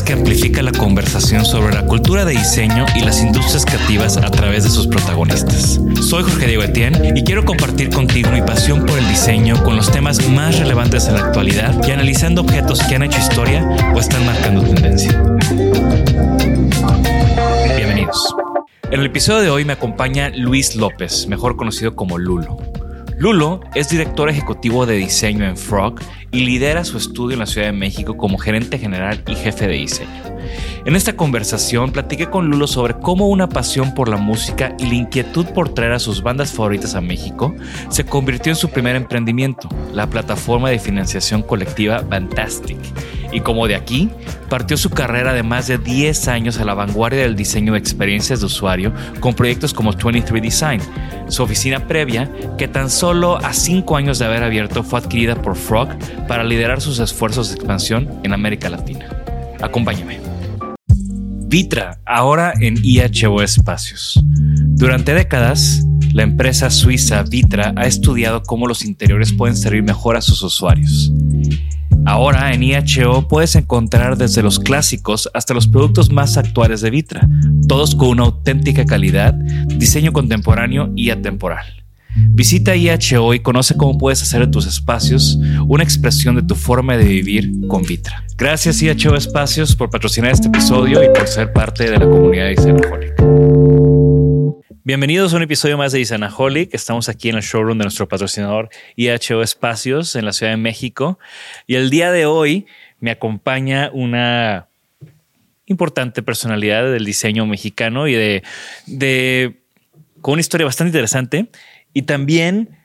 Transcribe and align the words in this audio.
Que 0.00 0.14
amplifica 0.14 0.62
la 0.62 0.72
conversación 0.72 1.44
sobre 1.44 1.74
la 1.74 1.84
cultura 1.84 2.24
de 2.24 2.32
diseño 2.32 2.86
y 2.94 3.00
las 3.00 3.20
industrias 3.20 3.66
creativas 3.66 4.16
a 4.16 4.30
través 4.30 4.64
de 4.64 4.70
sus 4.70 4.86
protagonistas. 4.86 5.78
Soy 6.00 6.22
Jorge 6.22 6.46
Diego 6.46 6.62
Etienne 6.62 7.12
y 7.14 7.22
quiero 7.24 7.44
compartir 7.44 7.90
contigo 7.90 8.30
mi 8.30 8.40
pasión 8.40 8.86
por 8.86 8.98
el 8.98 9.06
diseño 9.06 9.62
con 9.62 9.76
los 9.76 9.92
temas 9.92 10.26
más 10.30 10.58
relevantes 10.58 11.08
en 11.08 11.14
la 11.14 11.26
actualidad 11.26 11.86
y 11.86 11.90
analizando 11.90 12.40
objetos 12.40 12.82
que 12.84 12.94
han 12.94 13.02
hecho 13.02 13.18
historia 13.18 13.68
o 13.94 13.98
están 13.98 14.24
marcando 14.24 14.62
tendencia. 14.62 15.22
Bienvenidos. 17.76 18.34
En 18.90 19.00
el 19.00 19.06
episodio 19.06 19.42
de 19.42 19.50
hoy 19.50 19.66
me 19.66 19.74
acompaña 19.74 20.30
Luis 20.30 20.74
López, 20.74 21.26
mejor 21.26 21.56
conocido 21.56 21.94
como 21.94 22.16
Lulo. 22.16 22.56
Lulo 23.18 23.60
es 23.74 23.90
director 23.90 24.30
ejecutivo 24.30 24.86
de 24.86 24.96
diseño 24.96 25.44
en 25.44 25.56
Frog 25.56 25.96
y 26.32 26.40
lidera 26.40 26.84
su 26.84 26.96
estudio 26.96 27.34
en 27.34 27.40
la 27.40 27.46
Ciudad 27.46 27.68
de 27.68 27.72
México 27.72 28.16
como 28.16 28.38
gerente 28.38 28.78
general 28.78 29.22
y 29.28 29.34
jefe 29.34 29.68
de 29.68 29.74
diseño. 29.74 30.32
En 30.84 30.96
esta 30.96 31.14
conversación 31.14 31.92
platiqué 31.92 32.26
con 32.26 32.48
Lulo 32.48 32.66
sobre 32.66 32.94
cómo 32.94 33.28
una 33.28 33.48
pasión 33.48 33.94
por 33.94 34.08
la 34.08 34.16
música 34.16 34.74
y 34.78 34.86
la 34.86 34.94
inquietud 34.94 35.46
por 35.46 35.68
traer 35.68 35.92
a 35.92 36.00
sus 36.00 36.22
bandas 36.22 36.52
favoritas 36.52 36.96
a 36.96 37.00
México 37.00 37.54
se 37.88 38.04
convirtió 38.04 38.50
en 38.50 38.56
su 38.56 38.68
primer 38.68 38.96
emprendimiento, 38.96 39.68
la 39.92 40.08
plataforma 40.08 40.70
de 40.70 40.80
financiación 40.80 41.42
colectiva 41.42 42.02
Fantastic, 42.10 42.78
y 43.32 43.40
como 43.40 43.68
de 43.68 43.76
aquí 43.76 44.10
partió 44.48 44.76
su 44.76 44.90
carrera 44.90 45.32
de 45.32 45.42
más 45.42 45.68
de 45.68 45.78
10 45.78 46.28
años 46.28 46.58
a 46.58 46.64
la 46.64 46.74
vanguardia 46.74 47.22
del 47.22 47.36
diseño 47.36 47.72
de 47.72 47.78
experiencias 47.78 48.40
de 48.40 48.46
usuario 48.46 48.92
con 49.20 49.34
proyectos 49.34 49.72
como 49.72 49.92
23 49.92 50.42
Design, 50.42 50.80
su 51.28 51.42
oficina 51.42 51.86
previa 51.86 52.30
que 52.58 52.68
tan 52.68 52.90
solo 52.90 53.36
a 53.36 53.52
5 53.52 53.96
años 53.96 54.18
de 54.18 54.26
haber 54.26 54.42
abierto 54.42 54.82
fue 54.82 54.98
adquirida 54.98 55.40
por 55.40 55.54
Frog 55.54 55.88
para 56.26 56.44
liderar 56.44 56.80
sus 56.80 56.98
esfuerzos 56.98 57.48
de 57.48 57.56
expansión 57.56 58.08
en 58.22 58.32
América 58.32 58.70
Latina. 58.70 59.08
Acompáñame. 59.60 60.20
Vitra, 61.46 61.98
ahora 62.06 62.54
en 62.60 62.76
IHO 62.82 63.42
Espacios. 63.42 64.18
Durante 64.68 65.12
décadas, 65.12 65.82
la 66.12 66.22
empresa 66.22 66.70
suiza 66.70 67.22
Vitra 67.22 67.74
ha 67.76 67.86
estudiado 67.86 68.42
cómo 68.42 68.66
los 68.66 68.84
interiores 68.84 69.32
pueden 69.32 69.56
servir 69.56 69.82
mejor 69.82 70.16
a 70.16 70.22
sus 70.22 70.42
usuarios. 70.42 71.12
Ahora 72.04 72.52
en 72.52 72.62
IHO 72.62 73.28
puedes 73.28 73.54
encontrar 73.54 74.16
desde 74.16 74.42
los 74.42 74.58
clásicos 74.58 75.30
hasta 75.34 75.54
los 75.54 75.68
productos 75.68 76.10
más 76.10 76.36
actuales 76.36 76.80
de 76.80 76.90
Vitra, 76.90 77.28
todos 77.68 77.94
con 77.94 78.08
una 78.08 78.24
auténtica 78.24 78.84
calidad, 78.84 79.34
diseño 79.34 80.12
contemporáneo 80.12 80.90
y 80.96 81.10
atemporal. 81.10 81.81
Visita 82.14 82.76
IHO 82.76 83.32
y 83.32 83.40
conoce 83.40 83.74
cómo 83.76 83.96
puedes 83.96 84.22
hacer 84.22 84.40
de 84.40 84.46
tus 84.46 84.66
espacios 84.66 85.38
una 85.66 85.82
expresión 85.82 86.36
de 86.36 86.42
tu 86.42 86.54
forma 86.54 86.96
de 86.96 87.04
vivir 87.04 87.50
con 87.68 87.82
Vitra. 87.84 88.24
Gracias 88.36 88.82
IHO 88.82 89.16
Espacios 89.16 89.74
por 89.74 89.88
patrocinar 89.88 90.30
este 90.30 90.48
episodio 90.48 91.02
y 91.02 91.08
por 91.08 91.26
ser 91.26 91.52
parte 91.54 91.90
de 91.90 91.98
la 91.98 92.04
comunidad 92.04 92.46
de 92.46 92.52
Isanaholic. 92.52 93.14
Bienvenidos 94.84 95.32
a 95.32 95.36
un 95.36 95.42
episodio 95.42 95.78
más 95.78 95.92
de 95.92 96.00
Isanaholic. 96.00 96.74
Estamos 96.74 97.08
aquí 97.08 97.30
en 97.30 97.36
el 97.36 97.42
showroom 97.42 97.78
de 97.78 97.84
nuestro 97.84 98.06
patrocinador 98.06 98.68
IHO 98.96 99.42
Espacios 99.42 100.14
en 100.14 100.26
la 100.26 100.32
Ciudad 100.32 100.52
de 100.52 100.58
México. 100.58 101.18
Y 101.66 101.76
el 101.76 101.88
día 101.88 102.12
de 102.12 102.26
hoy 102.26 102.66
me 103.00 103.10
acompaña 103.10 103.90
una 103.90 104.66
importante 105.64 106.22
personalidad 106.22 106.92
del 106.92 107.06
diseño 107.06 107.46
mexicano 107.46 108.06
y 108.06 108.12
de, 108.12 108.42
de 108.86 109.62
con 110.20 110.32
una 110.32 110.40
historia 110.40 110.66
bastante 110.66 110.90
interesante 110.90 111.48
y 111.92 112.02
también, 112.02 112.78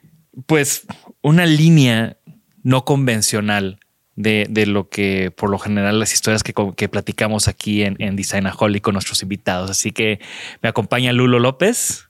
pues, 0.46 0.86
una 1.22 1.46
línea 1.46 2.18
no 2.64 2.86
convencional 2.86 3.80
de, 4.16 4.48
de 4.50 4.66
lo 4.66 4.90
que, 4.90 5.32
por 5.32 5.50
lo 5.50 5.60
general, 5.60 6.00
las 6.00 6.14
historias 6.14 6.44
que, 6.44 6.54
que 6.76 6.90
platicamos 6.90 7.48
aquí 7.48 7.84
en, 7.84 7.96
en 8.00 8.16
Designaholic 8.16 8.84
con 8.84 8.94
nuestros 8.94 9.22
invitados. 9.22 9.70
Así 9.70 9.92
que 9.92 10.20
me 10.62 10.70
acompaña 10.70 11.14
Lulo 11.14 11.40
López. 11.40 12.10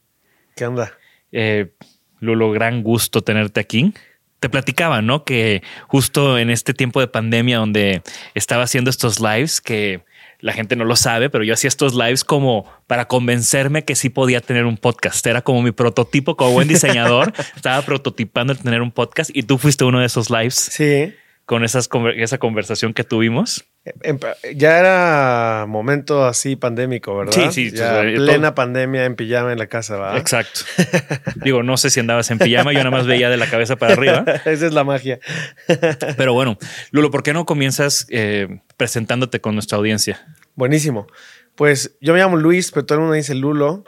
¿Qué 0.55 0.65
onda? 0.65 0.93
Eh, 1.31 1.73
Lulo, 2.19 2.51
gran 2.51 2.81
gusto 2.81 3.21
tenerte 3.21 3.59
aquí. 3.59 3.93
Te 4.39 4.49
platicaba, 4.49 5.01
¿no? 5.01 5.25
Que 5.25 5.61
justo 5.87 6.37
en 6.37 6.49
este 6.49 6.73
tiempo 6.73 6.99
de 6.99 7.07
pandemia 7.07 7.57
donde 7.57 8.01
estaba 8.33 8.63
haciendo 8.63 8.89
estos 8.89 9.19
lives, 9.19 9.61
que 9.61 10.03
la 10.39 10.53
gente 10.53 10.75
no 10.75 10.85
lo 10.85 10.95
sabe, 10.95 11.29
pero 11.29 11.43
yo 11.43 11.53
hacía 11.53 11.67
estos 11.67 11.95
lives 11.95 12.23
como 12.23 12.65
para 12.85 13.07
convencerme 13.07 13.83
que 13.83 13.95
sí 13.95 14.09
podía 14.09 14.41
tener 14.41 14.65
un 14.65 14.77
podcast. 14.77 15.25
Era 15.25 15.41
como 15.41 15.61
mi 15.61 15.71
prototipo, 15.71 16.35
como 16.35 16.51
buen 16.51 16.67
diseñador. 16.67 17.33
Estaba 17.55 17.81
prototipando 17.81 18.53
el 18.53 18.59
tener 18.59 18.81
un 18.81 18.91
podcast 18.91 19.31
y 19.33 19.43
tú 19.43 19.57
fuiste 19.57 19.83
uno 19.83 19.99
de 19.99 20.05
esos 20.05 20.29
lives. 20.29 20.55
Sí. 20.55 21.13
Con 21.47 21.63
esas, 21.63 21.89
esa 22.17 22.37
conversación 22.39 22.93
que 22.93 23.05
tuvimos. 23.05 23.63
En- 24.03 24.19
ya 24.53 24.79
era 24.79 25.65
momento 25.65 26.25
así 26.25 26.57
pandémico, 26.57 27.15
¿verdad? 27.17 27.51
Sí, 27.51 27.69
sí, 27.69 27.75
Ya 27.75 28.01
plena 28.01 28.49
todo- 28.49 28.55
pandemia 28.55 29.05
en 29.05 29.15
pijama 29.15 29.53
en 29.53 29.57
la 29.57 29.67
casa, 29.67 29.95
¿va? 29.95 30.17
Exacto. 30.17 30.59
Digo, 31.45 31.63
no 31.63 31.77
sé 31.77 31.89
si 31.89 32.01
andabas 32.01 32.29
en 32.31 32.39
pijama, 32.39 32.73
yo 32.73 32.79
nada 32.79 32.91
más 32.91 33.07
veía 33.07 33.29
de 33.29 33.37
la 33.37 33.49
cabeza 33.49 33.77
para 33.77 33.93
arriba. 33.93 34.25
Esa 34.45 34.65
es 34.67 34.73
la 34.73 34.83
magia. 34.83 35.19
Pero 36.17 36.33
bueno, 36.33 36.57
Lulo, 36.91 37.11
¿por 37.11 37.23
qué 37.23 37.31
no 37.31 37.45
comienzas 37.45 38.05
eh, 38.09 38.59
presentándote 38.75 39.39
con 39.39 39.53
nuestra 39.55 39.77
audiencia? 39.77 40.27
Buenísimo. 40.55 41.07
Pues 41.55 41.97
yo 42.01 42.11
me 42.13 42.19
llamo 42.19 42.35
Luis, 42.35 42.71
pero 42.71 42.85
todo 42.85 42.97
el 42.97 42.99
mundo 43.03 43.11
me 43.13 43.17
dice 43.19 43.35
Lulo. 43.35 43.85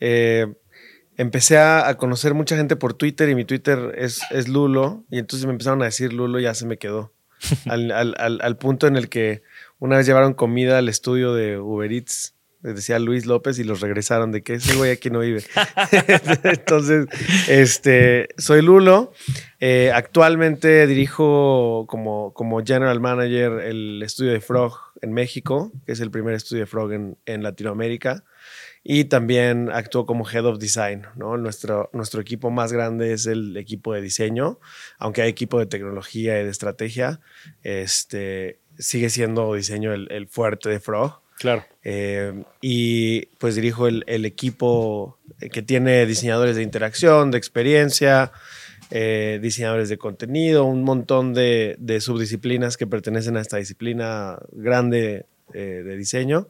Eh, 0.00 0.48
empecé 1.16 1.58
a, 1.58 1.88
a 1.88 1.96
conocer 1.96 2.34
mucha 2.34 2.56
gente 2.56 2.76
por 2.76 2.94
Twitter 2.94 3.28
y 3.28 3.34
mi 3.34 3.44
Twitter 3.44 3.94
es, 3.96 4.20
es 4.30 4.48
Lulo. 4.48 5.04
Y 5.10 5.18
entonces 5.18 5.46
me 5.46 5.52
empezaron 5.52 5.82
a 5.82 5.86
decir 5.86 6.12
Lulo 6.12 6.38
y 6.38 6.44
ya 6.44 6.54
se 6.54 6.66
me 6.66 6.76
quedó. 6.78 7.12
al, 7.66 7.90
al- 7.90 8.14
al- 8.18 8.40
al 8.42 8.56
punto 8.56 8.86
en 8.86 8.96
el 8.96 9.08
que 9.08 9.42
una 9.78 9.96
vez 9.98 10.06
llevaron 10.06 10.32
comida 10.34 10.78
al 10.78 10.88
estudio 10.88 11.34
de 11.34 11.58
Uber 11.58 11.92
Eats. 11.92 12.32
Les 12.62 12.74
decía 12.74 12.98
Luis 12.98 13.26
López 13.26 13.58
y 13.60 13.64
los 13.64 13.80
regresaron 13.80 14.32
de 14.32 14.42
que 14.42 14.54
ese 14.54 14.74
güey 14.74 14.90
aquí 14.90 15.10
no 15.10 15.20
vive. 15.20 15.44
Entonces, 16.42 17.06
este, 17.48 18.28
soy 18.38 18.62
Lulo. 18.62 19.12
Eh, 19.60 19.92
actualmente 19.94 20.86
dirijo 20.86 21.84
como, 21.88 22.32
como 22.34 22.64
general 22.64 23.00
manager 23.00 23.60
el 23.60 24.02
estudio 24.02 24.32
de 24.32 24.40
Frog 24.40 24.74
en 25.02 25.12
México, 25.12 25.70
que 25.84 25.92
es 25.92 26.00
el 26.00 26.10
primer 26.10 26.34
estudio 26.34 26.62
de 26.62 26.66
Frog 26.66 26.92
en, 26.92 27.16
en 27.26 27.42
Latinoamérica. 27.42 28.24
Y 28.88 29.06
también 29.06 29.68
actuó 29.72 30.06
como 30.06 30.24
Head 30.30 30.46
of 30.46 30.60
Design. 30.60 31.06
¿no? 31.16 31.36
Nuestro, 31.36 31.90
nuestro 31.92 32.20
equipo 32.20 32.50
más 32.50 32.72
grande 32.72 33.12
es 33.12 33.26
el 33.26 33.56
equipo 33.56 33.92
de 33.92 34.00
diseño, 34.00 34.60
aunque 34.98 35.22
hay 35.22 35.28
equipo 35.28 35.58
de 35.58 35.66
tecnología 35.66 36.40
y 36.40 36.44
de 36.44 36.50
estrategia, 36.50 37.18
este, 37.64 38.60
sigue 38.78 39.10
siendo 39.10 39.54
diseño 39.54 39.92
el, 39.92 40.28
fuerte 40.28 40.68
de 40.68 40.78
Frog. 40.78 41.20
Claro. 41.36 41.64
Eh, 41.82 42.44
y 42.60 43.26
pues 43.38 43.56
dirijo 43.56 43.88
el, 43.88 44.24
equipo 44.24 45.18
que 45.50 45.62
tiene 45.62 46.06
diseñadores 46.06 46.54
de 46.54 46.62
interacción, 46.62 47.32
de 47.32 47.38
experiencia, 47.38 48.30
eh, 48.92 49.40
diseñadores 49.42 49.88
de 49.88 49.98
contenido, 49.98 50.64
un 50.64 50.84
montón 50.84 51.34
de, 51.34 51.74
de, 51.80 52.00
subdisciplinas 52.00 52.76
que 52.76 52.86
pertenecen 52.86 53.36
a 53.36 53.40
esta 53.40 53.56
disciplina 53.56 54.38
grande 54.52 55.26
eh, 55.54 55.82
de 55.84 55.96
diseño. 55.96 56.48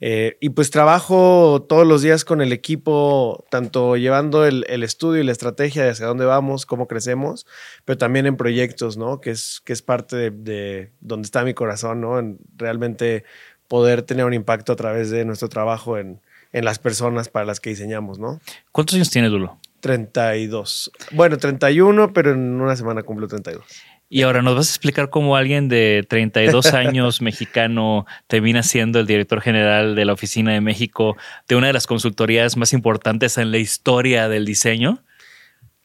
Eh, 0.00 0.36
y 0.40 0.50
pues 0.50 0.70
trabajo 0.70 1.66
todos 1.68 1.86
los 1.86 2.02
días 2.02 2.24
con 2.24 2.40
el 2.40 2.52
equipo, 2.52 3.44
tanto 3.50 3.96
llevando 3.96 4.46
el, 4.46 4.64
estudio 4.84 5.20
y 5.20 5.24
la 5.24 5.32
estrategia 5.32 5.82
de 5.82 5.90
hacia 5.90 6.06
dónde 6.06 6.24
vamos, 6.24 6.64
cómo 6.64 6.86
crecemos, 6.86 7.46
pero 7.84 7.98
también 7.98 8.26
en 8.26 8.36
proyectos, 8.36 8.96
¿no? 8.96 9.20
Que 9.20 9.30
es, 9.30 9.60
que 9.64 9.72
es 9.72 9.82
parte 9.82 10.30
de, 10.30 10.92
donde 11.00 11.26
está 11.26 11.44
mi 11.44 11.54
corazón, 11.54 12.00
¿no? 12.00 12.18
En 12.18 12.38
realmente 12.56 13.24
poder 13.68 14.02
tener 14.02 14.24
un 14.24 14.34
impacto 14.34 14.72
a 14.72 14.76
través 14.76 15.10
de 15.10 15.24
nuestro 15.24 15.48
trabajo 15.48 15.98
en, 15.98 16.20
en 16.52 16.64
las 16.64 16.78
personas 16.78 17.28
para 17.28 17.46
las 17.46 17.58
que 17.58 17.70
diseñamos, 17.70 18.18
¿no? 18.18 18.40
¿Cuántos 18.70 18.94
años 18.94 19.10
tiene 19.10 19.28
Dulo? 19.28 19.58
32. 19.80 20.92
Bueno, 21.12 21.36
31, 21.36 22.12
pero 22.12 22.32
en 22.32 22.60
una 22.60 22.76
semana 22.76 23.02
cumplo 23.02 23.28
32. 23.28 23.64
Y 24.08 24.22
ahora 24.22 24.40
nos 24.40 24.54
vas 24.54 24.68
a 24.68 24.70
explicar 24.70 25.10
cómo 25.10 25.36
alguien 25.36 25.68
de 25.68 26.04
32 26.08 26.66
años 26.74 27.22
mexicano 27.22 28.06
termina 28.28 28.62
siendo 28.62 29.00
el 29.00 29.06
director 29.06 29.40
general 29.40 29.94
de 29.94 30.04
la 30.04 30.12
Oficina 30.12 30.52
de 30.52 30.60
México 30.60 31.16
de 31.48 31.56
una 31.56 31.68
de 31.68 31.72
las 31.72 31.86
consultorías 31.86 32.56
más 32.56 32.72
importantes 32.72 33.36
en 33.38 33.50
la 33.50 33.58
historia 33.58 34.28
del 34.28 34.44
diseño. 34.44 35.02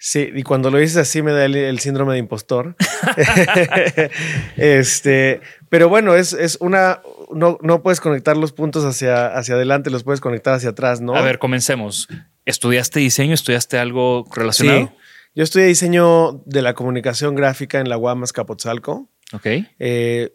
Sí, 0.03 0.31
y 0.33 0.41
cuando 0.41 0.71
lo 0.71 0.79
dices 0.79 0.97
así 0.97 1.21
me 1.21 1.31
da 1.31 1.45
el, 1.45 1.79
síndrome 1.79 2.13
de 2.13 2.19
impostor. 2.19 2.75
este, 4.57 5.41
pero 5.69 5.89
bueno, 5.89 6.15
es, 6.15 6.33
es 6.33 6.57
una. 6.59 7.01
No, 7.31 7.59
no, 7.61 7.83
puedes 7.83 8.01
conectar 8.01 8.35
los 8.35 8.51
puntos 8.51 8.83
hacia, 8.83 9.27
hacia 9.27 9.53
adelante, 9.53 9.91
los 9.91 10.03
puedes 10.03 10.19
conectar 10.19 10.55
hacia 10.55 10.71
atrás, 10.71 11.01
¿no? 11.01 11.15
A 11.15 11.21
ver, 11.21 11.37
comencemos. 11.37 12.07
¿Estudiaste 12.45 12.99
diseño? 12.99 13.35
¿Estudiaste 13.35 13.77
algo 13.77 14.25
relacionado? 14.33 14.87
Sí. 14.87 14.93
Yo 15.33 15.43
estudié 15.43 15.67
diseño 15.67 16.43
de 16.45 16.61
la 16.61 16.73
comunicación 16.73 17.35
gráfica 17.35 17.79
en 17.79 17.89
la 17.89 17.97
UAM 17.97 18.23
Capotzalco. 18.33 19.09
Ok. 19.33 19.47
Eh, 19.79 20.33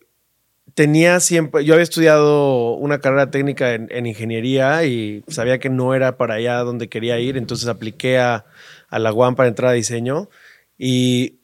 tenía 0.75 1.21
siempre, 1.21 1.65
yo 1.65 1.75
había 1.75 1.83
estudiado 1.83 2.75
una 2.75 2.99
carrera 2.99 3.31
técnica 3.31 3.75
en, 3.75 4.07
ingeniería 4.07 4.85
y 4.85 5.25
sabía 5.29 5.59
que 5.59 5.71
no 5.71 5.95
era 5.95 6.17
para 6.17 6.35
allá 6.35 6.59
donde 6.59 6.89
quería 6.89 7.19
ir, 7.19 7.37
entonces 7.37 7.69
apliqué 7.69 8.19
a, 8.19 8.45
la 8.91 9.13
UAM 9.13 9.35
para 9.35 9.49
entrar 9.49 9.71
a 9.71 9.75
diseño 9.75 10.29
y 10.79 11.41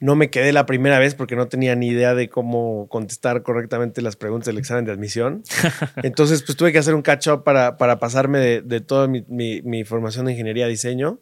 no 0.00 0.16
me 0.16 0.28
quedé 0.28 0.52
la 0.52 0.66
primera 0.66 0.98
vez 0.98 1.14
porque 1.14 1.36
no 1.36 1.48
tenía 1.48 1.74
ni 1.76 1.88
idea 1.88 2.14
de 2.14 2.28
cómo 2.28 2.88
contestar 2.88 3.42
correctamente 3.42 4.02
las 4.02 4.16
preguntas 4.16 4.46
del 4.46 4.58
examen 4.58 4.84
de 4.84 4.92
admisión. 4.92 5.42
Entonces, 6.02 6.42
pues 6.42 6.56
tuve 6.56 6.72
que 6.72 6.78
hacer 6.78 6.94
un 6.94 7.02
catch-up 7.02 7.42
para, 7.42 7.76
para 7.78 7.98
pasarme 7.98 8.38
de, 8.38 8.80
toda 8.80 9.06
mi, 9.06 9.24
mi, 9.28 9.84
formación 9.84 10.26
de 10.26 10.32
ingeniería 10.32 10.66
diseño. 10.66 11.20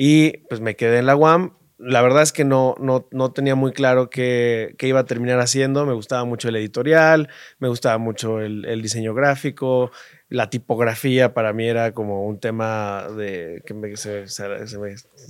Y 0.00 0.38
pues 0.48 0.60
me 0.60 0.76
quedé 0.76 0.98
en 0.98 1.06
la 1.06 1.16
UAM. 1.16 1.54
La 1.76 2.02
verdad 2.02 2.22
es 2.22 2.32
que 2.32 2.44
no, 2.44 2.76
no, 2.80 3.08
no 3.10 3.32
tenía 3.32 3.56
muy 3.56 3.72
claro 3.72 4.10
qué, 4.10 4.74
qué, 4.78 4.88
iba 4.88 5.00
a 5.00 5.06
terminar 5.06 5.40
haciendo. 5.40 5.86
Me 5.86 5.92
gustaba 5.92 6.24
mucho 6.24 6.48
el 6.48 6.56
editorial, 6.56 7.28
me 7.58 7.68
gustaba 7.68 7.98
mucho 7.98 8.40
el, 8.40 8.80
diseño 8.80 9.12
gráfico, 9.12 9.90
la 10.28 10.50
tipografía 10.50 11.34
para 11.34 11.52
mí 11.52 11.66
era 11.66 11.92
como 11.92 12.26
un 12.26 12.38
tema 12.38 13.08
de 13.16 13.62
que 13.66 13.74
me, 13.74 13.96
se, 13.96 14.24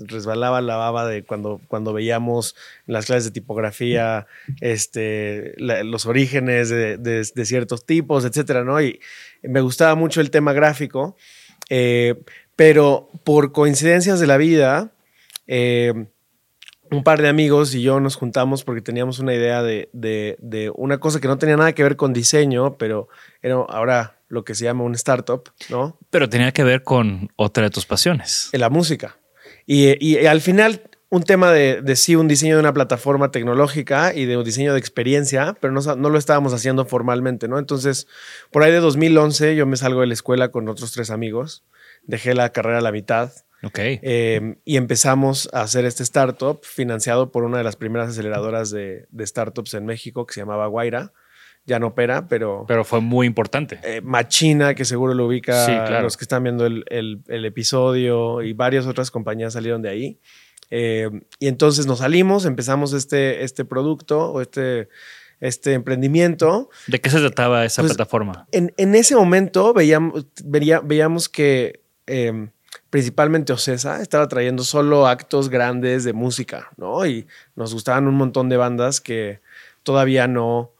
resbalaba 0.01 0.61
la 0.61 0.77
baba 0.77 1.07
de 1.07 1.23
cuando, 1.23 1.61
cuando 1.69 1.93
veíamos 1.93 2.55
en 2.87 2.95
las 2.95 3.07
clases 3.07 3.25
de 3.25 3.31
tipografía 3.31 4.27
este, 4.61 5.55
los 5.57 6.07
orígenes 6.07 6.69
de, 6.69 6.99
de, 6.99 7.27
de, 7.35 7.45
ciertos 7.47 7.87
tipos, 7.87 8.25
etcétera, 8.25 8.65
¿no? 8.65 8.81
Y 8.83 9.01
me 9.43 9.61
gustaba 9.61 9.95
mucho 9.95 10.21
el 10.21 10.31
tema 10.31 10.53
gráfico. 10.53 11.17
Eh, 11.71 12.15
pero 12.59 13.09
por 13.23 13.53
coincidencias 13.53 14.19
de 14.19 14.27
la 14.27 14.37
vida, 14.37 14.91
eh, 15.47 16.09
un 16.91 17.05
par 17.05 17.23
de 17.23 17.29
amigos 17.29 17.73
y 17.73 17.83
yo 17.83 18.01
nos 18.01 18.17
juntamos 18.17 18.65
porque 18.65 18.83
teníamos 18.83 19.21
una 19.21 19.33
idea 19.33 19.63
de, 19.63 20.73
una 20.75 20.99
cosa 20.99 21.21
que 21.21 21.29
no 21.29 21.39
tenía 21.39 21.57
nada 21.57 21.73
que 21.73 21.85
ver 21.85 21.95
con 21.95 22.13
diseño, 22.13 22.77
pero 22.77 23.07
era 23.43 23.55
ahora 23.55 24.19
lo 24.27 24.45
que 24.45 24.57
se 24.57 24.65
llama 24.65 24.83
un 24.83 24.97
startup, 24.97 25.49
¿no? 25.71 26.01
Pero 26.11 26.29
tenía 26.29 26.51
que 26.51 26.65
ver 26.65 26.83
con 26.83 27.31
otra 27.37 27.63
de 27.63 27.71
tus 27.71 27.87
pasiones. 27.87 28.49
La 28.53 28.71
música. 28.71 29.21
Y, 29.65 30.27
al 30.27 30.41
final, 30.41 30.83
un 31.11 31.23
tema 31.23 31.53
de, 31.53 31.95
sí, 31.95 32.17
un 32.17 32.27
diseño 32.27 32.57
de 32.57 32.61
una 32.61 32.75
plataforma 32.75 33.31
tecnológica 33.31 34.13
y 34.17 34.25
de 34.25 34.37
un 34.37 34.43
diseño 34.43 34.73
de 34.73 34.81
experiencia, 34.81 35.57
pero 35.61 35.73
no, 35.73 35.95
no, 35.95 36.11
lo 36.11 36.19
estábamos 36.19 36.53
haciendo 36.53 36.87
formalmente, 36.87 37.47
¿no? 37.47 37.57
Entonces, 37.61 38.09
por 38.51 38.65
ahí 38.65 38.73
de 38.73 38.81
2011 38.81 39.55
yo 39.55 39.65
me 39.65 39.77
salgo 39.77 40.01
de 40.01 40.09
la 40.09 40.15
escuela 40.15 40.51
con 40.51 40.69
otros 40.69 40.91
tres 40.91 41.11
amigos 41.11 41.63
dejé 42.09 42.35
la 42.35 42.51
carrera 42.51 42.79
a 42.79 42.81
la 42.81 42.91
mitad. 42.91 43.31
Ok. 43.63 43.79
Em, 43.81 44.57
y 44.65 44.77
empezamos 44.77 45.49
a 45.53 45.63
hacer 45.63 45.85
este 45.85 46.03
startup 46.03 46.61
financiado 46.65 47.31
por 47.31 47.45
una 47.45 47.59
de 47.59 47.65
las 47.65 47.77
primeras 47.77 48.09
aceleradoras 48.11 48.71
de, 48.71 49.07
startups 49.21 49.75
en 49.75 49.85
México 49.85 50.27
que 50.27 50.35
se 50.35 50.41
llamaba 50.41 50.67
Guaira. 50.67 51.13
Ya 51.65 51.79
no 51.79 51.89
opera, 51.89 52.29
pero. 52.29 52.65
Pero 52.67 52.83
fue 52.83 53.01
muy 53.01 53.27
importante. 53.27 53.79
Eh, 53.83 54.01
Machina, 54.01 54.75
que 54.75 54.87
seguro 54.87 55.13
lo 55.13 55.27
ubica 55.27 55.67
sí, 55.67 55.73
claro. 55.73 56.03
los 56.03 56.17
que 56.17 56.25
están 56.25 56.43
viendo 56.43 56.65
el, 56.65 57.23
episodio 57.29 58.41
y 58.43 58.55
varias 58.55 58.87
otras 58.87 59.11
compañías 59.11 59.53
salieron 59.53 59.83
de 59.83 59.91
ahí. 59.91 60.21
Em, 60.71 61.23
y 61.39 61.49
entonces 61.49 61.87
nos 61.87 61.99
salimos, 61.99 62.47
empezamos 62.47 62.95
este, 62.95 63.45
este 63.45 63.67
producto 63.67 64.33
o 64.33 64.41
este, 64.41 64.89
este 65.41 65.75
emprendimiento. 65.75 66.71
¿De 66.87 67.01
qué 67.03 67.11
se 67.11 67.19
trataba 67.19 67.67
esa 67.67 67.83
pues, 67.83 67.93
plataforma? 67.93 68.47
En, 68.53 68.73
en, 68.79 68.95
ese 68.95 69.15
momento 69.15 69.75
veíamos, 69.75 70.27
veíamos 70.45 71.29
que 71.29 71.83
Em, 72.09 72.51
principalmente 72.91 73.53
Ocesa, 73.53 74.01
estaba 74.01 74.27
trayendo 74.29 74.65
solo 74.65 75.07
actos 75.07 75.51
grandes 75.51 76.05
de 76.05 76.15
música, 76.15 76.71
¿no? 76.77 77.05
Y 77.07 77.27
nos 77.55 77.75
gustaban 77.75 78.09
un 78.09 78.15
montón 78.15 78.49
de 78.49 78.57
bandas 78.57 79.01
que 79.01 79.41
todavía 79.83 80.27
no, 80.27 80.73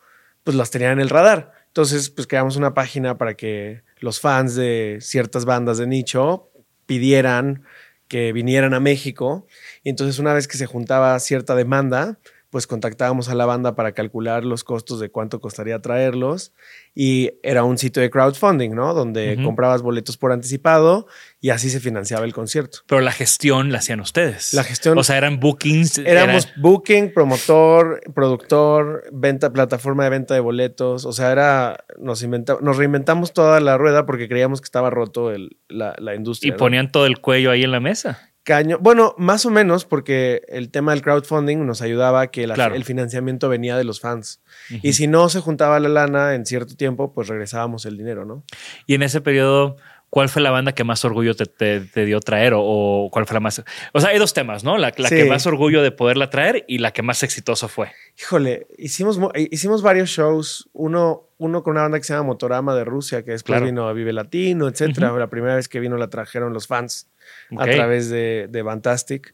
pues 0.43 0.57
las 0.57 0.71
tenían 0.71 0.93
en 0.93 1.01
el 1.01 1.11
radar. 1.11 1.53
Entonces, 1.67 2.09
pues 2.11 2.27
creamos 2.27 2.57
una 2.57 2.73
página 2.73 3.19
para 3.19 3.35
que 3.35 3.83
los 4.01 4.21
fans 4.21 4.55
de 4.55 4.99
ciertas 5.03 5.45
bandas 5.45 5.79
de 5.79 5.87
nicho 5.87 6.51
pidieran 6.87 7.65
que 8.09 8.33
vinieran 8.33 8.73
a 8.73 8.81
México. 8.81 9.47
Y 9.85 9.91
entonces, 9.91 10.19
una 10.19 10.33
vez 10.33 10.49
que 10.49 10.57
se 10.57 10.65
juntaba 10.65 11.19
cierta 11.21 11.55
demanda, 11.55 12.19
pues 12.51 12.67
contactábamos 12.67 13.29
a 13.29 13.35
la 13.35 13.45
banda 13.45 13.75
para 13.75 13.93
calcular 13.93 14.45
los 14.45 14.65
costos 14.65 15.01
de 15.01 15.11
cuánto 15.11 15.41
costaría 15.41 15.81
traerlos 15.81 16.53
y 16.95 17.33
era 17.43 17.63
un 17.65 17.79
sitio 17.79 18.01
de 18.01 18.11
crowdfunding, 18.11 18.71
¿no? 18.71 18.95
Donde 18.95 19.39
comprabas 19.43 19.83
boletos 19.83 20.17
por 20.17 20.33
anticipado 20.33 21.07
y 21.41 21.51
así 21.51 21.71
se 21.71 21.79
financiaba 21.79 22.25
el 22.25 22.33
concierto. 22.33 22.79
Pero 22.87 23.01
la 23.01 23.13
gestión 23.13 23.71
la 23.71 23.79
hacían 23.79 24.01
ustedes. 24.01 24.53
La 24.55 24.65
gestión. 24.65 24.99
O 24.99 25.05
sea, 25.05 25.19
eran 25.19 25.41
bookings. 25.41 25.99
Éramos 25.99 26.49
booking, 26.57 27.13
promotor, 27.13 28.01
productor, 28.15 29.05
venta, 29.13 29.53
plataforma 29.53 30.05
de 30.05 30.11
venta 30.11 30.35
de 30.35 30.41
boletos. 30.41 31.05
O 31.05 31.13
sea, 31.13 31.31
era, 31.31 31.85
nos 31.99 32.23
inventamos, 32.23 32.63
nos 32.63 32.77
reinventamos 32.77 33.33
toda 33.33 33.61
la 33.61 33.77
rueda 33.77 34.07
porque 34.07 34.29
creíamos 34.29 34.61
que 34.61 34.67
estaba 34.67 34.91
roto 34.91 35.33
la, 35.69 36.15
industria. 36.15 36.55
Y 36.55 36.57
ponían 36.57 36.91
todo 36.91 37.07
el 37.07 37.21
cuello 37.21 37.51
ahí 37.51 37.63
en 37.63 37.73
la 37.73 37.81
mesa. 37.81 38.33
Bueno, 38.81 39.15
más 39.19 39.45
o 39.47 39.51
menos, 39.51 39.85
porque 39.85 40.43
el 40.49 40.71
tema 40.71 40.93
del 40.93 41.03
crowdfunding 41.03 41.67
nos 41.67 41.83
ayudaba 41.83 42.23
a 42.23 42.27
que 42.29 42.45
el 42.45 42.85
financiamiento 42.85 43.49
venía 43.49 43.77
de 43.77 43.85
los 43.85 44.01
fans. 44.01 44.41
Y 44.83 44.95
si 44.95 45.07
no 45.07 45.29
se 45.29 45.41
juntaba 45.41 45.79
la 45.81 45.89
lana 45.89 46.35
en 46.35 46.47
cierto 46.47 46.77
tiempo, 46.77 47.13
pues 47.13 47.29
regresábamos 47.29 47.85
el 47.87 47.97
dinero, 47.99 48.25
¿no? 48.25 48.45
Y 48.87 48.95
en 48.95 49.03
ese 49.03 49.21
periodo, 49.21 49.77
¿cuál 50.11 50.29
fue 50.29 50.41
la 50.41 50.51
banda 50.51 50.73
que 50.73 50.85
más 50.85 51.05
orgullo 51.05 51.35
te, 51.35 51.81
dio 52.05 52.21
traer? 52.21 52.55
O, 52.57 53.09
cuál 53.13 53.27
fue 53.27 53.35
la 53.35 53.41
más. 53.41 53.63
O 53.93 54.01
sea, 54.01 54.11
hay 54.11 54.19
dos 54.19 54.33
temas, 54.33 54.65
¿no? 54.65 54.79
La, 54.79 54.93
que 54.93 55.25
más 55.27 55.47
orgullo 55.47 55.83
de 55.83 55.91
poderla 55.91 56.31
traer 56.31 56.65
y 56.69 56.79
la 56.79 56.93
que 56.93 57.03
más 57.03 57.23
exitoso 57.23 57.69
fue. 57.69 57.91
Híjole, 58.19 58.67
hicimos, 58.79 59.19
hicimos 59.35 59.83
varios 59.83 60.09
shows. 60.09 60.71
Uno, 60.73 61.29
uno 61.37 61.63
con 61.63 61.73
una 61.73 61.83
banda 61.83 61.99
que 61.99 62.05
se 62.05 62.15
llama 62.15 62.29
Motorama 62.29 62.75
de 62.75 62.85
Rusia, 62.85 63.25
que 63.25 63.33
después 63.33 63.63
vino 63.63 63.89
a 63.89 63.93
Vive 63.93 64.13
Latino, 64.13 64.69
etcétera. 64.69 65.13
La 65.13 65.29
primera 65.29 65.57
vez 65.57 65.69
que 65.69 65.81
vino 65.81 65.99
la 65.99 66.09
trajeron 66.09 66.55
los 66.55 66.67
fans 66.67 67.09
a 67.57 67.65
través 67.67 68.11
de, 68.11 68.49
de 68.51 68.65
Fantastic. 68.65 69.33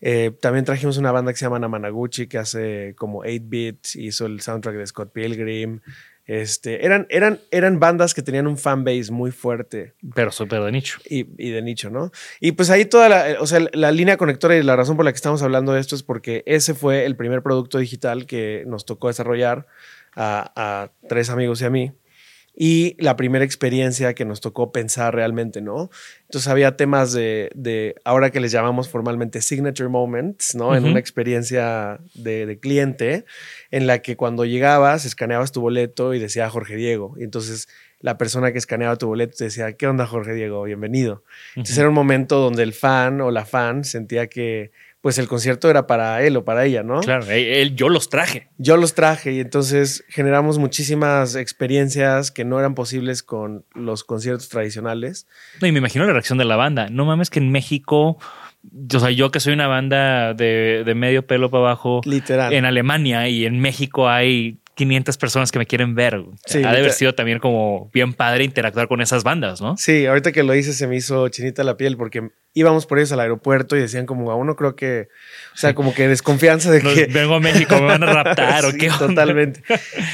Eh, 0.00 0.32
también 0.40 0.64
trajimos 0.64 0.98
una 0.98 1.12
banda 1.12 1.32
que 1.32 1.38
se 1.38 1.46
llama 1.46 1.58
Namanaguchi, 1.58 2.26
que 2.26 2.38
hace 2.38 2.94
como 2.96 3.24
8-bit, 3.24 3.94
hizo 3.94 4.26
el 4.26 4.40
soundtrack 4.40 4.76
de 4.76 4.86
Scott 4.86 5.12
Pilgrim. 5.12 5.80
Este, 6.26 6.86
eran, 6.86 7.06
eran, 7.10 7.40
eran 7.50 7.78
bandas 7.78 8.14
que 8.14 8.22
tenían 8.22 8.46
un 8.46 8.56
fanbase 8.56 9.12
muy 9.12 9.30
fuerte. 9.30 9.92
Pero 10.14 10.30
súper 10.30 10.62
de 10.62 10.72
nicho. 10.72 10.98
Y, 11.04 11.26
y, 11.36 11.50
de 11.50 11.60
nicho, 11.60 11.90
¿no? 11.90 12.10
Y 12.40 12.52
pues 12.52 12.70
ahí 12.70 12.86
toda 12.86 13.08
la, 13.08 13.36
o 13.40 13.46
sea, 13.46 13.60
la 13.72 13.92
línea 13.92 14.16
conectora 14.16 14.56
y 14.56 14.62
la 14.62 14.76
razón 14.76 14.96
por 14.96 15.04
la 15.04 15.12
que 15.12 15.16
estamos 15.16 15.42
hablando 15.42 15.72
de 15.72 15.80
esto 15.80 15.94
es 15.94 16.02
porque 16.02 16.42
ese 16.46 16.74
fue 16.74 17.04
el 17.04 17.16
primer 17.16 17.42
producto 17.42 17.78
digital 17.78 18.26
que 18.26 18.64
nos 18.66 18.86
tocó 18.86 19.08
desarrollar 19.08 19.66
a, 20.16 20.52
a 20.56 20.92
tres 21.08 21.28
amigos 21.28 21.60
y 21.60 21.64
a 21.66 21.70
mí. 21.70 21.92
Y 22.56 22.94
la 23.02 23.16
primera 23.16 23.44
experiencia 23.44 24.14
que 24.14 24.24
nos 24.24 24.40
tocó 24.40 24.70
pensar 24.70 25.14
realmente, 25.14 25.60
¿no? 25.60 25.90
Entonces 26.22 26.48
había 26.48 26.76
temas 26.76 27.12
de, 27.12 27.50
de 27.54 27.96
ahora 28.04 28.30
que 28.30 28.38
les 28.38 28.52
llamamos 28.52 28.88
formalmente 28.88 29.42
signature 29.42 29.88
moments, 29.88 30.54
¿no? 30.54 30.76
En 30.76 30.84
una 30.84 31.00
experiencia 31.00 31.98
de, 32.14 32.46
de, 32.46 32.58
cliente 32.60 33.24
en 33.72 33.88
la 33.88 34.02
que 34.02 34.16
cuando 34.16 34.44
llegabas, 34.44 35.04
escaneabas 35.04 35.50
tu 35.50 35.60
boleto 35.60 36.14
y 36.14 36.20
decía 36.20 36.48
Jorge 36.48 36.76
Diego. 36.76 37.14
Y 37.18 37.24
entonces 37.24 37.68
la 37.98 38.18
persona 38.18 38.52
que 38.52 38.58
escaneaba 38.58 38.96
tu 38.96 39.08
boleto 39.08 39.36
te 39.36 39.44
decía, 39.44 39.72
¿qué 39.72 39.86
onda 39.86 40.06
Jorge 40.06 40.34
Diego? 40.34 40.62
Bienvenido. 40.62 41.24
Entonces 41.56 41.78
era 41.78 41.88
un 41.88 41.94
momento 41.94 42.38
donde 42.38 42.62
el 42.62 42.72
fan 42.72 43.20
o 43.20 43.30
la 43.30 43.46
fan 43.46 43.82
sentía 43.82 44.28
que 44.28 44.72
pues 45.04 45.18
el 45.18 45.28
concierto 45.28 45.68
era 45.68 45.86
para 45.86 46.22
él 46.22 46.34
o 46.38 46.46
para 46.46 46.64
ella, 46.64 46.82
¿no? 46.82 47.00
Claro, 47.00 47.26
él, 47.28 47.76
yo 47.76 47.90
los 47.90 48.08
traje. 48.08 48.48
Yo 48.56 48.78
los 48.78 48.94
traje 48.94 49.32
y 49.32 49.40
entonces 49.40 50.02
generamos 50.08 50.56
muchísimas 50.56 51.34
experiencias 51.34 52.30
que 52.30 52.46
no 52.46 52.58
eran 52.58 52.74
posibles 52.74 53.22
con 53.22 53.66
los 53.74 54.02
conciertos 54.02 54.48
tradicionales. 54.48 55.26
No, 55.60 55.66
y 55.66 55.72
me 55.72 55.80
imagino 55.80 56.06
la 56.06 56.12
reacción 56.14 56.38
de 56.38 56.46
la 56.46 56.56
banda. 56.56 56.88
No 56.88 57.04
mames 57.04 57.28
que 57.28 57.38
en 57.38 57.52
México, 57.52 58.16
o 58.94 58.98
sea, 58.98 59.10
yo 59.10 59.30
que 59.30 59.40
soy 59.40 59.52
una 59.52 59.66
banda 59.66 60.32
de, 60.32 60.84
de 60.86 60.94
medio 60.94 61.26
pelo 61.26 61.50
para 61.50 61.64
abajo, 61.64 62.00
literal. 62.06 62.54
En 62.54 62.64
Alemania 62.64 63.28
y 63.28 63.44
en 63.44 63.60
México 63.60 64.08
hay 64.08 64.56
500 64.74 65.16
personas 65.16 65.52
que 65.52 65.58
me 65.58 65.66
quieren 65.66 65.94
ver. 65.94 66.14
ha 66.14 66.56
de 66.56 66.66
haber 66.66 66.92
sido 66.92 67.14
también 67.14 67.38
como 67.38 67.90
bien 67.92 68.12
padre 68.12 68.44
interactuar 68.44 68.88
con 68.88 69.00
esas 69.00 69.22
bandas, 69.22 69.60
¿no? 69.60 69.76
Sí, 69.76 70.06
ahorita 70.06 70.32
que 70.32 70.42
lo 70.42 70.52
dices 70.52 70.76
se 70.76 70.86
me 70.86 70.96
hizo 70.96 71.28
chinita 71.28 71.64
la 71.64 71.76
piel 71.76 71.96
porque 71.96 72.30
íbamos 72.54 72.86
por 72.86 72.98
ellos 72.98 73.10
al 73.12 73.20
aeropuerto 73.20 73.76
y 73.76 73.80
decían 73.80 74.06
como 74.06 74.30
a 74.30 74.36
uno 74.36 74.54
creo 74.54 74.76
que, 74.76 75.08
o 75.54 75.56
sea, 75.56 75.74
como 75.74 75.92
que 75.92 76.08
desconfianza 76.08 76.70
de 76.70 76.80
que... 76.94 77.06
Vengo 77.06 77.34
a 77.34 77.40
México, 77.40 77.74
me 77.76 77.86
van 77.86 78.02
a 78.04 78.12
raptar 78.12 78.64
o 78.64 78.72
qué. 78.78 78.88
Totalmente. 78.96 79.62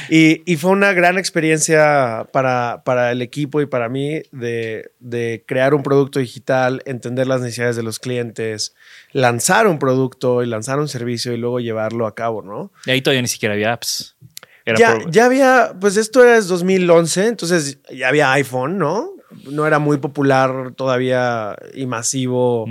Y, 0.09 0.41
y, 0.51 0.57
fue 0.57 0.71
una 0.71 0.93
gran 0.93 1.17
experiencia 1.17 2.27
para, 2.33 2.81
para 2.83 3.11
el 3.11 3.21
equipo 3.21 3.61
y 3.61 3.67
para 3.67 3.89
mí 3.89 4.21
de, 4.31 4.91
de 4.99 5.43
crear 5.47 5.73
un 5.73 5.83
producto 5.83 6.19
digital, 6.19 6.81
entender 6.85 7.27
las 7.27 7.41
necesidades 7.41 7.75
de 7.75 7.83
los 7.83 7.99
clientes, 7.99 8.75
lanzar 9.11 9.67
un 9.67 9.77
producto 9.77 10.43
y 10.43 10.47
lanzar 10.47 10.79
un 10.79 10.87
servicio 10.87 11.33
y 11.33 11.37
luego 11.37 11.59
llevarlo 11.59 12.07
a 12.07 12.15
cabo, 12.15 12.41
¿no? 12.41 12.71
Y 12.85 12.91
ahí 12.91 13.01
todavía 13.01 13.21
ni 13.21 13.27
siquiera 13.27 13.53
había 13.53 13.73
apps 13.73 14.15
ya, 14.77 14.99
ya 15.09 15.25
había, 15.25 15.73
pues 15.79 15.97
esto 15.97 16.23
era 16.23 16.39
2011, 16.41 17.27
entonces 17.27 17.79
ya 17.89 18.07
había 18.07 18.31
iPhone, 18.33 18.77
¿no? 18.77 19.11
No 19.49 19.65
era 19.65 19.79
muy 19.79 19.97
popular 19.97 20.73
todavía 20.75 21.55
y 21.73 21.85
masivo 21.85 22.65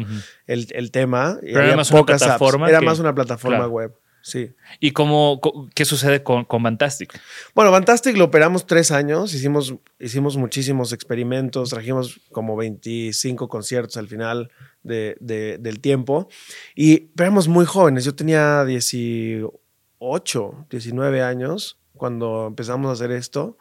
el, 0.47 0.69
el, 0.73 0.91
tema. 0.91 1.39
Pero 1.41 1.63
era 1.63 1.77
más 1.77 1.91
una 1.91 2.05
plataforma. 2.05 2.69
Era 2.69 2.81
más 2.81 2.99
una 2.99 3.15
plataforma 3.15 3.67
web. 3.67 3.95
Sí. 4.23 4.53
¿Y 4.81 4.91
cómo, 4.91 5.41
qué 5.75 5.85
sucede 5.85 6.23
con, 6.23 6.45
con 6.45 6.63
Fantastic? 6.63 7.19
Bueno, 7.55 7.71
Fantastic 7.71 8.17
lo 8.17 8.25
operamos 8.25 8.67
tres 8.67 8.91
años, 8.91 9.33
hicimos, 9.33 9.75
hicimos 9.99 10.37
muchísimos 10.37 10.93
experimentos, 10.93 11.71
trajimos 11.71 12.21
como 12.31 12.57
25 12.57 13.49
conciertos 13.49 13.97
al 13.97 14.09
final 14.09 14.51
de, 14.83 15.17
de, 15.21 15.59
del 15.59 15.81
tiempo 15.81 16.29
y 16.75 17.11
éramos 17.19 17.49
muy 17.49 17.65
jóvenes, 17.65 18.05
yo 18.05 18.15
tenía 18.15 18.65
18, 18.65 20.67
19 20.69 21.23
años 21.23 21.80
cuando 22.01 22.47
empezamos 22.49 22.89
a 22.89 22.93
hacer 22.95 23.13
esto. 23.13 23.59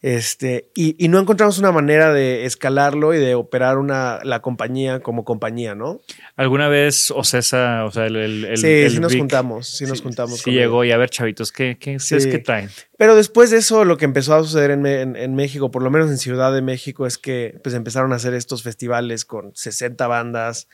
Este, 0.00 0.70
y, 0.76 1.08
no 1.08 1.18
encontramos 1.18 1.58
una 1.58 1.72
manera 1.72 2.12
de 2.12 2.44
escalarlo 2.44 3.14
y 3.14 3.18
de 3.18 3.34
operar 3.34 3.78
una, 3.78 4.20
la 4.22 4.40
compañía 4.40 5.00
como 5.00 5.24
compañía, 5.24 5.74
¿no? 5.74 6.00
¿Alguna 6.36 6.68
vez 6.68 7.10
Ocesa, 7.10 7.84
o 7.84 7.90
sea, 7.90 8.06
el. 8.06 8.16
el 8.16 8.58
sí, 8.58 8.90
sí 8.90 9.00
nos 9.00 9.16
juntamos, 9.16 9.66
sí, 9.66 9.86
nos 9.86 10.00
juntamos. 10.00 10.38
Sí, 10.38 10.52
llegó 10.52 10.84
y 10.84 10.92
a 10.92 10.96
ver, 10.96 11.10
chavitos, 11.10 11.50
¿qué, 11.50 11.78
qué 11.80 11.94
es 11.94 12.08
que 12.08 12.38
traen? 12.38 12.70
Pero 12.96 13.16
después 13.16 13.50
de 13.50 13.56
eso, 13.56 13.84
lo 13.84 13.96
que 13.96 14.04
empezó 14.04 14.36
a 14.36 14.44
suceder 14.44 14.70
en, 14.70 14.86
en, 14.86 15.34
México, 15.34 15.72
por 15.72 15.82
lo 15.82 15.90
menos 15.90 16.10
en 16.10 16.18
Ciudad 16.18 16.52
de 16.52 16.62
México, 16.62 17.04
es 17.04 17.18
que 17.18 17.58
pues 17.64 17.74
empezaron 17.74 18.12
a 18.12 18.16
hacer 18.16 18.34
estos 18.34 18.62
festivales 18.62 19.24
con 19.24 19.50
60 19.56 20.06
bandas, 20.06 20.68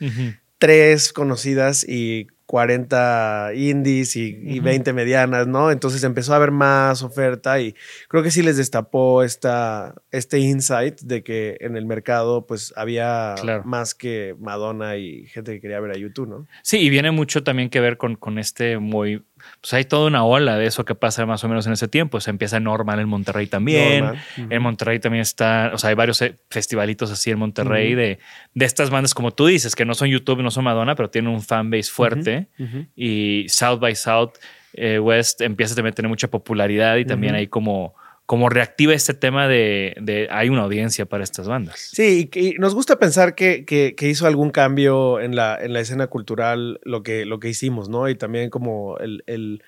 tres 0.59 1.15
conocidas 1.15 1.83
y 1.89 2.27
40 2.47 3.53
indies 3.55 4.17
y, 4.17 4.61
20 4.61 4.93
medianas, 4.93 5.47
¿no? 5.47 5.71
Entonces 5.71 6.05
empezó 6.05 6.33
a 6.33 6.37
haber 6.37 6.51
más 6.51 7.03
oferta 7.03 7.61
y 7.61 7.75
creo 8.09 8.23
que 8.23 8.31
sí 8.31 8.43
les 8.43 8.57
destapó 8.57 9.23
esta, 9.23 9.95
este 10.11 10.39
insight 10.39 11.01
de 11.01 11.23
que 11.23 11.57
en 11.61 11.77
el 11.77 11.87
mercado 11.87 12.47
pues 12.47 12.73
había 12.77 13.35
más 13.65 13.95
que 13.95 14.37
Madonna 14.39 14.97
y 14.97 15.27
gente 15.27 15.53
que 15.53 15.61
quería 15.61 15.81
ver 15.81 15.93
a 15.93 15.99
YouTube, 15.99 16.29
¿no? 16.29 16.47
Sí, 16.63 16.79
y 16.79 16.91
viene 16.91 17.11
mucho 17.11 17.43
también 17.43 17.71
que 17.71 17.81
ver 17.81 17.97
con, 17.97 18.17
con 18.17 18.39
este 18.39 18.79
muy 18.79 19.25
pues 19.65 19.73
hay 19.73 19.87
toda 19.87 20.09
una 20.09 20.27
ola 20.27 20.59
de 20.59 20.67
eso 20.67 20.85
que 20.85 20.95
pasa 20.95 21.25
más 21.25 21.43
o 21.43 21.49
menos 21.49 21.67
en 21.67 21.73
ese 21.73 21.89
tiempo. 21.89 22.21
Se 22.21 22.29
empieza 22.29 22.61
normal 22.61 23.01
en 23.01 23.09
Monterrey 23.09 23.47
también. 23.47 24.13
En 24.37 24.61
Monterrey 24.61 24.99
también 24.99 25.23
está, 25.23 25.71
o 25.73 25.79
sea, 25.79 25.89
hay 25.89 25.97
varios 25.97 26.21
eh, 26.21 26.37
festivalitos 26.51 27.11
así 27.11 27.31
en 27.31 27.39
Monterrey 27.39 27.95
de, 27.95 28.19
de 28.53 28.65
estas 28.67 28.91
bandas, 28.91 29.15
como 29.15 29.31
tú 29.31 29.47
dices, 29.47 29.75
que 29.75 29.87
no 29.87 29.95
son 29.95 30.09
YouTube, 30.09 30.43
no 30.43 30.51
son 30.51 30.65
Madonna, 30.65 30.95
pero 30.95 31.09
tienen 31.09 31.33
un 31.33 31.41
fanbase 31.41 31.91
fuerte. 31.91 32.49
Y 32.95 33.47
South 33.49 33.81
by 33.81 33.97
South 33.97 34.33
eh, 34.75 34.99
West 34.99 35.41
empieza 35.41 35.75
también 35.75 35.93
a 35.93 35.95
tener 35.95 36.11
mucha 36.11 36.29
popularidad 36.29 36.97
y 36.97 37.07
también 37.07 37.35
hay 37.35 37.47
como 37.47 37.95
como 38.27 38.49
reactiva 38.49 38.95
este 38.95 39.13
tema 39.13 39.49
de, 39.49 40.29
hay 40.31 40.49
una 40.49 40.63
audiencia 40.63 41.05
para 41.05 41.25
estas 41.25 41.47
bandas. 41.47 41.91
Sí, 41.93 42.31
y, 42.33 42.55
nos 42.59 42.75
gusta 42.75 42.99
pensar 42.99 43.35
que, 43.35 43.65
que, 43.65 44.09
hizo 44.09 44.27
algún 44.27 44.51
cambio 44.51 45.21
en 45.21 45.37
la, 45.37 45.59
en 45.61 45.73
la 45.75 45.81
escena 45.81 46.07
cultural 46.07 46.81
lo 46.85 47.03
que, 47.03 47.27
lo 47.27 47.39
que 47.39 47.51
hicimos, 47.51 47.89
¿no? 47.89 48.09
Y 48.09 48.15
también 48.15 48.49
como 48.49 48.97
el, 48.99 49.25
el, 49.27 49.63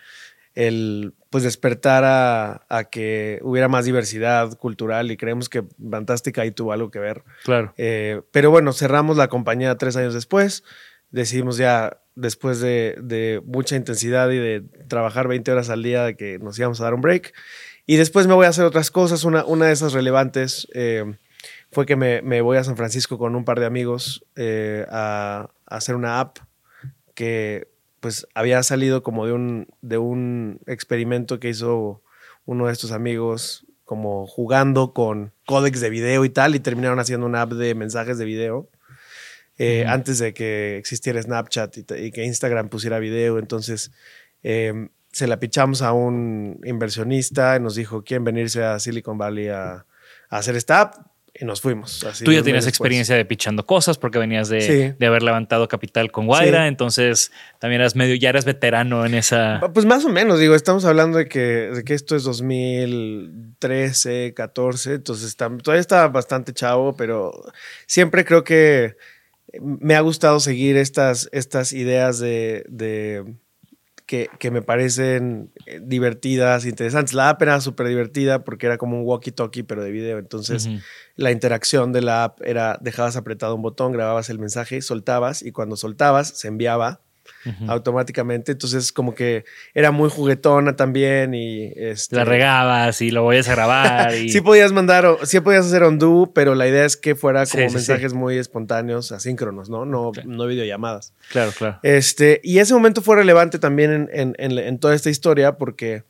el 0.55 1.13
pues 1.29 1.45
despertar 1.45 2.05
a, 2.05 2.65
a, 2.71 2.85
que 2.85 3.41
hubiera 3.43 3.69
más 3.69 3.85
diversidad 3.85 4.57
cultural 4.57 5.11
y 5.11 5.19
creemos 5.19 5.51
que 5.51 5.65
Fantástica 5.91 6.41
ahí 6.41 6.51
tuvo 6.51 6.73
algo 6.73 6.91
que 6.91 6.99
ver. 6.99 7.25
Claro. 7.45 7.75
Eh, 7.77 8.23
pero 8.33 8.51
bueno, 8.51 8.73
cerramos 8.73 9.19
la 9.19 9.29
compañía 9.29 9.77
tres 9.77 9.97
años 9.97 10.15
después, 10.15 10.65
decidimos 11.11 11.59
ya 11.59 11.99
después 12.15 12.61
de, 12.61 12.97
de 13.03 13.43
mucha 13.45 13.77
intensidad 13.77 14.31
y 14.31 14.39
de 14.39 14.63
trabajar 14.89 15.29
20 15.29 15.53
horas 15.53 15.69
al 15.69 15.83
día 15.83 16.05
de 16.05 16.17
que 16.17 16.39
nos 16.39 16.59
íbamos 16.59 16.81
a 16.81 16.85
dar 16.85 16.95
un 16.95 17.03
break 17.03 17.35
y 17.87 17.97
después 17.97 18.27
me 18.27 18.35
voy 18.35 18.47
a 18.47 18.51
hacer 18.51 18.65
otras 18.65 18.91
cosas. 18.91 19.25
Una, 19.25 19.45
una 19.45 19.67
de 19.67 19.73
esas 19.73 19.93
relevantes 19.93 20.67
eh, 20.75 21.05
fue 21.71 21.87
que 21.87 21.97
me, 21.97 22.21
me, 22.23 22.41
voy 22.41 22.57
a 22.57 22.65
San 22.65 22.77
Francisco 22.77 23.17
con 23.17 23.37
un 23.37 23.45
par 23.45 23.61
de 23.61 23.67
amigos 23.67 24.25
eh, 24.35 24.85
a, 24.91 25.51
hacer 25.67 25.95
una 25.95 26.21
app 26.21 26.39
que 27.15 27.69
pues 28.01 28.27
había 28.35 28.63
salido 28.63 29.03
como 29.03 29.27
de 29.27 29.33
un, 29.33 29.69
de 29.81 29.99
un 29.99 30.61
experimento 30.67 31.41
que 31.41 31.49
hizo 31.49 32.03
uno 32.45 32.67
de 32.67 32.73
estos 32.73 32.93
amigos 32.93 33.67
como 33.85 34.27
jugando 34.27 34.93
con 34.93 35.33
códex 35.47 35.81
de 35.81 35.91
video 35.91 36.25
y 36.25 36.31
tal 36.31 36.55
y 36.55 36.61
terminaron 36.61 36.99
haciendo 36.99 37.27
una 37.27 37.43
app 37.43 37.53
de 37.53 37.75
mensajes 37.75 38.19
de 38.19 38.25
video. 38.25 38.69
Eh, 39.59 39.87
antes 39.87 40.19
de 40.19 40.35
que 40.35 40.77
existiera 40.77 41.23
Snapchat 41.23 41.79
y, 41.79 42.11
que 42.11 42.25
Instagram 42.25 42.69
pusiera 42.69 42.99
video. 42.99 43.39
Entonces, 43.39 43.91
se 45.17 45.27
la 45.27 45.41
pichamos 45.41 45.81
a 45.81 45.95
un 45.95 46.61
inversionista 46.63 47.57
y 47.57 47.61
nos 47.61 47.75
dijo, 47.75 48.05
quién 48.05 48.23
venirse 48.23 48.63
a 48.63 48.79
Silicon 48.79 49.17
Valley 49.17 49.49
a, 49.49 49.87
hacer 50.29 50.57
esta 50.57 50.83
app? 50.83 50.95
Y 51.35 51.47
nos 51.47 51.63
fuimos. 51.63 52.07
Tú 52.23 52.33
ya 52.33 52.43
tienes 52.43 52.67
experiencia 52.67 53.17
de 53.17 53.25
pichando 53.25 53.65
cosas 53.65 53.97
porque 53.97 54.19
venías 54.19 54.51
de, 54.51 54.95
haber 55.01 55.23
levantado 55.23 55.69
capital 55.69 56.13
con 56.13 56.27
Guaira, 56.27 56.69
entonces 56.69 57.33
también 57.59 57.81
eras 57.81 57.97
medio, 57.97 58.15
ya 58.15 58.29
eras 58.29 58.45
veterano 58.45 59.07
en 59.07 59.15
esa... 59.15 59.63
Pues 59.73 59.87
más 59.87 60.05
o 60.05 60.11
menos, 60.11 60.39
digo, 60.39 60.55
estamos 60.55 60.85
hablando 60.85 61.17
de 61.17 61.29
que, 61.29 61.41
de 61.41 61.83
que 61.83 61.95
esto 61.95 62.15
es 62.15 62.23
2013, 62.25 64.35
14, 64.35 64.95
entonces 64.97 65.35
todavía 65.35 65.81
está 65.81 66.09
bastante 66.09 66.53
chavo, 66.53 66.95
pero 66.95 67.33
siempre 67.87 68.27
creo 68.27 68.45
que 68.45 68.97
me 69.63 69.95
ha 69.95 70.01
gustado 70.01 70.41
seguir 70.41 70.77
estas, 70.77 71.31
estas 71.33 71.73
ideas 71.73 72.19
de 72.19 72.67
que, 74.07 74.51
me 74.51 74.63
parecen 74.63 75.53
eh, 75.67 75.81
divertidas, 75.83 76.65
interesantes. 76.65 77.13
La 77.13 77.29
app 77.29 77.43
era 77.43 77.61
súper 77.61 77.89
divertida 77.89 78.45
porque 78.45 78.67
era 78.67 78.79
como 78.79 78.99
un 78.99 79.05
walkie-talkie, 79.05 79.65
pero 79.67 79.83
de 79.83 79.91
video. 79.91 80.19
Entonces, 80.19 80.69
la 81.17 81.33
interacción 81.33 81.93
de 81.93 82.03
la 82.03 82.25
app 82.25 82.41
era, 82.43 82.79
dejabas 82.81 83.17
apretado 83.17 83.55
un 83.55 83.63
botón, 83.63 83.93
grababas 83.93 84.31
el 84.31 84.39
mensaje, 84.39 84.81
soltabas 84.81 85.43
y 85.43 85.51
cuando 85.51 85.77
soltabas 85.77 86.29
se 86.29 86.49
enviaba 86.49 87.01
automáticamente. 87.69 88.53
Entonces, 88.53 88.93
como 88.93 89.15
que 89.15 89.45
era 89.75 89.91
muy 89.91 90.11
juguetona 90.11 90.77
también 90.77 91.35
y... 91.35 91.73
Este, 91.77 92.17
la 92.17 92.25
regabas 92.25 93.01
y 93.03 93.11
lo 93.11 93.23
voy 93.23 93.39
a 93.39 93.43
grabar. 93.43 94.15
Y... 94.15 94.29
sí 94.31 94.41
podías 94.41 94.73
mandar, 94.73 95.19
sí 95.25 95.41
podías 95.41 95.67
hacer 95.67 95.83
undo, 95.83 96.31
pero 96.35 96.55
la 96.55 96.67
idea 96.67 96.85
es 96.85 96.97
que 96.97 97.15
fuera 97.15 97.47
como 97.47 97.71
mensajes 97.71 98.13
muy 98.13 98.39
espontáneos, 98.39 99.13
asíncronos, 99.13 99.71
¿no? 99.71 99.85
No, 99.85 100.13
no 100.25 100.47
videollamadas. 100.47 101.13
Claro, 101.31 101.53
claro. 101.57 101.79
Este, 101.83 102.41
y 102.43 102.59
ese 102.59 102.75
momento 102.75 103.03
fue 103.03 103.17
relevante 103.17 103.59
también 103.59 104.09
en, 104.13 104.79
toda 104.79 104.95
esta 104.95 105.11
historia 105.11 105.57
porque, 105.57 106.05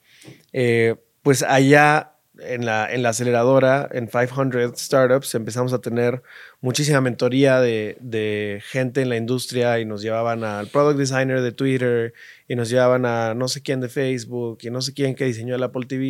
eh, 0.52 0.96
pues 1.22 1.42
allá 1.42 2.15
en 2.38 2.66
la, 2.66 2.92
en 2.92 3.02
la 3.02 3.10
aceleradora, 3.10 3.88
en 3.92 4.08
500 4.08 4.72
Startups, 4.80 5.34
empezamos 5.34 5.72
a 5.72 5.80
tener 5.80 6.22
muchísima 6.60 7.00
mentoría 7.00 7.60
de, 7.60 7.96
de, 8.00 8.62
gente 8.66 9.02
en 9.02 9.08
la 9.08 9.16
industria 9.16 9.78
y 9.78 9.84
nos 9.84 10.02
llevaban 10.02 10.44
al 10.44 10.68
product 10.68 10.98
designer 10.98 11.40
de 11.40 11.52
Twitter 11.52 12.14
y 12.48 12.56
nos 12.56 12.68
llevaban 12.68 13.06
a 13.06 13.34
no 13.34 13.48
sé 13.48 13.62
quién 13.62 13.80
de 13.80 13.88
Facebook 13.88 14.58
y 14.62 14.70
no 14.70 14.80
sé 14.82 14.92
quién 14.94 15.14
que 15.14 15.24
diseñó 15.24 15.54
el 15.54 15.62
Apple 15.62 15.86
TV 15.86 16.06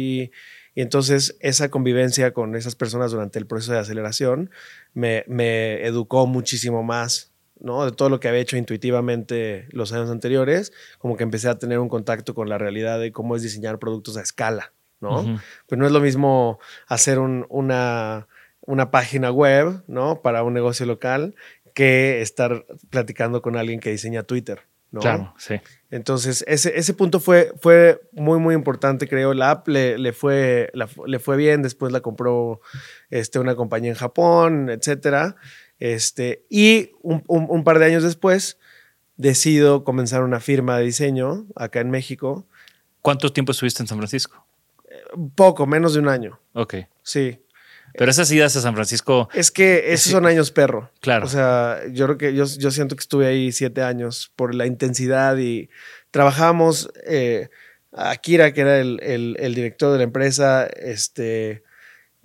Y 0.75 0.81
entonces 0.83 1.37
esa 1.41 1.71
convivencia 1.71 2.33
con 2.33 2.57
esas 2.57 2.75
personas 2.75 3.13
durante 3.13 3.39
el 3.39 3.47
proceso 3.47 3.73
de 3.73 3.79
aceleración 3.79 4.51
me, 4.95 5.25
me 5.29 5.85
educó 5.87 6.27
muchísimo 6.27 6.83
más 6.83 7.33
¿no? 7.59 7.85
De 7.85 7.93
todo 7.93 8.09
lo 8.09 8.21
que 8.21 8.29
había 8.29 8.41
hecho 8.41 8.57
intuitivamente 8.57 9.67
los 9.71 9.93
años 9.93 10.11
anteriores, 10.11 10.73
como 10.99 11.17
que 11.17 11.25
empecé 11.25 11.49
a 11.49 11.59
tener 11.59 11.79
un 11.79 11.89
contacto 11.89 12.35
con 12.35 12.49
la 12.49 12.59
realidad 12.59 13.01
de 13.01 13.13
cómo 13.13 13.37
es 13.37 13.43
diseñar 13.43 13.79
productos 13.79 14.17
a 14.17 14.23
escala, 14.23 14.73
¿no? 15.01 15.41
Pues 15.67 15.79
no 15.79 15.87
es 15.87 15.93
lo 15.93 16.01
mismo 16.01 16.59
hacer 16.87 17.19
una, 17.19 18.27
una 18.61 18.91
página 18.91 19.31
web, 19.31 19.83
¿no? 19.87 20.23
Para 20.23 20.43
un 20.43 20.55
negocio 20.55 20.87
local 20.87 21.35
que 21.75 22.23
estar 22.23 22.65
platicando 22.91 23.43
con 23.43 23.57
alguien 23.57 23.81
que 23.81 23.91
diseña 23.91 24.23
Twitter, 24.23 24.63
¿no? 24.91 25.01
Claro, 25.01 25.35
sí. 25.39 25.61
Entonces, 25.91 26.45
ese, 26.49 26.79
ese 26.79 26.95
punto 26.95 27.21
fue, 27.21 27.53
fue 27.61 28.01
muy, 28.13 28.39
muy 28.39 28.55
importante, 28.55 29.09
creo. 29.09 29.35
La 29.35 29.51
app 29.51 29.69
le, 29.69 29.99
le 29.99 30.13
fue, 30.13 30.73
le 31.07 31.19
fue 31.19 31.37
bien, 31.37 31.63
después 31.63 31.93
la 31.93 32.01
compró 32.01 32.61
este, 33.11 33.39
una 33.39 33.55
compañía 33.55 33.91
en 33.91 33.97
Japón, 33.97 34.71
etcétera. 34.71 35.37
Este, 35.79 36.47
y 36.49 36.93
un, 37.03 37.65
par 37.65 37.79
de 37.79 37.87
años 37.87 38.03
después, 38.03 38.59
decido 39.17 39.85
comenzar 39.85 40.23
una 40.23 40.41
firma 40.41 40.79
de 40.79 40.85
diseño 40.85 41.47
acá 41.55 41.81
en 41.81 41.91
México. 41.91 42.47
¿Cuánto 43.03 43.33
tiempo 43.33 43.53
estuviste 43.53 43.83
en 43.83 43.87
San 43.87 43.99
Francisco? 43.99 44.46
Poco, 45.35 45.67
menos 45.67 45.95
de 45.95 46.01
un 46.01 46.09
año. 46.09 46.41
Ok. 46.53 46.75
Sí. 47.03 47.41
Pero 47.99 48.11
esas 48.11 48.31
idas 48.31 48.55
a 48.57 48.61
San 48.61 48.75
Francisco. 48.75 49.29
Es 49.33 49.51
que 49.51 49.93
esos 49.93 50.13
son 50.13 50.27
años 50.27 50.51
perro. 50.51 50.91
Claro. 51.01 51.27
O 51.27 51.29
sea, 51.29 51.81
yo 51.93 52.07
creo 52.07 52.19
que 52.19 52.35
yo, 52.35 52.45
yo 52.45 52.71
siento 52.71 52.95
que 52.95 53.01
estuve 53.01 53.27
ahí 53.27 53.53
siete 53.53 53.83
años 53.83 54.33
por 54.37 54.55
la 54.55 54.67
intensidad 54.67 55.37
y 55.39 55.71
trabajamos. 56.11 56.91
Eh, 57.07 57.49
Akira, 57.93 58.53
que 58.53 58.61
era 58.61 58.79
el, 58.79 59.01
el, 59.03 59.55
director 59.55 59.91
de 59.91 59.99
la 59.99 60.05
empresa, 60.05 60.67
este, 60.67 61.63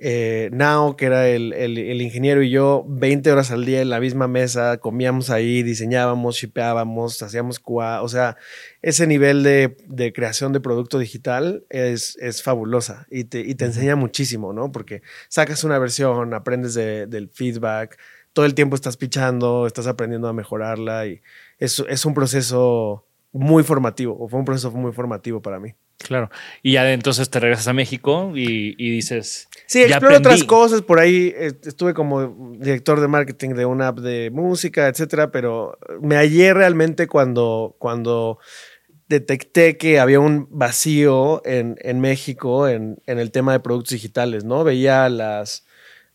eh, 0.03 0.49
Nao, 0.51 0.95
que 0.95 1.05
era 1.05 1.27
el, 1.29 2.01
ingeniero, 2.01 2.41
y 2.41 2.49
yo, 2.49 2.83
20 2.87 3.31
horas 3.31 3.51
al 3.51 3.65
día 3.65 3.81
en 3.81 3.91
la 3.91 3.99
misma 3.99 4.27
mesa, 4.27 4.79
comíamos 4.79 5.29
ahí, 5.29 5.61
diseñábamos, 5.61 6.37
shipeábamos, 6.37 7.21
hacíamos 7.21 7.59
QA. 7.59 8.01
O 8.01 8.07
sea, 8.07 8.35
ese 8.81 9.05
nivel 9.05 9.43
de, 9.43 10.11
creación 10.15 10.53
de 10.53 10.59
producto 10.59 10.97
digital 10.97 11.65
es, 11.69 12.17
es 12.19 12.41
fabulosa 12.41 13.05
y 13.11 13.25
te, 13.25 13.41
y 13.41 13.53
te, 13.53 13.65
enseña 13.65 13.95
muchísimo, 13.95 14.53
¿no? 14.53 14.71
Porque 14.71 15.03
sacas 15.29 15.63
una 15.63 15.77
versión, 15.77 16.33
aprendes 16.33 16.73
del 16.73 17.29
feedback, 17.31 17.99
todo 18.33 18.45
el 18.45 18.55
tiempo 18.55 18.75
estás 18.75 18.97
pichando, 18.97 19.67
estás 19.67 19.85
aprendiendo 19.85 20.27
a 20.27 20.33
mejorarla 20.33 21.05
y 21.05 21.21
es, 21.59 21.77
es 21.87 22.05
un 22.05 22.15
proceso 22.15 23.05
muy 23.31 23.63
formativo, 23.63 24.17
o 24.19 24.27
fue 24.27 24.39
un 24.39 24.45
proceso 24.45 24.71
muy 24.71 24.93
formativo 24.93 25.43
para 25.43 25.59
mí. 25.59 25.75
Claro. 26.01 26.29
Y 26.63 26.73
ya 26.73 26.91
entonces 26.91 27.29
te 27.29 27.39
regresas 27.39 27.67
a 27.67 27.73
México 27.73 28.31
y, 28.35 28.75
dices. 28.75 29.47
Sí, 29.67 29.83
exploro 29.83 30.17
otras 30.17 30.43
cosas. 30.43 30.81
Por 30.81 30.99
ahí 30.99 31.33
eh, 31.35 31.53
estuve 31.63 31.93
como 31.93 32.55
director 32.57 32.99
de 32.99 33.07
marketing 33.07 33.51
de 33.51 33.65
una 33.65 33.89
app 33.89 33.99
de 33.99 34.31
música, 34.31 34.87
etcétera, 34.87 35.31
pero 35.31 35.77
me 36.01 36.15
hallé 36.15 36.53
realmente 36.53 37.07
cuando, 37.07 37.75
cuando 37.79 38.39
detecté 39.07 39.77
que 39.77 39.99
había 39.99 40.19
un 40.19 40.47
vacío 40.49 41.41
en, 41.45 41.99
México 41.99 42.67
en, 42.67 42.97
en, 43.05 43.19
el 43.19 43.31
tema 43.31 43.51
de 43.51 43.59
productos 43.59 43.91
digitales, 43.91 44.43
¿no? 44.43 44.63
Veía 44.63 45.09
las 45.09 45.65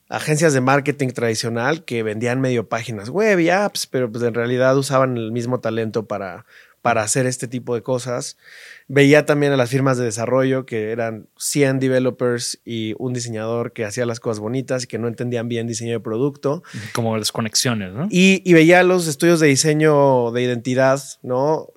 agencias 0.08 0.52
de 0.52 0.60
marketing 0.60 1.08
tradicional 1.08 1.84
que 1.84 2.02
vendían 2.02 2.40
medio 2.40 2.68
páginas 2.68 3.10
web 3.10 3.40
y 3.40 3.50
apps, 3.50 3.86
pero 3.86 4.10
pues 4.10 4.24
en 4.24 4.34
realidad 4.34 4.76
usaban 4.76 5.16
el 5.16 5.32
mismo 5.32 5.60
talento 5.60 6.06
para, 6.06 6.46
para 6.86 7.02
hacer 7.02 7.26
este 7.26 7.48
tipo 7.48 7.74
de 7.74 7.82
cosas. 7.82 8.38
Veía 8.86 9.26
también 9.26 9.52
a 9.52 9.56
las 9.56 9.70
firmas 9.70 9.98
de 9.98 10.04
desarrollo 10.04 10.66
que 10.66 10.92
eran 10.92 11.26
100 11.36 11.80
developers 11.80 12.60
y 12.64 12.94
un 12.98 13.12
diseñador 13.12 13.72
que 13.72 13.84
hacía 13.84 14.06
las 14.06 14.20
cosas 14.20 14.38
bonitas 14.38 14.84
y 14.84 14.86
que 14.86 14.96
no 14.96 15.08
entendían 15.08 15.48
bien 15.48 15.66
diseño 15.66 15.94
de 15.94 15.98
producto. 15.98 16.62
Como 16.92 17.18
desconexiones, 17.18 17.92
¿no? 17.92 18.06
Y, 18.08 18.40
y 18.48 18.52
veía 18.52 18.84
los 18.84 19.08
estudios 19.08 19.40
de 19.40 19.48
diseño 19.48 20.30
de 20.30 20.42
identidad, 20.42 21.02
¿no? 21.24 21.70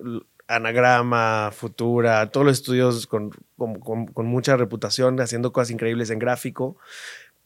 Anagrama, 0.46 1.50
Futura, 1.52 2.30
todos 2.30 2.46
los 2.46 2.58
estudios 2.58 3.08
con, 3.08 3.30
con 3.30 4.26
mucha 4.26 4.56
reputación, 4.56 5.20
haciendo 5.20 5.52
cosas 5.52 5.72
increíbles 5.72 6.10
en 6.10 6.20
gráfico 6.20 6.76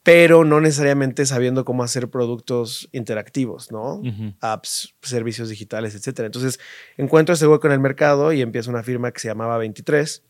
pero 0.05 0.45
no 0.45 0.61
necesariamente 0.61 1.25
sabiendo 1.25 1.65
cómo 1.65 1.83
hacer 1.83 2.11
productos 2.11 2.87
interactivos, 2.91 3.71
¿no? 3.71 4.03
Apps, 4.39 4.93
servicios 5.01 5.49
digitales, 5.49 5.95
etc. 5.95 6.19
Entonces, 6.19 6.59
encuentro 6.95 7.33
ese 7.33 7.47
hueco 7.47 7.65
en 7.65 7.73
el 7.73 7.79
mercado 7.79 8.31
y 8.31 8.43
empiezo 8.43 8.69
una 8.69 8.83
firma 8.83 9.11
que 9.11 9.19
se 9.19 9.29
llamaba 9.29 9.57
23, 9.57 10.23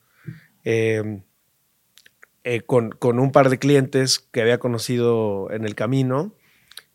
em, 0.64 1.24
eh, 2.46 2.62
con, 2.62 2.92
con, 2.92 3.20
un 3.20 3.34
par 3.34 3.50
de 3.50 3.60
clientes 3.60 4.20
que 4.20 4.42
había 4.42 4.60
conocido 4.60 5.52
en 5.52 5.66
el 5.66 5.76
camino. 5.76 6.34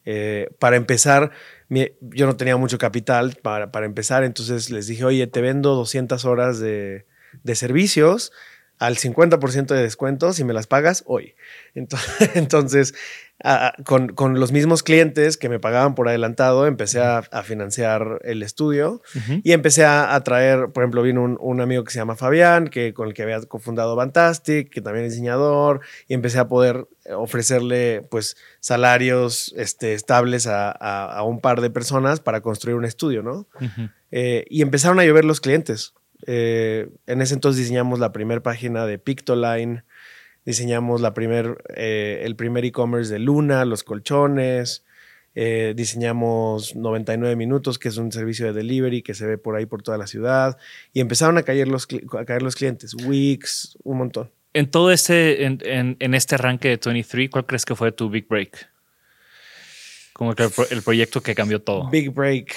Eh, 0.06 0.48
para 0.58 0.76
empezar, 0.76 1.32
yo 1.68 2.26
no 2.26 2.36
tenía 2.38 2.56
mucho 2.56 2.78
capital 2.78 3.36
para, 3.42 3.72
para, 3.72 3.84
empezar, 3.84 4.24
entonces 4.24 4.70
les 4.70 4.86
dije, 4.86 5.04
oye, 5.04 5.26
te 5.26 5.42
vendo 5.42 5.74
200 5.74 6.24
horas 6.24 6.58
de, 6.60 7.04
de 7.42 7.54
servicios 7.56 8.32
al 8.80 8.96
50% 8.96 9.66
de 9.66 9.82
descuento 9.82 10.32
si 10.32 10.42
me 10.42 10.54
las 10.54 10.66
pagas 10.66 11.04
hoy. 11.06 11.34
Entonces, 11.74 12.94
con, 13.84 14.40
los 14.40 14.52
mismos 14.52 14.82
clientes 14.82 15.36
que 15.36 15.50
me 15.50 15.60
pagaban 15.60 15.94
por 15.94 16.08
adelantado, 16.08 16.66
empecé 16.66 17.00
a, 17.00 17.22
financiar 17.44 18.20
el 18.24 18.42
estudio 18.42 19.02
y 19.44 19.52
empecé 19.52 19.84
a, 19.84 20.18
traer, 20.24 20.70
por 20.72 20.82
ejemplo, 20.82 21.02
vino 21.02 21.22
un, 21.38 21.60
amigo 21.60 21.84
que 21.84 21.92
se 21.92 21.98
llama 21.98 22.16
Fabián, 22.16 22.68
que, 22.68 22.94
con 22.94 23.08
el 23.08 23.14
que 23.14 23.22
había 23.22 23.40
cofundado 23.42 23.94
Fantastic, 23.96 24.70
que 24.70 24.80
también 24.80 25.04
es 25.04 25.12
diseñador, 25.12 25.82
y 26.08 26.14
empecé 26.14 26.38
a 26.38 26.48
poder 26.48 26.86
ofrecerle 27.14 28.06
pues 28.10 28.38
salarios 28.60 29.54
este, 29.58 29.92
estables 29.92 30.46
a, 30.46 31.22
un 31.26 31.40
par 31.40 31.60
de 31.60 31.68
personas 31.68 32.20
para 32.20 32.40
construir 32.40 32.76
un 32.76 32.86
estudio, 32.86 33.22
¿no? 33.22 33.46
Eh, 34.10 34.46
y 34.48 34.62
empezaron 34.62 34.98
a 35.00 35.04
llover 35.04 35.26
los 35.26 35.42
clientes. 35.42 35.92
Eh, 36.26 36.88
en 37.06 37.22
ese 37.22 37.34
entonces 37.34 37.60
diseñamos 37.60 37.98
la 37.98 38.12
primera 38.12 38.42
página 38.42 38.86
de 38.86 38.98
Pictoline, 38.98 39.84
diseñamos 40.44 41.00
la 41.00 41.14
primer, 41.14 41.62
eh, 41.76 42.22
el 42.24 42.36
primer 42.36 42.64
e-commerce 42.64 43.12
de 43.12 43.18
Luna, 43.18 43.64
los 43.64 43.84
colchones, 43.84 44.84
eh, 45.34 45.74
diseñamos 45.76 46.74
99 46.74 47.36
minutos, 47.36 47.78
que 47.78 47.88
es 47.88 47.96
un 47.96 48.10
servicio 48.10 48.46
de 48.46 48.52
delivery 48.52 49.02
que 49.02 49.14
se 49.14 49.26
ve 49.26 49.38
por 49.38 49.56
ahí 49.56 49.66
por 49.66 49.82
toda 49.82 49.96
la 49.96 50.06
ciudad, 50.06 50.58
y 50.92 51.00
empezaron 51.00 51.38
a 51.38 51.42
caer 51.42 51.68
los, 51.68 51.86
a 52.18 52.24
caer 52.24 52.42
los 52.42 52.56
clientes, 52.56 52.94
Wix, 53.06 53.76
un 53.84 53.98
montón. 53.98 54.30
En 54.52 54.68
todo 54.68 54.90
este, 54.90 55.44
en, 55.44 55.60
en, 55.64 56.14
este 56.14 56.34
arranque 56.34 56.68
de 56.68 56.80
23, 56.84 57.30
¿cuál 57.30 57.46
crees 57.46 57.64
que 57.64 57.76
fue 57.76 57.92
tu 57.92 58.10
big 58.10 58.26
break? 58.26 58.68
Como 60.12 60.34
que 60.34 60.50
el 60.70 60.82
proyecto 60.82 61.22
que 61.22 61.36
cambió 61.36 61.62
todo. 61.62 61.88
Big 61.88 62.10
break. 62.10 62.52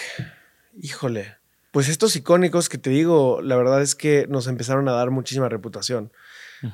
Híjole. 0.81 1.42
Pues 1.73 1.89
estos 1.89 2.15
icónicos 2.15 2.69
que 2.69 2.77
te 2.77 2.91
digo, 2.91 3.41
la 3.41 3.55
verdad 3.55 3.81
es 3.81 3.95
que 3.95 4.27
nos 4.29 4.45
empezaron 4.45 4.87
a 4.87 4.91
dar 4.91 5.09
muchísima 5.09 5.49
reputación. 5.49 6.11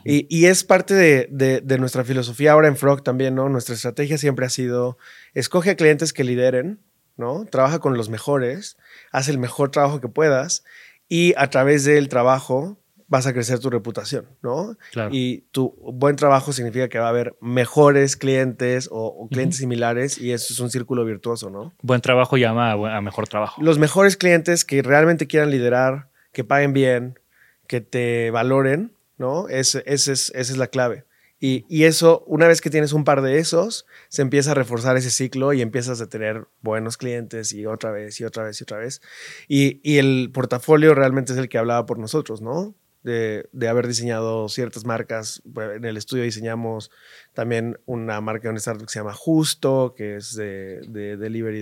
y, 0.04 0.46
es 0.46 0.66
parte 0.66 0.94
de, 0.94 1.78
nuestra 1.80 2.04
filosofía 2.04 2.52
ahora 2.52 2.68
en 2.68 2.76
Frog 2.76 3.02
también, 3.02 3.34
¿no? 3.34 3.48
Nuestra 3.48 3.76
estrategia 3.76 4.18
siempre 4.18 4.46
ha 4.46 4.50
sido, 4.50 4.98
escoge 5.34 5.70
a 5.70 5.78
clientes 5.78 6.12
que 6.12 6.26
lideren, 6.26 6.82
¿no? 7.16 7.46
Trabaja 7.46 7.80
con 7.80 7.96
los 7.96 8.10
mejores, 8.10 8.76
haz 9.14 9.30
el 9.30 9.38
mejor 9.38 9.72
trabajo 9.72 10.02
que 10.02 10.10
puedas 10.10 10.66
y 11.08 11.34
a 11.38 11.50
través 11.50 11.86
del 11.86 12.10
trabajo 12.10 12.79
vas 13.10 13.26
a 13.26 13.34
crecer 13.34 13.60
tu 13.60 13.69
reputación, 13.69 14.28
¿no? 14.41 14.78
Y 15.12 15.41
tu 15.52 15.76
buen 15.82 16.15
trabajo 16.15 16.54
significa 16.54 16.88
que 16.88 17.00
va 17.00 17.08
a 17.08 17.10
haber 17.10 17.36
mejores 17.41 18.15
clientes 18.15 18.88
o, 18.91 19.28
clientes 19.30 19.58
similares 19.58 20.19
y 20.19 20.32
eso 20.32 20.54
es 20.54 20.60
un 20.60 20.69
círculo 20.69 21.04
virtuoso, 21.04 21.50
¿no? 21.50 21.74
Buen 21.82 22.02
trabajo 22.02 22.38
llama 22.38 22.72
a, 22.72 23.02
mejor 23.02 23.28
trabajo. 23.28 23.62
Los 23.62 23.80
mejores 23.80 24.15
clientes 24.15 24.63
que 24.63 24.82
realmente 24.84 25.28
quieran 25.28 25.50
liderar, 25.50 26.10
que 26.32 26.43
paguen 26.43 26.72
bien, 26.72 27.19
que 27.67 27.82
te 27.82 28.30
valoren, 28.30 28.93
¿no? 29.17 29.50
Ese, 29.50 29.84
es, 29.88 30.08
esa 30.08 30.34
es 30.36 30.58
la 30.58 30.67
clave. 30.67 31.06
Y, 31.41 31.65
y, 31.69 31.86
eso, 31.86 32.26
una 32.28 32.48
vez 32.48 32.60
que 32.60 32.69
tienes 32.69 32.91
un 32.91 33.06
par 33.06 33.22
de 33.22 33.39
esos, 33.39 33.86
se 34.10 34.22
empieza 34.22 34.52
a 34.52 34.56
reforzar 34.56 34.98
ese 34.98 35.10
ciclo 35.10 35.54
y 35.54 35.62
empiezas 35.62 36.02
a 36.02 36.10
tener 36.10 36.48
buenos 36.62 36.98
clientes 36.98 37.54
y 37.54 37.65
otra 37.65 37.91
vez 37.91 38.19
y 38.19 38.26
otra 38.26 38.43
vez 38.43 38.60
y 38.60 38.63
otra 38.63 38.78
vez. 38.78 39.02
Y, 39.48 39.80
y 39.82 40.00
el 40.00 40.32
portafolio 40.34 40.93
realmente 40.93 41.32
es 41.32 41.39
el 41.39 41.48
que 41.48 41.58
hablaba 41.58 41.86
por 41.86 41.98
nosotros, 41.98 42.41
¿no? 42.41 42.76
De, 43.04 43.68
haber 43.68 43.88
diseñado 43.88 44.50
ciertas 44.50 44.86
marcas. 44.86 45.42
En 45.56 45.86
el 45.86 45.98
estudio 45.98 46.24
diseñamos 46.24 46.92
también 47.34 47.80
una 47.86 48.20
marca 48.22 48.44
de 48.44 48.52
un 48.52 48.58
startup 48.58 48.86
que 48.86 48.94
se 48.94 49.00
llama 49.00 49.14
Justo, 49.14 49.94
que 49.96 50.18
es 50.18 50.36
de, 50.36 50.82
delivery 51.18 51.60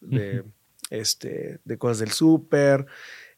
de, 0.00 0.44
este, 0.90 1.60
de 1.64 1.78
cosas 1.78 1.98
del 1.98 2.10
súper. 2.10 2.86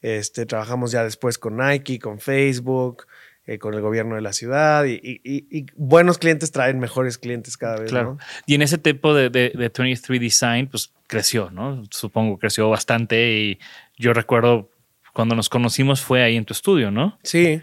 Este, 0.00 0.46
trabajamos 0.46 0.92
ya 0.92 1.04
después 1.04 1.38
con 1.38 1.56
Nike, 1.56 1.98
con 1.98 2.20
Facebook, 2.20 3.06
eh, 3.46 3.58
con 3.58 3.74
el 3.74 3.82
gobierno 3.82 4.14
de 4.14 4.22
la 4.22 4.32
ciudad 4.32 4.86
y, 4.86 5.66
buenos 5.76 6.16
clientes 6.16 6.50
traen 6.50 6.78
mejores 6.78 7.18
clientes 7.18 7.58
cada 7.58 7.76
vez. 7.78 7.90
Claro. 7.90 8.16
Y 8.46 8.54
en 8.54 8.62
ese 8.62 8.78
tipo 8.78 9.12
de, 9.14 9.28
de, 9.28 9.52
23 9.54 10.18
Design, 10.18 10.68
pues 10.68 10.92
creció, 11.06 11.50
¿no? 11.50 11.84
Supongo 11.90 12.38
creció 12.38 12.70
bastante 12.70 13.38
y 13.38 13.58
yo 13.98 14.14
recuerdo 14.14 14.70
cuando 15.14 15.34
nos 15.34 15.48
conocimos 15.48 16.02
fue 16.02 16.22
ahí 16.22 16.36
en 16.36 16.44
tu 16.44 16.52
estudio, 16.52 16.90
¿no? 16.90 17.18
Sí. 17.22 17.62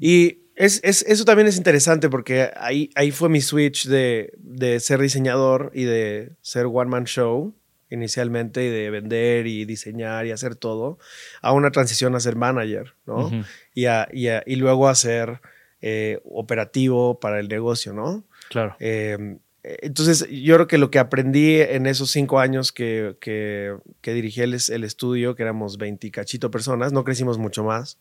Y 0.00 0.38
Es, 0.56 0.80
es- 0.84 1.02
eso 1.08 1.24
también 1.24 1.48
es 1.48 1.56
interesante 1.56 2.08
porque 2.08 2.48
ahí, 2.56 2.88
ahí 2.94 3.10
fue 3.10 3.28
mi 3.28 3.40
switch 3.40 3.86
de, 3.88 4.32
de 4.38 4.78
ser 4.78 5.00
diseñador 5.00 5.72
y 5.74 5.82
de 5.82 6.30
ser 6.42 6.66
one 6.66 6.88
man 6.88 7.04
show 7.06 7.52
inicialmente 7.90 8.64
y 8.64 8.70
de 8.70 8.88
vender 8.90 9.48
y 9.48 9.64
diseñar 9.64 10.26
y 10.26 10.30
hacer 10.30 10.54
todo 10.54 10.98
a 11.42 11.52
una 11.52 11.70
transición 11.72 12.14
a 12.14 12.20
ser 12.20 12.36
manager, 12.36 12.94
¿no? 13.04 13.30
Y, 13.74 13.86
a- 13.86 14.08
y 14.12 14.28
a- 14.28 14.44
y 14.46 14.54
luego 14.56 14.88
a 14.88 14.94
ser 14.94 15.40
eh, 15.82 16.20
operativo 16.24 17.18
para 17.18 17.40
el 17.40 17.48
negocio, 17.48 17.92
¿no? 17.92 18.24
Claro. 18.48 18.76
Eh, 18.78 19.38
entonces, 19.64 20.28
yo 20.28 20.56
creo 20.56 20.66
que 20.66 20.76
lo 20.76 20.90
que 20.90 20.98
aprendí 20.98 21.60
en 21.60 21.86
esos 21.86 22.10
cinco 22.10 22.38
años 22.38 22.70
que, 22.70 23.16
que, 23.20 23.74
que 24.02 24.12
dirigí 24.12 24.42
el, 24.42 24.54
el 24.68 24.84
estudio, 24.84 25.34
que 25.34 25.42
éramos 25.42 25.78
20 25.78 26.06
y 26.06 26.10
cachito 26.10 26.50
personas, 26.50 26.92
no 26.92 27.02
crecimos 27.02 27.38
mucho 27.38 27.64
más, 27.64 27.98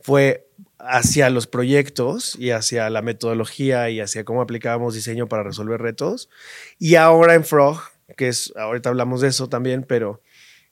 fue 0.00 0.48
hacia 0.78 1.30
los 1.30 1.48
proyectos 1.48 2.36
y 2.38 2.50
hacia 2.50 2.88
la 2.90 3.02
metodología 3.02 3.90
y 3.90 4.00
hacia 4.00 4.24
cómo 4.24 4.40
aplicábamos 4.40 4.94
diseño 4.94 5.28
para 5.28 5.42
resolver 5.42 5.80
retos. 5.80 6.30
Y 6.78 6.94
ahora 6.94 7.34
en 7.34 7.44
Frog, 7.44 7.80
que 8.16 8.28
es, 8.28 8.52
ahorita 8.56 8.88
hablamos 8.88 9.20
de 9.20 9.28
eso 9.28 9.48
también, 9.48 9.82
pero 9.82 10.22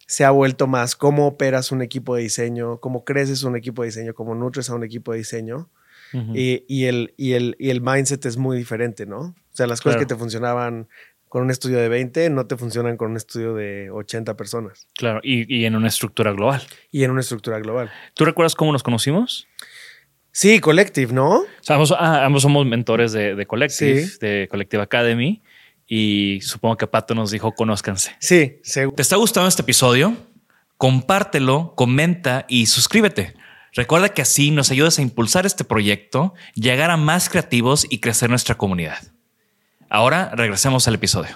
se 0.06 0.24
ha 0.24 0.30
vuelto 0.30 0.68
más 0.68 0.94
cómo 0.94 1.26
operas 1.26 1.72
un 1.72 1.82
equipo 1.82 2.14
de 2.14 2.22
diseño, 2.22 2.78
cómo 2.78 3.04
creces 3.04 3.42
un 3.42 3.56
equipo 3.56 3.82
de 3.82 3.88
diseño, 3.88 4.14
cómo 4.14 4.36
nutres 4.36 4.70
a 4.70 4.74
un 4.74 4.84
equipo 4.84 5.12
de 5.12 5.18
diseño. 5.18 5.68
Y 6.32 6.84
el, 6.84 7.12
y, 7.18 7.32
el, 7.32 7.56
y 7.58 7.68
el 7.68 7.82
mindset 7.82 8.24
es 8.24 8.38
muy 8.38 8.56
diferente, 8.56 9.04
¿no? 9.04 9.34
O 9.56 9.58
sea, 9.58 9.66
las 9.66 9.80
cosas 9.80 9.96
Claro. 9.96 10.06
que 10.06 10.14
te 10.14 10.18
funcionaban 10.18 10.86
con 11.28 11.42
un 11.42 11.50
estudio 11.50 11.78
de 11.78 11.88
20 11.88 12.28
no 12.30 12.46
te 12.46 12.56
funcionan 12.58 12.96
con 12.98 13.10
un 13.10 13.16
estudio 13.16 13.54
de 13.54 13.90
80 13.90 14.36
personas 14.36 14.88
Claro. 14.94 15.20
Y, 15.22 15.52
y 15.54 15.64
en 15.64 15.74
una 15.74 15.88
estructura 15.88 16.30
global. 16.32 16.62
y 16.92 17.04
en 17.04 17.10
una 17.10 17.20
estructura 17.20 17.58
global. 17.58 17.90
¿Tú 18.14 18.24
recuerdas 18.26 18.54
cómo 18.54 18.70
nos 18.72 18.82
conocimos? 18.82 19.48
Sí, 20.30 20.60
Collective, 20.60 21.12
¿no? 21.14 21.30
O 21.40 21.46
sea, 21.62 21.76
ambos, 21.76 21.92
ah, 21.98 22.24
ambos 22.26 22.42
somos 22.42 22.66
mentores 22.66 23.12
de, 23.12 23.34
de 23.34 23.46
Collective, 23.46 24.04
Sí. 24.06 24.18
de 24.20 24.46
Collective 24.50 24.82
Academy. 24.82 25.42
Y 25.88 26.40
supongo 26.42 26.76
que 26.76 26.86
Pato 26.86 27.14
nos 27.14 27.30
dijo, 27.30 27.52
conózcanse. 27.52 28.14
Sí, 28.20 28.58
seguro. 28.62 28.96
¿Te 28.96 29.02
está 29.02 29.16
gustando 29.16 29.48
este 29.48 29.62
episodio? 29.62 30.14
Compártelo, 30.76 31.74
comenta 31.74 32.44
y 32.48 32.66
suscríbete. 32.66 33.34
Recuerda 33.72 34.10
que 34.10 34.22
así 34.22 34.50
nos 34.50 34.70
ayudas 34.70 34.98
a 34.98 35.02
impulsar 35.02 35.46
este 35.46 35.64
proyecto, 35.64 36.34
llegar 36.54 36.90
a 36.90 36.96
más 36.96 37.28
creativos 37.28 37.86
y 37.88 38.00
crecer 38.00 38.28
nuestra 38.30 38.56
comunidad. 38.56 38.98
Ahora 39.88 40.32
regresemos 40.34 40.88
al 40.88 40.94
episodio. 40.94 41.30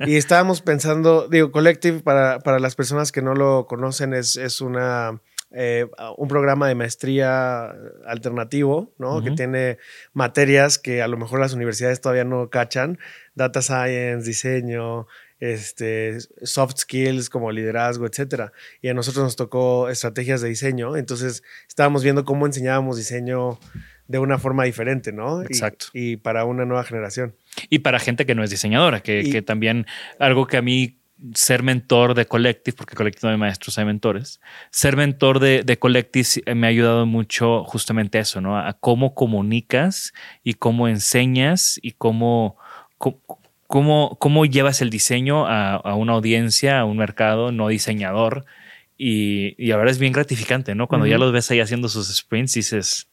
Y 0.00 0.16
estábamos 0.16 0.62
pensando, 0.62 1.28
digo, 1.28 1.52
Collective, 1.52 2.00
para, 2.00 2.40
para 2.40 2.58
las 2.58 2.74
personas 2.74 3.12
que 3.12 3.22
no 3.22 3.34
lo 3.34 3.66
conocen, 3.66 4.14
es, 4.14 4.36
es 4.36 4.60
una, 4.60 5.20
eh, 5.50 5.86
un 6.16 6.28
programa 6.28 6.68
de 6.68 6.74
maestría 6.74 7.72
alternativo, 8.06 8.92
¿no? 8.98 9.22
Que 9.22 9.30
tiene 9.30 9.78
materias 10.12 10.78
que 10.78 11.02
a 11.02 11.08
lo 11.08 11.16
mejor 11.16 11.40
las 11.40 11.54
universidades 11.54 12.00
todavía 12.00 12.24
no 12.24 12.50
cachan, 12.50 12.98
data 13.34 13.62
science, 13.62 14.26
diseño, 14.26 15.06
este, 15.40 16.18
soft 16.42 16.78
skills 16.78 17.30
como 17.30 17.50
liderazgo, 17.52 18.06
etcétera. 18.06 18.52
Y 18.82 18.88
a 18.88 18.94
nosotros 18.94 19.24
nos 19.24 19.36
tocó 19.36 19.88
estrategias 19.88 20.40
de 20.40 20.48
diseño, 20.48 20.96
entonces 20.96 21.42
estábamos 21.66 22.02
viendo 22.02 22.24
cómo 22.24 22.44
enseñábamos 22.44 22.96
diseño 22.96 23.58
de 24.08 24.18
una 24.18 24.38
forma 24.38 24.64
diferente, 24.64 25.12
¿no? 25.12 25.42
Exacto. 25.42 25.86
y 25.92 26.16
para 26.16 26.44
una 26.44 26.64
nueva 26.64 26.82
generación. 26.84 27.34
Y 27.70 27.80
para 27.80 27.98
gente 28.00 28.26
que 28.26 28.34
no 28.34 28.42
es 28.42 28.50
diseñadora, 28.50 29.00
que, 29.00 29.20
Y- 29.20 29.30
que 29.30 29.42
también 29.42 29.86
algo 30.18 30.46
que 30.46 30.56
a 30.56 30.62
mí 30.62 30.96
ser 31.34 31.62
mentor 31.64 32.14
de 32.14 32.26
Collective, 32.26 32.76
porque 32.76 32.94
Collective 32.94 33.26
no 33.26 33.32
hay 33.32 33.38
maestros, 33.38 33.76
hay 33.78 33.84
mentores, 33.84 34.40
ser 34.70 34.96
mentor 34.96 35.40
de, 35.40 35.62
de 35.64 35.76
Collective 35.78 36.28
me 36.54 36.66
ha 36.68 36.70
ayudado 36.70 37.06
mucho 37.06 37.64
justamente 37.64 38.18
a 38.18 38.20
eso, 38.22 38.40
¿no? 38.40 38.56
A 38.56 38.72
cómo 38.74 39.14
comunicas 39.14 40.12
y 40.44 40.54
cómo 40.54 40.86
enseñas 40.88 41.78
y 41.82 41.92
cómo, 41.92 42.56
cómo, 42.98 43.20
cómo, 43.66 44.16
cómo 44.20 44.46
llevas 44.46 44.80
el 44.80 44.90
diseño 44.90 45.46
a, 45.48 45.74
a 45.74 45.94
una 45.96 46.12
audiencia, 46.12 46.78
a 46.80 46.84
un 46.84 46.96
mercado 46.96 47.50
no 47.52 47.68
diseñador. 47.68 48.44
Y, 48.96 49.54
y 49.64 49.70
ahora 49.70 49.90
es 49.92 49.98
bien 50.00 50.12
gratificante, 50.12 50.74
¿no? 50.74 50.88
Cuando 50.88 51.06
ya 51.06 51.18
los 51.18 51.32
ves 51.32 51.48
ahí 51.52 51.60
haciendo 51.60 51.88
sus 51.88 52.12
sprints, 52.16 52.54
dices, 52.54 53.08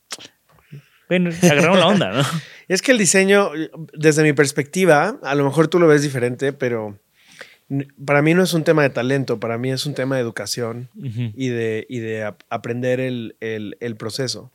bueno, 1.10 1.30
agarraron 1.42 1.80
la 1.80 1.88
onda, 1.88 2.12
¿no? 2.12 2.24
Es 2.68 2.82
que 2.82 2.92
el 2.92 2.98
diseño, 2.98 3.52
desde 3.94 4.24
mi 4.24 4.34
perspectiva, 4.34 5.20
a 5.22 5.36
lo 5.36 5.44
mejor 5.46 5.68
tú 5.68 5.80
lo 5.80 5.88
ves 5.88 6.02
diferente, 6.02 6.52
pero 6.52 6.98
para 8.06 8.22
mí 8.24 8.34
no 8.34 8.42
es 8.44 8.54
un 8.54 8.64
tema 8.64 8.82
de 8.84 8.90
talento, 8.90 9.40
para 9.40 9.58
mí 9.60 9.72
es 9.72 9.86
un 9.86 9.94
tema 9.94 10.16
de 10.16 10.22
educación 10.22 10.90
Ujú. 10.96 11.32
y 11.36 11.50
de, 11.50 11.86
y 11.90 12.00
de 12.00 12.24
ap- 12.24 12.42
aprender 12.50 13.00
el, 13.00 13.36
el- 13.40 13.78
el 13.82 13.96
proceso. 13.98 14.52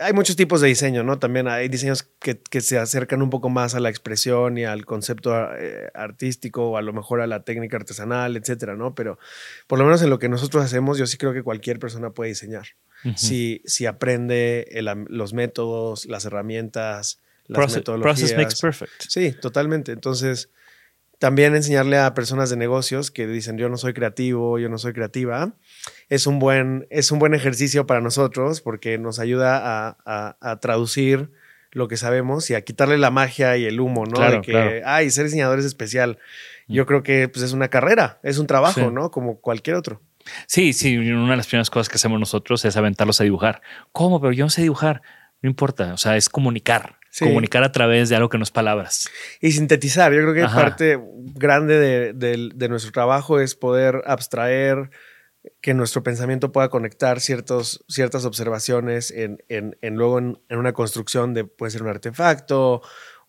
Hay 0.00 0.12
muchos 0.12 0.36
tipos 0.36 0.60
de 0.60 0.68
diseño, 0.68 1.02
¿no? 1.02 1.18
También 1.18 1.48
hay 1.48 1.68
diseños 1.68 2.04
que, 2.20 2.38
que 2.38 2.60
se 2.60 2.78
acercan 2.78 3.20
un 3.22 3.30
poco 3.30 3.48
más 3.50 3.74
a 3.74 3.80
la 3.80 3.88
expresión 3.90 4.56
y 4.56 4.64
al 4.64 4.84
concepto 4.86 5.34
eh, 5.58 5.90
artístico 5.94 6.70
o 6.70 6.76
a 6.76 6.82
lo 6.82 6.92
mejor 6.92 7.20
a 7.20 7.26
la 7.26 7.42
técnica 7.42 7.76
artesanal, 7.76 8.36
etcétera, 8.36 8.76
¿no? 8.76 8.94
Pero 8.94 9.18
por 9.66 9.80
lo 9.80 9.84
menos 9.84 10.00
en 10.02 10.10
lo 10.10 10.20
que 10.20 10.28
nosotros 10.28 10.64
hacemos, 10.64 10.98
yo 10.98 11.06
sí 11.08 11.16
creo 11.18 11.32
que 11.32 11.42
cualquier 11.42 11.80
persona 11.80 12.10
puede 12.10 12.28
diseñar. 12.30 12.66
Si, 13.16 13.60
si 13.66 13.86
aprende 13.86 14.66
el 14.72 14.86
los 15.08 15.32
métodos, 15.34 16.06
las 16.06 16.24
herramientas, 16.24 17.20
las 17.46 17.56
Process, 17.56 17.76
metodologías. 17.78 18.18
process 18.20 18.36
makes 18.36 18.56
perfect. 18.60 18.92
Sí, 19.08 19.32
totalmente. 19.32 19.92
Entonces, 19.92 20.48
también 21.18 21.54
enseñarle 21.54 21.98
a 21.98 22.12
personas 22.14 22.50
de 22.50 22.56
negocios 22.56 23.10
que 23.10 23.26
dicen 23.26 23.56
yo 23.58 23.68
no 23.68 23.76
soy 23.76 23.92
creativo, 23.94 24.58
yo 24.58 24.68
no 24.68 24.78
soy 24.78 24.92
creativa, 24.94 25.54
es 26.08 26.26
un 26.26 26.38
buen, 26.38 26.86
es 26.90 27.10
un 27.12 27.18
buen 27.18 27.34
ejercicio 27.34 27.86
para 27.86 28.00
nosotros 28.00 28.60
porque 28.60 28.98
nos 28.98 29.18
ayuda 29.18 29.58
a, 29.88 29.96
a- 30.04 30.36
a 30.40 30.60
traducir 30.60 31.30
lo 31.72 31.88
que 31.88 31.96
sabemos 31.96 32.48
y 32.50 32.54
a 32.54 32.60
quitarle 32.62 32.98
la 32.98 33.10
magia 33.10 33.56
y 33.56 33.64
el 33.64 33.80
humo, 33.80 34.04
¿no? 34.06 34.12
Claro, 34.12 34.36
de 34.36 34.40
que, 34.42 34.52
claro. 34.52 34.80
ay, 34.86 35.10
ser 35.10 35.24
diseñador 35.24 35.58
es 35.58 35.64
especial. 35.64 36.18
Yo 36.68 36.86
creo 36.86 37.02
que 37.02 37.28
pues, 37.28 37.44
es 37.44 37.52
una 37.52 37.68
carrera, 37.68 38.20
es 38.22 38.38
un 38.38 38.46
trabajo, 38.46 38.80
Sí. 38.80 38.86
¿no? 38.92 39.10
Como 39.10 39.40
cualquier 39.40 39.76
otro. 39.76 40.00
Sí, 40.46 40.72
sí, 40.72 40.96
una 40.96 41.30
de 41.32 41.36
las 41.36 41.46
primeras 41.46 41.70
cosas 41.70 41.88
que 41.88 41.96
hacemos 41.96 42.18
nosotros 42.18 42.64
es 42.64 42.76
aventarlos 42.76 43.20
a 43.20 43.24
dibujar. 43.24 43.62
¿Cómo? 43.92 44.20
Pero 44.20 44.32
yo 44.32 44.44
no 44.44 44.50
sé 44.50 44.62
dibujar. 44.62 45.02
No 45.42 45.50
importa, 45.50 45.92
o 45.92 45.96
sea, 45.98 46.16
es 46.16 46.28
comunicar. 46.28 46.98
Sí. 47.10 47.26
Comunicar 47.26 47.62
a 47.62 47.70
través 47.70 48.08
de 48.08 48.16
algo 48.16 48.28
que 48.28 48.38
no 48.38 48.44
es 48.44 48.50
palabras. 48.50 49.08
Y 49.40 49.52
sintetizar, 49.52 50.12
yo 50.12 50.20
creo 50.22 50.34
que 50.34 50.42
Ajá. 50.42 50.60
parte 50.62 50.98
grande 51.34 52.12
de, 52.14 52.68
nuestro 52.68 52.90
trabajo 52.90 53.38
es 53.38 53.54
poder 53.54 54.02
abstraer, 54.06 54.90
que 55.60 55.74
nuestro 55.74 56.02
pensamiento 56.02 56.50
pueda 56.50 56.70
conectar 56.70 57.20
ciertos, 57.20 57.84
ciertas 57.88 58.24
observaciones 58.24 59.10
en, 59.10 59.44
en- 59.48 59.76
en 59.82 59.94
luego 59.94 60.18
en, 60.18 60.38
en 60.48 60.58
una 60.58 60.72
construcción 60.72 61.34
de, 61.34 61.44
puede 61.44 61.70
ser 61.70 61.82
un 61.82 61.90
artefacto 61.90 62.80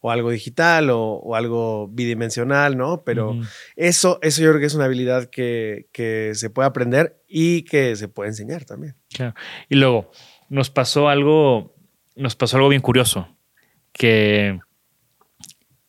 o 0.02 0.12
algo 0.12 0.30
digital 0.32 0.90
o, 0.92 1.00
o 1.16 1.36
algo 1.36 1.88
bidimensional, 1.88 2.78
¿no? 2.78 3.04
Pero 3.04 3.36
eso, 3.76 4.20
eso 4.22 4.42
yo 4.42 4.50
creo 4.50 4.60
que 4.60 4.68
es 4.68 4.76
una 4.76 4.86
habilidad 4.86 5.30
que, 5.30 5.88
que 5.92 6.32
se 6.36 6.50
puede 6.50 6.68
aprender 6.68 7.22
y 7.28 7.64
que 7.64 7.96
se 7.96 8.08
puede 8.08 8.30
enseñar 8.30 8.66
también. 8.66 8.96
Claro. 9.10 9.34
Y 9.70 9.76
luego 9.76 10.12
nos 10.50 10.70
pasó 10.70 11.10
algo, 11.10 11.76
nos 12.16 12.36
pasó 12.36 12.58
algo 12.58 12.70
bien 12.70 12.82
curioso, 12.82 13.28
que 13.94 14.60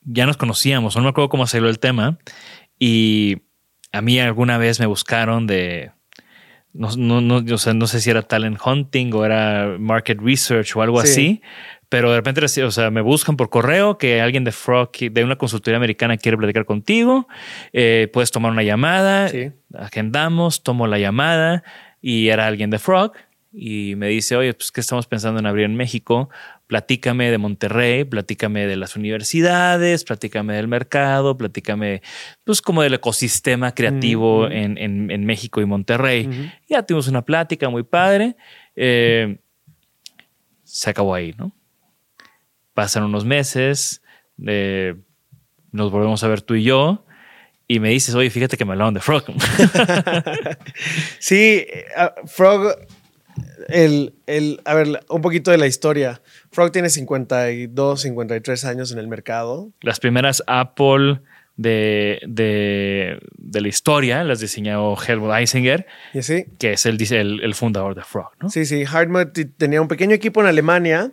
ya 0.02 0.24
nos 0.26 0.36
conocíamos, 0.36 0.96
no 0.96 1.02
me 1.02 1.08
acuerdo 1.08 1.28
cómo 1.28 1.46
salió 1.46 1.68
el 1.68 1.78
tema, 1.78 2.18
y 2.78 3.42
a 3.92 4.00
mí 4.02 4.18
alguna 4.20 4.56
vez 4.58 4.78
me 4.80 4.86
buscaron 4.86 5.46
de, 5.46 5.90
no, 6.72 6.90
no, 6.96 7.20
no, 7.20 7.54
o 7.54 7.58
sea, 7.58 7.74
no 7.74 7.86
sé 7.86 8.00
si 8.00 8.10
era 8.10 8.22
talent 8.22 8.58
hunting 8.64 9.12
o 9.14 9.24
era 9.24 9.76
market 9.78 10.18
research 10.20 10.76
o 10.76 10.82
algo 10.82 11.00
Sí. 11.02 11.08
así, 11.10 11.42
pero 11.88 12.10
de 12.10 12.16
repente, 12.16 12.44
o 12.64 12.70
sea, 12.70 12.90
me 12.90 13.00
buscan 13.00 13.36
por 13.36 13.48
correo 13.50 13.96
que 13.98 14.20
alguien 14.20 14.44
de 14.44 14.52
Frog, 14.52 14.90
de 14.98 15.24
una 15.24 15.36
consultoría 15.36 15.76
americana 15.76 16.16
quiere 16.16 16.36
platicar 16.36 16.64
contigo, 16.64 17.28
eh, 17.72 18.08
puedes 18.12 18.30
tomar 18.30 18.52
una 18.52 18.62
llamada, 18.62 19.28
Sí. 19.28 19.52
agendamos, 19.74 20.62
tomo 20.62 20.86
la 20.86 20.98
llamada 20.98 21.62
y 22.02 22.28
era 22.28 22.46
alguien 22.46 22.70
de 22.70 22.78
Frog 22.78 23.12
y 23.52 23.94
me 23.96 24.08
dice, 24.08 24.36
oye, 24.36 24.52
pues 24.52 24.70
que 24.72 24.80
estamos 24.80 25.06
pensando 25.06 25.40
en 25.40 25.46
abrir 25.46 25.64
en 25.64 25.76
México, 25.76 26.28
platícame 26.66 27.30
de 27.30 27.38
Monterrey, 27.38 28.04
platícame 28.04 28.66
de 28.66 28.76
las 28.76 28.96
universidades, 28.96 30.02
platícame 30.04 30.54
del 30.54 30.66
mercado, 30.68 31.38
platícame 31.38 32.02
pues 32.44 32.60
como 32.60 32.82
del 32.82 32.94
ecosistema 32.94 33.72
creativo 33.72 34.48
en, 34.48 34.76
en- 34.76 35.10
en 35.10 35.24
México 35.24 35.60
y 35.60 35.64
Monterrey. 35.64 36.28
Ya 36.68 36.82
tuvimos 36.82 37.06
una 37.08 37.22
plática 37.24 37.68
muy 37.70 37.84
padre. 37.84 38.36
eh, 38.74 39.38
se 40.64 40.90
acabó 40.90 41.14
ahí, 41.14 41.32
¿no? 41.38 41.52
Pasan 42.76 43.02
unos 43.04 43.24
meses, 43.24 44.02
eh, 44.46 44.94
nos 45.72 45.90
volvemos 45.90 46.22
a 46.22 46.28
ver 46.28 46.42
tú 46.42 46.54
y 46.54 46.62
yo, 46.62 47.04
y 47.66 47.80
me 47.80 47.88
dices, 47.88 48.14
oye, 48.14 48.30
fíjate 48.30 48.56
que 48.56 48.64
me 48.64 48.72
hablaron 48.72 48.94
de 48.94 49.00
Frog. 49.00 49.24
Sí, 51.18 51.64
eh, 51.68 51.86
ah, 51.96 52.14
Frog, 52.26 52.76
el, 53.68 54.14
el, 54.26 54.60
a 54.64 54.74
ver, 54.74 55.00
un 55.08 55.22
poquito 55.22 55.50
de 55.50 55.58
la 55.58 55.66
historia. 55.66 56.20
Frog 56.52 56.70
tiene 56.72 56.90
52, 56.90 58.00
53 58.00 58.64
años 58.64 58.92
en 58.92 58.98
el 58.98 59.08
mercado. 59.08 59.72
Las 59.80 60.00
primeras 60.00 60.42
Apple 60.46 61.20
de, 61.56 62.20
de, 62.28 63.18
de 63.38 63.60
la 63.60 63.68
historia 63.68 64.22
las 64.24 64.40
diseñó 64.40 64.94
Helmut 65.00 65.32
Eisinger, 65.34 65.86
¿Y 66.12 66.18
así? 66.18 66.44
que 66.58 66.72
es 66.74 66.84
el, 66.86 66.98
dice- 66.98 67.20
el, 67.20 67.42
el 67.42 67.54
fundador 67.54 67.94
de 67.94 68.02
Frog, 68.02 68.30
¿no? 68.40 68.50
Sí, 68.50 68.66
sí. 68.66 68.84
Hardmut 68.84 69.32
t- 69.32 69.46
tenía 69.46 69.80
un 69.80 69.88
pequeño 69.88 70.14
equipo 70.14 70.40
en 70.42 70.46
Alemania. 70.48 71.12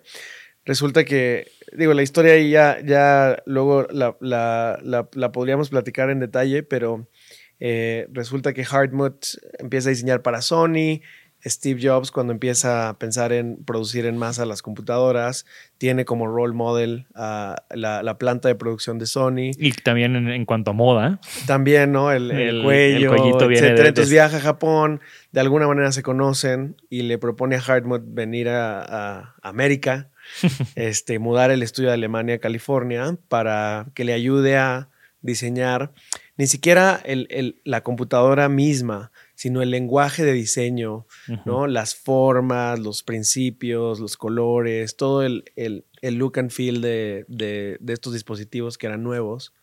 Resulta 0.66 1.04
que, 1.04 1.48
digo, 1.76 1.94
la 1.94 2.04
historia 2.04 2.34
ahí 2.34 2.50
ya, 2.52 2.78
ya 2.86 3.42
luego 3.46 3.86
la, 3.92 4.16
la- 4.22 4.80
la- 4.82 5.10
la 5.14 5.32
podríamos 5.32 5.70
platicar 5.70 6.10
en 6.10 6.20
detalle, 6.20 6.64
pero 6.64 7.08
eh, 7.60 8.08
resulta 8.12 8.54
que 8.54 8.64
Hardmut 8.66 9.26
empieza 9.60 9.90
a 9.90 9.92
diseñar 9.92 10.22
para 10.22 10.42
Sony. 10.42 11.02
Steve 11.46 11.82
Jobs, 11.84 12.10
cuando 12.12 12.32
empieza 12.32 12.88
a 12.88 12.98
pensar 12.98 13.34
en 13.34 13.58
producir 13.66 14.06
en 14.06 14.16
masa 14.18 14.46
las 14.46 14.62
computadoras, 14.62 15.46
tiene 15.78 16.06
como 16.06 16.26
role 16.28 16.54
model 16.54 17.06
a 17.16 17.58
la, 17.72 18.02
la 18.02 18.18
planta 18.18 18.48
de 18.48 18.56
producción 18.56 18.98
de 18.98 19.06
Sony. 19.08 19.52
Y 19.58 19.74
también 19.74 20.16
en, 20.16 20.30
en 20.30 20.46
cuanto 20.46 20.72
a 20.72 20.74
moda, 20.74 21.20
También, 21.46 21.92
¿no? 21.92 22.14
El, 22.14 22.32
el 22.32 22.40
El- 22.60 22.64
cuello, 22.64 23.12
el 23.14 23.18
cuellito 23.18 23.48
viene 23.50 23.68
etcétera. 23.68 23.84
de- 23.84 23.90
Entonces 23.90 24.10
de- 24.10 24.16
viaja 24.16 24.38
a 24.38 24.40
Japón, 24.40 25.02
de 25.34 25.42
alguna 25.42 25.68
manera 25.68 25.92
se 25.92 26.02
conocen 26.02 26.78
y 26.90 27.02
le 27.02 27.18
propone 27.18 27.58
a 27.58 27.62
Hardmut 27.62 28.04
venir 28.06 28.48
a, 28.48 28.82
a 29.18 29.36
América, 29.42 30.12
este, 30.76 31.20
mudar 31.20 31.52
el 31.52 31.64
estudio 31.64 31.90
de 31.90 31.96
Alemania 31.96 32.36
a 32.36 32.40
California 32.40 33.18
para 33.28 33.88
que 33.94 34.04
le 34.04 34.14
ayude 34.14 34.58
a 34.58 34.90
diseñar 35.22 35.94
ni 36.36 36.48
siquiera 36.48 37.00
el- 37.06 37.28
el- 37.30 37.62
la 37.64 37.82
computadora 37.82 38.50
misma, 38.50 39.12
sino 39.36 39.62
el 39.62 39.70
lenguaje 39.72 40.26
de 40.26 40.34
diseño, 40.34 41.06
¿no? 41.46 41.68
Las 41.68 41.96
formas, 41.96 42.80
los 42.80 43.04
principios, 43.04 44.00
los 44.00 44.18
colores, 44.18 44.98
todo 44.98 45.24
el, 45.24 45.46
el- 45.56 45.86
el 46.02 46.16
look 46.16 46.40
and 46.40 46.50
feel 46.52 46.82
de, 46.82 47.24
de- 47.28 47.78
de 47.80 47.94
estos 47.94 48.14
dispositivos 48.14 48.78
que 48.78 48.88
eran 48.88 49.04
nuevos. 49.04 49.54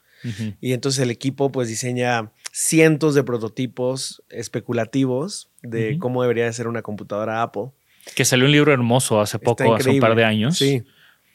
Y 0.60 0.72
entonces 0.74 1.02
el 1.02 1.10
equipo 1.10 1.50
pues 1.50 1.68
diseña 1.68 2.30
cientos 2.52 3.14
de 3.14 3.22
prototipos 3.24 4.22
especulativos 4.28 5.48
de 5.62 5.98
cómo 5.98 6.22
debería 6.22 6.44
de 6.44 6.52
ser 6.52 6.68
una 6.68 6.82
computadora 6.82 7.42
Apple. 7.42 7.70
Que 8.14 8.24
salió 8.24 8.46
un 8.46 8.52
libro 8.52 8.72
hermoso 8.72 9.20
hace 9.20 9.38
poco, 9.38 9.74
hace 9.74 9.90
un 9.90 10.00
par 10.00 10.14
de 10.14 10.24
años, 10.24 10.56
Sí, 10.58 10.82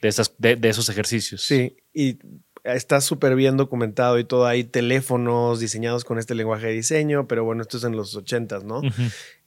de, 0.01 0.07
esas, 0.07 0.33
de, 0.37 0.55
de 0.55 0.69
esos 0.69 0.89
ejercicios. 0.89 1.41
sí. 1.41 1.75
Y 1.93 2.17
está 2.63 2.99
súper 2.99 3.35
bien 3.35 3.57
documentado 3.57 4.17
y 4.19 4.23
todo. 4.23 4.47
Hay 4.47 4.63
teléfonos 4.63 5.59
diseñados 5.59 6.03
con 6.03 6.17
este 6.17 6.33
lenguaje 6.35 6.65
de 6.67 6.73
diseño, 6.73 7.27
pero 7.27 7.43
bueno, 7.43 7.61
esto 7.61 7.77
es 7.77 7.83
en 7.83 7.95
los 7.95 8.15
ochentas, 8.15 8.63
¿no? 8.63 8.81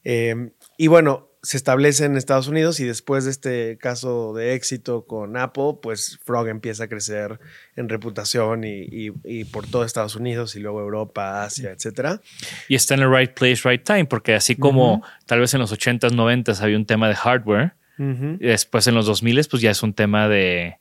Eh, 0.05 0.51
y 0.77 0.87
bueno, 0.87 1.28
se 1.43 1.57
establece 1.57 2.05
en 2.05 2.17
Estados 2.17 2.49
Unidos 2.49 2.81
y 2.81 2.85
después 2.85 3.25
de 3.25 3.31
este 3.31 3.79
caso 3.79 4.33
de 4.35 4.55
éxito 4.55 5.07
con 5.07 5.37
Apple, 5.37 5.75
pues 5.81 6.19
Frog 6.25 6.49
empieza 6.49 6.85
a 6.85 6.89
crecer 6.89 7.39
en 7.77 7.89
reputación 7.89 8.65
y, 8.65 8.83
y- 8.91 9.13
y 9.25 9.45
por 9.45 9.67
todo 9.67 9.85
Estados 9.85 10.17
Unidos 10.17 10.57
y 10.57 10.61
luego 10.61 10.81
Europa, 10.81 11.45
Asia, 11.45 11.71
etcétera. 11.71 12.21
Y 12.69 12.75
está 12.75 12.95
en 12.95 13.01
el 13.03 13.15
right 13.15 13.33
place, 13.35 13.69
right 13.69 13.83
time, 13.85 14.07
porque 14.07 14.35
así 14.35 14.57
como 14.57 15.03
tal 15.27 15.41
vez 15.41 15.55
en 15.55 15.61
los 15.61 15.73
80s, 15.73 16.11
90s 16.13 16.61
había 16.61 16.77
un 16.77 16.87
tema 16.87 17.09
de 17.09 17.15
hardware, 17.15 17.75
y 18.01 18.47
después 18.47 18.87
en 18.87 18.95
los 18.95 19.07
2000 19.07 19.45
pues 19.51 19.61
ya 19.63 19.71
es 19.73 19.83
un 19.83 19.93
tema 19.93 20.29
de, 20.29 20.77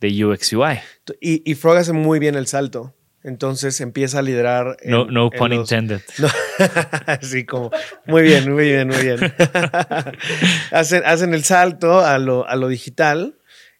de 0.00 0.24
UX 0.24 0.52
UI. 0.54 0.78
Y, 1.20 1.50
y 1.50 1.54
Frog 1.54 1.76
hace 1.76 1.92
muy 1.92 2.18
bien 2.18 2.34
el 2.34 2.46
salto. 2.46 2.94
Entonces 3.24 3.80
empieza 3.80 4.18
a 4.18 4.22
liderar. 4.22 4.76
en- 4.82 4.90
No, 4.90 5.04
no 5.04 5.30
en 5.32 5.38
pun 5.38 5.50
los- 5.50 5.70
intended. 5.70 6.00
No, 6.18 6.28
Así 7.06 7.44
como. 7.46 7.70
Muy 8.06 8.22
bien, 8.22 8.52
muy 8.52 8.64
bien, 8.64 8.88
muy 8.88 9.02
bien. 9.02 9.18
hacen, 10.70 11.02
hacen 11.04 11.34
el 11.34 11.44
salto 11.44 12.00
a 12.00 12.18
lo, 12.18 12.46
a 12.48 12.56
lo 12.56 12.68
digital 12.68 13.38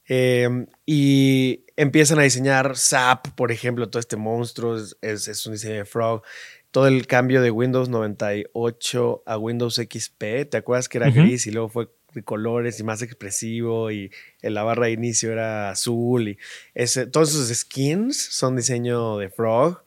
eh, 0.09 0.49
y 0.87 1.65
empiezan 1.77 2.19
a 2.19 2.23
diseñar 2.23 2.77
SAP, 2.77 3.29
por 3.35 3.53
ejemplo, 3.53 3.89
todo 3.89 4.01
este 4.01 4.17
monstruo 4.17 4.77
es, 4.77 4.97
es- 5.01 5.29
es 5.29 5.47
un 5.47 5.53
diseño 5.55 5.75
de 5.77 5.85
Frog. 5.85 6.23
Todo 6.71 6.87
el 6.87 7.07
cambio 7.07 7.43
de 7.43 7.51
Windows 7.51 7.89
98 7.91 9.23
a 9.27 9.37
Windows 9.39 9.75
XP, 9.77 10.49
¿te 10.51 10.57
acuerdas 10.57 10.89
que 10.89 10.99
era 10.99 11.11
gris 11.11 11.47
y 11.47 11.51
luego 11.51 11.69
fue 11.69 11.89
de 12.15 12.23
colores 12.23 12.79
y 12.81 12.85
más 12.85 13.03
expresivo 13.03 13.91
y 13.91 14.11
en 14.43 14.55
la 14.55 14.63
barra 14.63 14.87
de 14.87 14.93
inicio 14.93 15.33
era 15.33 15.71
azul 15.71 16.29
y 16.29 16.39
ese, 16.75 17.07
todos 17.07 17.31
esos 17.31 17.49
skins 17.57 18.17
son 18.17 18.57
diseño 18.57 19.19
de 19.19 19.29
Frog. 19.29 19.83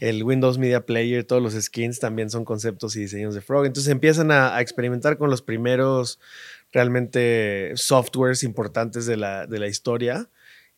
El 0.00 0.22
Windows 0.22 0.58
Media 0.58 0.84
Player, 0.84 1.24
todos 1.24 1.42
los 1.42 1.54
skins 1.54 1.98
también 1.98 2.28
son 2.28 2.44
conceptos 2.44 2.94
y 2.94 3.00
diseños 3.00 3.34
de 3.34 3.40
Frog. 3.40 3.64
Entonces 3.64 3.90
empiezan 3.90 4.30
a, 4.30 4.54
a 4.54 4.60
experimentar 4.60 5.16
con 5.16 5.30
los 5.30 5.40
primeros 5.40 6.20
realmente 6.72 7.72
softwares 7.74 8.42
importantes 8.42 9.06
de 9.06 9.16
la, 9.16 9.46
de 9.46 9.58
la 9.58 9.66
historia. 9.66 10.28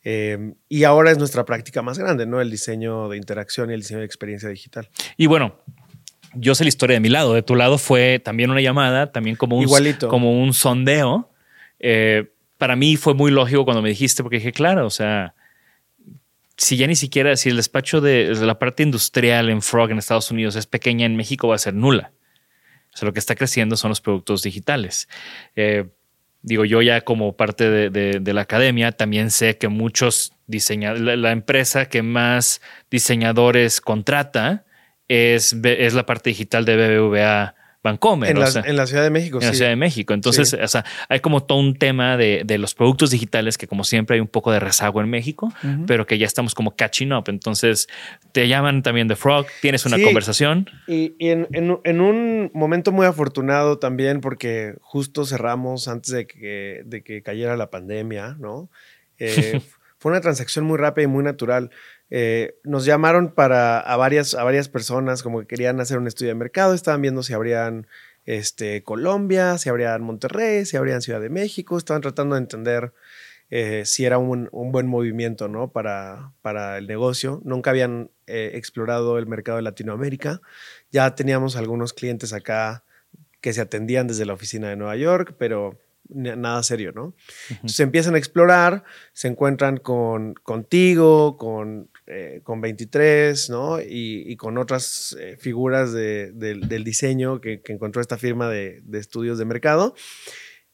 Eh, 0.03 0.53
y 0.69 0.85
ahora 0.85 1.11
es 1.11 1.17
nuestra 1.17 1.43
práctica 1.45 1.81
más 1.81 1.99
grande, 1.99 2.25
¿no? 2.25 2.39
El 2.39 2.49
diseño 2.49 3.09
de 3.09 3.17
interacción 3.17 3.69
y 3.69 3.73
el 3.73 3.81
diseño 3.81 3.99
de 3.99 4.05
experiencia 4.05 4.47
digital. 4.49 4.89
Y 5.17 5.27
bueno, 5.27 5.59
yo 6.33 6.55
sé 6.55 6.63
la 6.63 6.69
historia 6.69 6.95
de 6.95 6.99
mi 6.99 7.09
lado. 7.09 7.33
De 7.33 7.41
tu 7.43 7.55
lado 7.55 7.77
fue 7.77 8.19
también 8.19 8.51
una 8.51 8.61
llamada, 8.61 9.11
también 9.11 9.35
como 9.35 9.57
un, 9.57 9.63
Igualito. 9.63 10.07
Como 10.07 10.41
un 10.41 10.53
sondeo. 10.53 11.29
Eh, 11.79 12.31
para 12.57 12.75
mí 12.75 12.97
fue 12.97 13.13
muy 13.13 13.31
lógico 13.31 13.63
cuando 13.65 13.81
me 13.81 13.89
dijiste, 13.89 14.21
porque 14.23 14.37
dije, 14.37 14.51
claro, 14.51 14.85
o 14.85 14.89
sea, 14.89 15.33
si 16.57 16.75
ya 16.75 16.87
ni 16.87 16.95
siquiera, 16.95 17.35
si 17.37 17.49
el 17.49 17.55
despacho 17.55 18.01
de, 18.01 18.33
de 18.35 18.45
la 18.45 18.59
parte 18.59 18.83
industrial 18.83 19.49
en 19.49 19.61
Frog 19.61 19.91
en 19.91 19.97
Estados 19.97 20.29
Unidos 20.29 20.55
es 20.57 20.65
pequeña, 20.67 21.05
en 21.05 21.15
México 21.15 21.47
va 21.47 21.55
a 21.55 21.59
ser 21.59 21.73
nula. 21.73 22.11
O 22.93 22.97
sea, 22.97 23.05
lo 23.05 23.13
que 23.13 23.19
está 23.19 23.35
creciendo 23.35 23.77
son 23.77 23.89
los 23.89 24.01
productos 24.01 24.43
digitales. 24.43 25.07
Eh, 25.55 25.85
digo, 26.41 26.65
yo 26.65 26.81
ya 26.81 27.01
como 27.01 27.37
parte 27.37 27.69
de, 27.69 27.89
de- 27.89 28.19
de 28.19 28.33
la 28.33 28.41
academia 28.41 28.91
también 28.91 29.31
sé 29.31 29.57
que 29.57 29.69
muchos 29.69 30.33
diseñadores, 30.47 31.01
la, 31.03 31.15
la 31.15 31.31
empresa 31.31 31.87
que 31.87 32.01
más 32.01 32.61
diseñadores 32.91 33.79
contrata 33.79 34.65
es, 35.09 35.53
es 35.63 35.93
la 35.93 36.05
parte 36.05 36.29
digital 36.29 36.63
de 36.63 36.77
BBVA 36.77 37.55
Bancomer. 37.81 38.29
En 38.29 38.35
o 38.37 38.41
la, 38.41 38.47
sea, 38.47 38.61
en 38.65 38.75
la 38.75 38.85
Ciudad 38.85 39.03
de 39.03 39.09
México, 39.09 39.39
en 39.39 39.47
la. 39.47 39.53
Ciudad 39.53 39.69
de 39.69 39.77
México. 39.77 40.13
Entonces, 40.13 40.49
Sí. 40.49 40.57
o 40.61 40.67
sea, 40.67 40.83
hay 41.07 41.21
como 41.21 41.43
todo 41.43 41.59
un 41.59 41.77
tema 41.77 42.17
de, 42.17 42.43
de 42.45 42.57
los 42.57 42.75
productos 42.75 43.09
digitales 43.09 43.57
que 43.57 43.67
como 43.67 43.85
siempre 43.85 44.15
hay 44.15 44.19
un 44.19 44.27
poco 44.27 44.51
de 44.51 44.59
rezago 44.59 44.99
en 44.99 45.09
México, 45.09 45.51
pero 45.87 46.05
que 46.05 46.17
ya 46.17 46.25
estamos 46.25 46.53
como 46.55 46.75
catching 46.75 47.13
up. 47.13 47.23
Entonces, 47.27 47.87
te 48.33 48.49
llaman 48.49 48.83
también 48.83 49.07
de 49.07 49.15
Frog, 49.15 49.47
tienes 49.61 49.85
una 49.85 49.95
Sí. 49.95 50.03
conversación. 50.03 50.69
Y, 50.87 51.15
y 51.19 51.29
en, 51.29 51.47
en- 51.53 51.79
en 51.85 52.01
un 52.01 52.51
momento 52.53 52.91
muy 52.91 53.05
afortunado 53.05 53.79
también, 53.79 54.19
porque 54.19 54.75
justo 54.81 55.23
cerramos 55.25 55.87
antes 55.87 56.11
de 56.11 56.27
que, 56.27 56.81
de 56.85 57.01
que 57.01 57.23
cayera 57.23 57.55
la 57.55 57.69
pandemia, 57.69 58.35
¿no? 58.39 58.69
Eh, 59.19 59.61
fue 59.99 60.11
una 60.11 60.19
transacción 60.21 60.65
muy 60.65 60.77
rápida 60.77 61.05
y 61.05 61.07
muy 61.07 61.23
natural. 61.23 61.71
Eh, 62.11 62.55
nos 62.63 62.85
llamaron 62.85 63.33
para 63.33 63.79
a 63.79 63.97
varias, 63.97 64.33
a 64.33 64.43
varias 64.43 64.67
personas 64.67 65.21
como 65.21 65.41
que 65.41 65.47
querían 65.47 65.79
hacer 65.79 65.97
un 65.97 66.07
estudio 66.07 66.29
de 66.29 66.35
mercado, 66.35 66.73
estaban 66.73 67.01
viendo 67.01 67.21
si 67.23 67.33
habrían 67.33 67.87
este, 68.25 68.83
Colombia, 68.83 69.57
si 69.57 69.69
habrían 69.69 70.01
Monterrey, 70.01 70.65
si 70.65 70.77
habrían 70.77 71.01
Ciudad 71.01 71.21
de 71.21 71.29
México, 71.29 71.77
estaban 71.77 72.01
tratando 72.01 72.35
de 72.35 72.41
entender 72.41 72.93
eh, 73.51 73.83
si 73.85 74.05
era 74.05 74.19
un, 74.19 74.47
un 74.51 74.71
buen 74.71 74.87
movimiento 74.87 75.47
¿no? 75.47 75.71
para, 75.71 76.31
para 76.41 76.77
el 76.77 76.87
negocio. 76.87 77.41
Nunca 77.43 77.71
habían 77.71 78.11
eh, 78.27 78.51
explorado 78.53 79.17
el 79.17 79.25
mercado 79.25 79.57
de 79.57 79.63
Latinoamérica. 79.63 80.41
Ya 80.91 81.15
teníamos 81.15 81.55
algunos 81.55 81.93
clientes 81.93 82.33
acá 82.33 82.83
que 83.41 83.53
se 83.53 83.61
atendían 83.61 84.07
desde 84.07 84.25
la 84.25 84.33
oficina 84.33 84.69
de 84.69 84.75
Nueva 84.75 84.95
York, 84.95 85.35
pero 85.37 85.79
nada 86.09 86.63
serio, 86.63 86.91
¿no? 86.93 87.13
Entonces 87.49 87.79
empiezan 87.79 88.15
a 88.15 88.17
explorar, 88.17 88.83
se 89.13 89.27
encuentran 89.27 89.77
con 89.77 90.33
contigo, 90.33 91.37
con, 91.37 91.89
eh, 92.09 92.41
con 92.43 92.59
23, 92.59 93.49
¿no? 93.49 93.79
Y, 93.79 94.35
con 94.37 94.57
otras 94.57 95.15
eh, 95.19 95.37
figuras 95.39 95.93
de- 95.93 96.31
del- 96.33 96.67
diseño 96.83 97.39
que, 97.39 97.61
encontró 97.67 98.01
esta 98.01 98.17
firma 98.17 98.49
de, 98.49 98.81
de 98.83 98.99
estudios 98.99 99.37
de 99.37 99.45
mercado. 99.45 99.95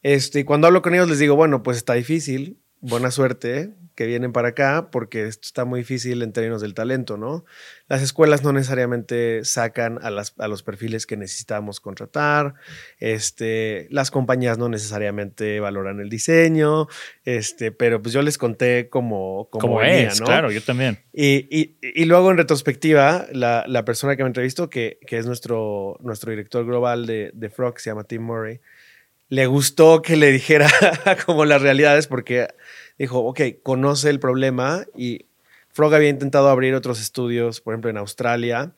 Este, 0.02 0.40
y 0.40 0.44
cuando 0.44 0.68
hablo 0.68 0.82
con 0.82 0.94
ellos 0.94 1.10
les 1.10 1.20
digo, 1.20 1.36
bueno, 1.36 1.62
pues 1.64 1.78
está 1.78 1.94
difícil, 1.96 2.60
buena 2.82 3.10
suerte 3.12 3.72
que 3.96 4.06
vienen 4.06 4.34
para 4.34 4.50
acá 4.50 4.90
porque 4.92 5.26
esto 5.26 5.44
está 5.46 5.64
muy 5.64 5.80
difícil 5.80 6.22
en 6.22 6.34
términos 6.34 6.62
del 6.62 6.74
talento, 6.74 7.16
¿no? 7.16 7.46
Las 7.88 8.02
escuelas 8.02 8.44
no 8.44 8.52
necesariamente 8.52 9.46
sacan 9.46 10.00
a, 10.02 10.10
las, 10.12 10.34
a 10.38 10.50
los 10.50 10.64
perfiles 10.64 11.06
que 11.06 11.16
necesitamos 11.16 11.80
contratar, 11.80 12.56
este, 13.00 13.88
las 13.92 14.12
compañías 14.12 14.58
no 14.58 14.68
necesariamente 14.70 15.60
valoran 15.60 16.00
el 16.00 16.10
diseño, 16.10 16.88
este, 17.24 17.72
pero 17.72 18.02
pues 18.02 18.14
yo 18.14 18.22
les 18.22 18.38
conté 18.38 18.90
como, 18.90 19.48
como, 19.50 19.62
Como, 19.62 19.80
venía, 19.80 20.10
es, 20.10 20.20
¿no? 20.20 20.26
claro, 20.26 20.52
yo 20.52 20.62
también. 20.62 21.00
Y, 21.14 21.48
y- 21.50 21.78
y 21.82 22.06
luego 22.06 22.32
en 22.32 22.38
retrospectiva, 22.38 23.28
la, 23.32 23.64
la 23.68 23.86
persona 23.86 24.16
que 24.18 24.24
me 24.24 24.28
entrevistó, 24.28 24.70
que, 24.70 25.00
que 25.08 25.18
es 25.18 25.26
nuestro, 25.26 25.98
nuestro 26.02 26.32
director 26.32 26.66
global 26.66 27.06
de, 27.06 27.32
de 27.34 27.50
Frog, 27.50 27.80
se 27.80 27.90
llama 27.92 28.04
Tim 28.04 28.24
Murray, 28.24 28.60
le 29.30 29.48
gustó 29.48 30.02
que 30.02 30.16
le 30.16 30.32
dijera 30.32 30.70
como 31.26 31.46
las 31.46 31.62
realidades 31.62 32.08
porque 32.08 32.48
dijo, 32.98 33.20
ok, 33.20 33.42
conoce 33.64 34.10
el 34.10 34.20
problema 34.20 34.86
y 34.96 35.28
Frog 35.70 35.94
había 35.94 36.10
intentado 36.10 36.50
abrir 36.50 36.74
otros 36.74 37.02
estudios, 37.02 37.60
por 37.60 37.74
ejemplo, 37.74 37.90
en 37.90 37.98
Australia, 37.98 38.74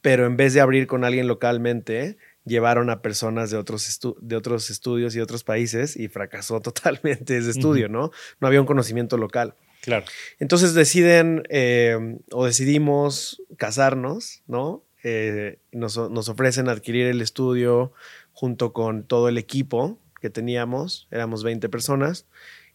pero 0.00 0.26
en 0.26 0.36
vez 0.36 0.52
de 0.52 0.60
abrir 0.60 0.88
con 0.88 1.04
alguien 1.04 1.28
localmente, 1.28 2.16
llevaron 2.44 2.90
a 2.90 3.02
personas 3.02 3.50
de 3.50 3.56
otros, 3.56 4.00
de 4.20 4.36
otros 4.36 4.68
estudios 4.70 5.14
y 5.14 5.20
otros 5.20 5.44
países 5.44 5.96
y 5.96 6.08
fracasó 6.08 6.60
totalmente 6.60 7.36
ese 7.36 7.50
estudio, 7.50 7.88
¿no? 7.88 8.10
No 8.40 8.48
había 8.48 8.60
un 8.60 8.66
conocimiento 8.66 9.16
local. 9.16 9.54
Claro. 9.82 10.04
Entonces 10.40 10.74
deciden 10.74 11.44
eh, 11.48 12.18
o 12.32 12.46
decidimos 12.46 13.42
casarnos, 13.56 14.42
¿no? 14.46 14.84
Eh, 15.02 15.58
nos, 15.72 15.96
nos 16.10 16.28
ofrecen 16.28 16.68
adquirir 16.68 17.06
el 17.06 17.22
estudio 17.22 17.92
junto 18.40 18.72
con 18.72 19.04
todo 19.04 19.28
el 19.28 19.36
equipo 19.36 19.98
que 20.18 20.30
teníamos, 20.30 21.06
éramos 21.10 21.44
20 21.44 21.68
personas, 21.68 22.24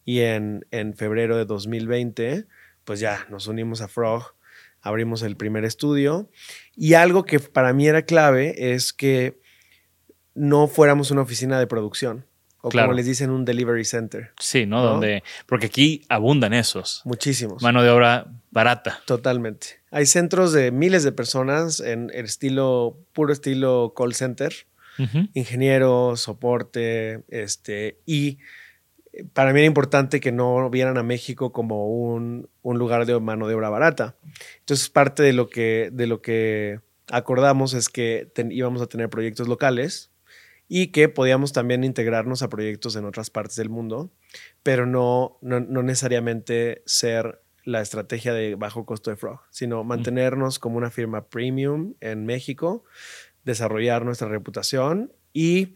y 0.06 0.20
en, 0.20 0.68
en 0.70 0.94
febrero 0.94 1.36
de 1.38 1.46
2020, 1.46 2.46
pues 2.84 3.00
ya 3.00 3.26
nos 3.32 3.48
unimos 3.48 3.82
a 3.82 3.88
Frog, 3.88 4.36
abrimos 4.84 5.24
el 5.24 5.36
primer 5.36 5.66
estudio, 5.66 6.30
y 6.76 6.94
algo 6.94 7.26
que 7.26 7.40
para 7.40 7.74
mí 7.74 7.88
era 7.88 8.04
clave 8.04 8.74
es 8.76 8.94
que 8.94 9.40
no 10.36 10.68
fuéramos 10.68 11.10
una 11.10 11.22
oficina 11.24 11.58
de 11.58 11.66
producción, 11.66 12.28
o 12.62 12.70
Claro. 12.70 12.90
como 12.90 12.98
les 12.98 13.08
dicen, 13.08 13.32
un 13.32 13.44
delivery 13.44 13.86
center. 13.86 14.34
Sí, 14.40 14.68
¿no? 14.68 14.84
¿No? 14.84 14.90
Donde, 14.92 15.24
porque 15.48 15.66
aquí 15.66 16.06
abundan 16.10 16.54
esos. 16.54 17.02
Muchísimos. 17.06 17.64
Mano 17.64 17.82
de 17.82 17.90
obra 17.90 18.28
barata. 18.52 19.02
Totalmente. 19.08 19.82
Hay 19.90 20.06
centros 20.06 20.54
de 20.54 20.70
miles 20.72 21.04
de 21.04 21.12
personas 21.12 21.80
en 21.80 22.12
el 22.14 22.26
estilo, 22.26 23.00
puro 23.14 23.34
estilo 23.34 23.94
call 23.98 24.14
center, 24.14 24.54
Ujú. 24.98 25.28
ingeniero, 25.34 26.16
soporte, 26.16 27.24
este, 27.30 28.00
y 28.06 28.40
eh, 29.14 29.26
para 29.34 29.54
mí 29.54 29.60
era 29.60 29.68
importante 29.68 30.20
que 30.20 30.32
no 30.32 30.70
vieran 30.70 30.98
a 30.98 31.04
México 31.04 31.52
como 31.52 31.88
un, 31.88 32.50
un 32.62 32.78
lugar 32.78 33.06
de 33.06 33.20
mano 33.20 33.48
de 33.48 33.56
obra 33.56 33.70
barata. 33.70 34.16
Entonces, 34.60 34.90
parte 34.90 35.24
de 35.24 35.34
lo 35.34 35.50
que, 35.50 35.90
de 35.92 36.08
lo 36.08 36.22
que 36.22 36.80
acordamos 37.12 37.74
es 37.74 37.90
que 37.90 38.30
ten- 38.34 38.52
íbamos 38.52 38.82
a 38.82 38.88
tener 38.88 39.10
proyectos 39.10 39.48
locales 39.48 40.12
y 40.68 40.88
que 40.88 41.10
podíamos 41.10 41.54
también 41.54 41.84
integrarnos 41.84 42.42
a 42.42 42.50
proyectos 42.50 42.96
en 42.96 43.06
otras 43.06 43.30
partes 43.30 43.56
del 43.58 43.70
mundo, 43.70 44.12
pero 44.64 44.86
no, 44.88 45.38
no, 45.42 45.60
no 45.60 45.84
necesariamente 45.84 46.82
ser 46.88 47.42
la 47.64 47.82
estrategia 47.82 48.34
de 48.34 48.56
bajo 48.56 48.86
costo 48.86 49.10
de 49.12 49.18
Frog, 49.18 49.40
sino 49.50 49.84
mantenernos 49.84 50.60
como 50.60 50.78
una 50.78 50.92
firma 50.92 51.28
premium 51.28 51.94
en 52.00 52.26
México, 52.26 52.84
desarrollar 53.46 54.04
nuestra 54.04 54.28
reputación 54.28 55.14
y 55.34 55.76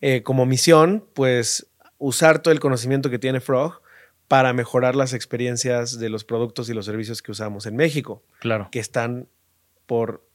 eh, 0.00 0.22
como 0.22 0.44
misión, 0.46 1.06
pues 1.14 1.66
usar 1.98 2.40
todo 2.40 2.52
el 2.52 2.60
conocimiento 2.60 3.08
que 3.10 3.18
tiene 3.18 3.40
Frog 3.40 3.80
para 4.28 4.52
mejorar 4.52 4.96
las 4.96 5.12
experiencias 5.12 5.98
de 5.98 6.08
los 6.08 6.24
productos 6.24 6.68
y 6.68 6.74
los 6.74 6.86
servicios 6.86 7.22
que 7.22 7.30
usamos 7.30 7.66
en 7.66 7.76
México, 7.76 8.22
Claro. 8.40 8.68
que 8.72 8.80
están 8.80 9.28
por... 9.86 10.26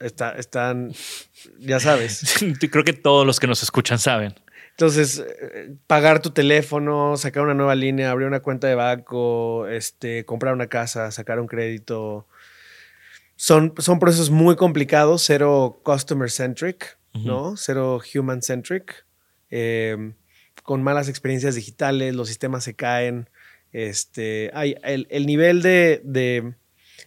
Está, 0.00 0.32
están, 0.32 0.92
ya 1.60 1.78
sabes. 1.80 2.44
Creo 2.70 2.84
que 2.84 2.92
todos 2.92 3.24
los 3.24 3.38
que 3.40 3.46
nos 3.46 3.62
escuchan 3.62 3.98
saben. 3.98 4.34
Entonces, 4.70 5.18
eh, 5.20 5.76
pagar 5.86 6.20
tu 6.20 6.30
teléfono, 6.30 7.16
sacar 7.16 7.44
una 7.44 7.54
nueva 7.54 7.74
línea, 7.76 8.10
abrir 8.10 8.26
una 8.26 8.40
cuenta 8.40 8.66
de 8.66 8.74
banco, 8.74 9.68
este, 9.68 10.24
comprar 10.24 10.52
una 10.52 10.66
casa, 10.66 11.10
sacar 11.12 11.38
un 11.38 11.46
crédito. 11.46 12.26
Son, 13.36 13.74
son 13.78 13.98
procesos 13.98 14.30
muy 14.30 14.56
complicados, 14.56 15.22
cero 15.26 15.80
customer 15.84 16.30
centric, 16.30 16.98
¿no? 17.12 17.56
Cero 17.56 18.00
human 18.14 18.42
centric. 18.42 19.04
eh, 19.50 20.12
con 20.62 20.82
malas 20.82 21.08
experiencias 21.08 21.54
digitales, 21.54 22.14
los 22.14 22.28
sistemas 22.28 22.64
se 22.64 22.74
caen. 22.74 23.28
Este, 23.72 24.50
hay, 24.54 24.76
el, 24.82 25.06
el 25.10 25.26
nivel 25.26 25.62
de, 25.62 26.00
de- 26.04 26.54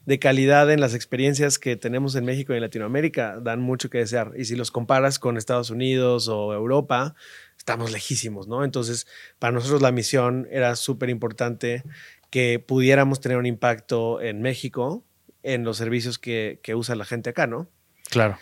de 0.05 0.19
calidad 0.19 0.71
en 0.71 0.79
las 0.79 0.93
experiencias 0.93 1.59
que 1.59 1.75
tenemos 1.75 2.15
en 2.15 2.23
México 2.23 2.53
y 2.53 2.57
en 2.57 2.61
Latinoamérica 2.61 3.39
dan 3.41 3.59
mucho 3.61 3.89
que 3.89 3.97
desear. 3.97 4.31
Y 4.37 4.45
si 4.45 4.55
los 4.55 4.69
comparas 4.71 5.17
con 5.19 5.37
Estados 5.37 5.69
Unidos 5.69 6.27
o 6.29 6.53
Europa, 6.53 7.15
estamos 7.57 7.91
lejísimos, 7.91 8.47
¿no? 8.47 8.63
Entonces, 8.63 9.07
para 9.39 9.51
nosotros 9.53 9.81
la 9.81 9.91
misión 9.91 10.47
era 10.51 10.75
súper 10.77 11.09
importante 11.09 11.83
que 12.29 12.59
pudiéramos 12.65 13.19
tener 13.19 13.37
un 13.37 13.45
impacto 13.45 14.21
en 14.21 14.41
México 14.41 15.03
en 15.47 15.63
los 15.63 15.77
servicios 15.77 16.19
que, 16.19 16.59
que 16.61 16.75
usa 16.75 16.95
la 16.95 17.05
gente 17.05 17.29
acá, 17.29 17.47
¿no? 17.47 17.69
Claro. 18.09 18.37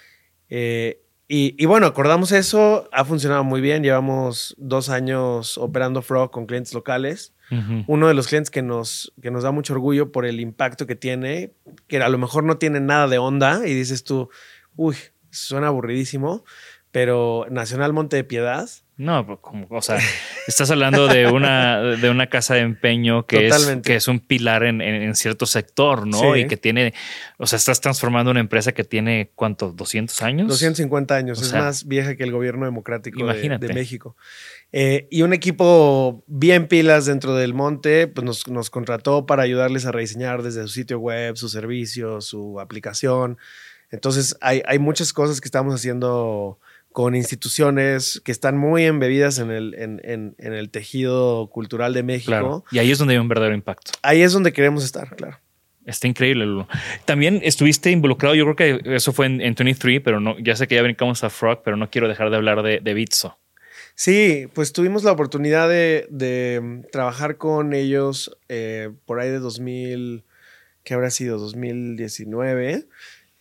Eh, 0.50 1.02
y, 1.28 1.56
y 1.62 1.66
bueno, 1.66 1.86
acordamos 1.86 2.32
eso, 2.32 2.90
ha 2.92 3.06
funcionado 3.06 3.44
muy 3.44 3.62
bien, 3.62 3.84
llevamos 3.84 4.56
dos 4.58 4.90
años 4.90 5.58
operando 5.58 6.02
Frog 6.02 6.32
con 6.32 6.46
clientes 6.46 6.74
locales. 6.74 7.32
Uno 7.86 8.08
de 8.08 8.16
los 8.16 8.28
clientes 8.28 8.50
que 8.50 8.64
nos, 8.64 9.14
que 9.22 9.30
nos 9.30 9.44
da 9.44 9.52
mucho 9.52 9.74
orgullo 9.74 10.12
por 10.12 10.26
el 10.26 10.40
impacto 10.40 10.88
que 10.88 10.96
tiene, 10.96 11.54
que 11.88 12.02
a 12.02 12.10
lo 12.10 12.18
mejor 12.18 12.44
no 12.44 12.58
tiene 12.58 12.80
nada 12.80 13.08
de 13.08 13.20
onda 13.20 13.68
y 13.68 13.74
dices 13.76 14.04
tú, 14.04 14.30
uy, 14.76 14.96
suena 15.30 15.68
aburridísimo, 15.68 16.44
pero 16.92 17.46
Nacional 17.52 17.94
Monte 17.94 18.16
de 18.16 18.24
Piedad, 18.24 18.68
No, 18.98 19.26
pues, 19.26 19.40
como, 19.42 19.68
o 19.70 19.82
sea, 19.82 19.98
estás 20.48 20.72
hablando 20.72 21.08
de 21.08 21.28
una, 21.28 21.82
de 21.82 22.10
una 22.10 22.28
casa 22.28 22.56
de 22.56 22.62
empeño 22.62 23.26
que, 23.26 23.48
es, 23.48 23.78
que 23.84 23.98
es 23.98 24.08
un 24.08 24.20
pilar 24.22 24.64
en, 24.64 24.80
en- 24.80 25.02
en 25.02 25.16
cierto 25.16 25.46
sector, 25.46 26.08
¿no? 26.08 26.34
Sí. 26.34 26.40
Y 26.42 26.48
que 26.48 26.56
tiene, 26.56 26.94
o 27.38 27.46
sea, 27.46 27.58
estás 27.58 27.82
transformando 27.82 28.32
una 28.32 28.40
empresa 28.40 28.72
que 28.72 28.86
tiene, 28.86 29.32
¿cuánto? 29.36 29.74
¿200 29.76 30.22
años? 30.22 30.48
250 30.48 31.14
años, 31.14 31.40
O 31.40 31.42
es 31.42 31.50
sea, 31.50 31.60
más 31.62 31.88
vieja 31.88 32.16
que 32.16 32.24
el 32.24 32.32
gobierno 32.32 32.66
democrático 32.66 33.26
de, 33.26 33.74
México. 33.74 34.16
Eh, 34.72 35.08
y 35.12 35.24
un 35.24 35.34
equipo 35.34 36.24
bien 36.28 36.68
pilas 36.68 37.06
dentro 37.06 37.36
del 37.36 37.54
monte, 37.54 38.08
pues 38.08 38.24
nos, 38.24 38.48
nos 38.48 38.70
contrató 38.70 39.26
para 39.26 39.44
ayudarles 39.44 39.86
a 39.86 39.92
rediseñar 39.92 40.42
desde 40.42 40.62
su 40.64 40.70
sitio 40.70 41.00
web, 41.00 41.36
su 41.36 41.50
servicio, 41.50 42.22
su 42.22 42.60
aplicación. 42.62 43.38
Entonces 43.92 44.38
hay, 44.42 44.62
hay 44.66 44.80
muchas 44.80 45.14
cosas 45.14 45.42
que 45.42 45.48
estamos 45.48 45.76
haciendo 45.76 46.60
con 46.96 47.14
instituciones 47.14 48.22
que 48.24 48.32
están 48.32 48.58
muy 48.58 48.86
embebidas 48.86 49.38
en 49.40 49.52
el, 49.52 49.74
en, 49.74 50.00
en- 50.06 50.34
en 50.38 50.54
el 50.54 50.70
tejido 50.70 51.50
cultural 51.50 51.94
de 51.94 52.04
México. 52.04 52.30
Claro. 52.32 52.64
Y 52.72 52.80
ahí 52.80 52.90
es 52.90 52.98
donde 53.00 53.16
hay 53.16 53.20
un 53.20 53.28
verdadero 53.28 53.54
impacto. 53.54 53.92
Ahí 54.02 54.22
es 54.22 54.32
donde 54.32 54.54
queremos 54.54 54.86
estar, 54.86 55.14
claro. 55.14 55.38
Está 55.86 56.08
increíble, 56.08 56.46
Lulu. 56.46 56.68
También 57.04 57.42
estuviste 57.44 57.92
involucrado, 57.92 58.34
yo 58.34 58.46
creo 58.46 58.56
que 58.82 58.96
eso 58.96 59.12
fue 59.12 59.26
en, 59.26 59.42
en 59.42 59.56
23, 59.56 60.00
pero 60.06 60.22
no, 60.22 60.40
ya 60.40 60.56
sé 60.56 60.68
que 60.70 60.76
ya 60.76 60.82
brincamos 60.84 61.22
a 61.26 61.30
Frog, 61.30 61.64
pero 61.66 61.76
no 61.76 61.90
quiero 61.90 62.08
dejar 62.08 62.30
de 62.30 62.38
hablar 62.38 62.64
de, 62.64 62.80
de 62.80 62.94
Bitso. 62.94 63.38
Sí, 63.94 64.48
pues 64.54 64.72
tuvimos 64.72 65.04
la 65.04 65.12
oportunidad 65.12 65.68
de, 65.68 66.08
de, 66.10 66.82
trabajar 66.94 67.36
con 67.36 67.74
ellos 67.74 68.32
eh, 68.48 68.90
por 69.06 69.20
ahí 69.20 69.30
de 69.30 69.40
2000, 69.40 70.24
¿qué 70.86 70.94
habrá 70.94 71.10
sido? 71.12 71.38
2019. 71.40 72.86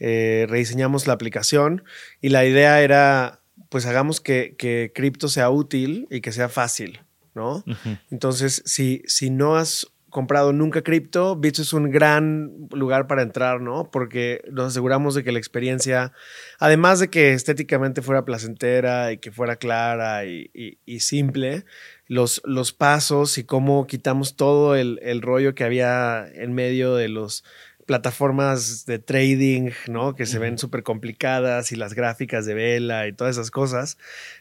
Eh, 0.01 0.47
rediseñamos 0.49 1.07
la 1.07 1.13
aplicación 1.15 1.85
y 2.21 2.31
la 2.31 2.45
idea 2.45 2.83
era, 2.83 3.41
pues 3.75 3.87
hagamos 3.87 4.21
que, 4.21 4.55
que 4.57 4.93
cripto 4.95 5.27
sea 5.27 5.51
útil 5.51 6.07
y 6.13 6.21
que 6.21 6.31
sea 6.31 6.49
fácil, 6.49 7.01
¿no? 7.35 7.65
Entonces, 8.09 8.63
si, 8.65 9.03
si 9.07 9.31
no 9.31 9.57
has 9.57 9.89
comprado 10.11 10.53
nunca 10.53 10.83
cripto, 10.83 11.35
Bitso 11.35 11.63
es 11.63 11.73
un 11.73 11.91
gran 11.91 12.69
lugar 12.71 13.09
para 13.09 13.23
entrar, 13.23 13.61
¿no? 13.61 13.91
Porque 13.91 14.43
nos 14.49 14.67
aseguramos 14.69 15.17
de 15.17 15.25
que 15.25 15.33
la 15.33 15.41
experiencia, 15.41 16.13
además 16.61 17.01
de 17.01 17.11
que 17.11 17.33
estéticamente 17.33 18.01
fuera 18.01 18.25
placentera 18.25 19.11
y 19.11 19.19
que 19.19 19.33
fuera 19.33 19.57
clara 19.57 20.25
y, 20.25 20.53
y- 20.55 20.79
y 20.87 21.01
simple, 21.01 21.65
los, 22.07 22.41
los 22.45 22.73
pasos 22.73 23.39
y 23.39 23.43
cómo 23.43 23.89
quitamos 23.89 24.37
todo 24.37 24.77
el, 24.77 25.01
el 25.03 25.21
rollo 25.21 25.57
que 25.57 25.65
había 25.65 26.29
en 26.33 26.53
medio 26.53 26.95
de 26.95 27.09
los 27.09 27.43
plataformas 27.87 28.87
de 28.87 28.99
trading, 28.99 29.71
¿no? 29.89 30.15
Que 30.15 30.27
se 30.27 30.39
ven 30.39 30.59
súper 30.59 30.83
complicadas 30.83 31.73
y 31.73 31.77
las 31.77 31.95
gráficas 31.95 32.47
de 32.47 32.55
vela 32.55 33.07
y 33.07 33.13
todas 33.13 33.37
esas 33.37 33.51
cosas, 33.51 33.99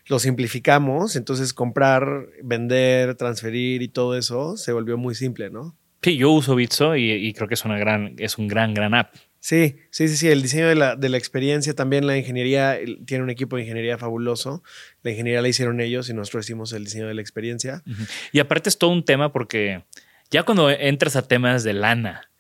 lo 0.08 0.20
simplificamos. 0.20 1.16
Entonces, 1.16 1.54
comprar, 1.54 2.28
vender, 2.42 3.16
transferir 3.16 3.82
y 3.82 3.88
todo 3.88 4.18
eso 4.18 4.58
se 4.58 4.72
volvió 4.72 4.98
muy 4.98 5.16
simple, 5.16 5.50
¿no? 5.50 5.76
Sí, 6.02 6.18
yo 6.18 6.32
uso 6.32 6.56
Bitso 6.56 6.96
y, 6.96 7.12
y 7.12 7.34
creo 7.34 7.48
que 7.48 7.54
es 7.54 7.64
una 7.64 7.78
gran, 7.78 8.16
es 8.18 8.38
un 8.38 8.48
gran, 8.48 8.74
gran 8.74 8.94
app. 8.94 9.14
Sí, 9.44 9.76
sí, 9.90 10.08
sí, 10.08 10.16
sí. 10.16 10.30
El 10.30 10.42
diseño 10.42 10.70
de 10.70 10.76
la, 10.76 10.96
de 10.96 11.10
la 11.10 11.18
experiencia, 11.18 11.74
también 11.74 12.08
la 12.08 12.18
ingeniería, 12.18 12.80
tiene 13.06 13.26
un 13.26 13.30
equipo 13.30 13.58
de 13.58 13.64
ingeniería 13.64 13.98
fabuloso. 13.98 14.64
La 15.02 15.12
ingeniería 15.12 15.42
la 15.42 15.50
hicieron 15.50 15.82
ellos 15.82 16.10
y 16.10 16.14
nosotros 16.14 16.46
hicimos 16.46 16.72
el 16.72 16.86
diseño 16.86 17.08
de 17.08 17.14
la 17.14 17.20
experiencia. 17.20 17.84
Y 18.32 18.40
aparte 18.40 18.70
es 18.70 18.78
todo 18.78 18.92
un 18.92 19.04
tema 19.04 19.34
porque 19.34 19.84
ya 20.32 20.44
cuando 20.44 20.70
entras 20.70 21.18
a 21.18 21.28
temas 21.28 21.66
de 21.66 21.74
lana, 21.74 22.32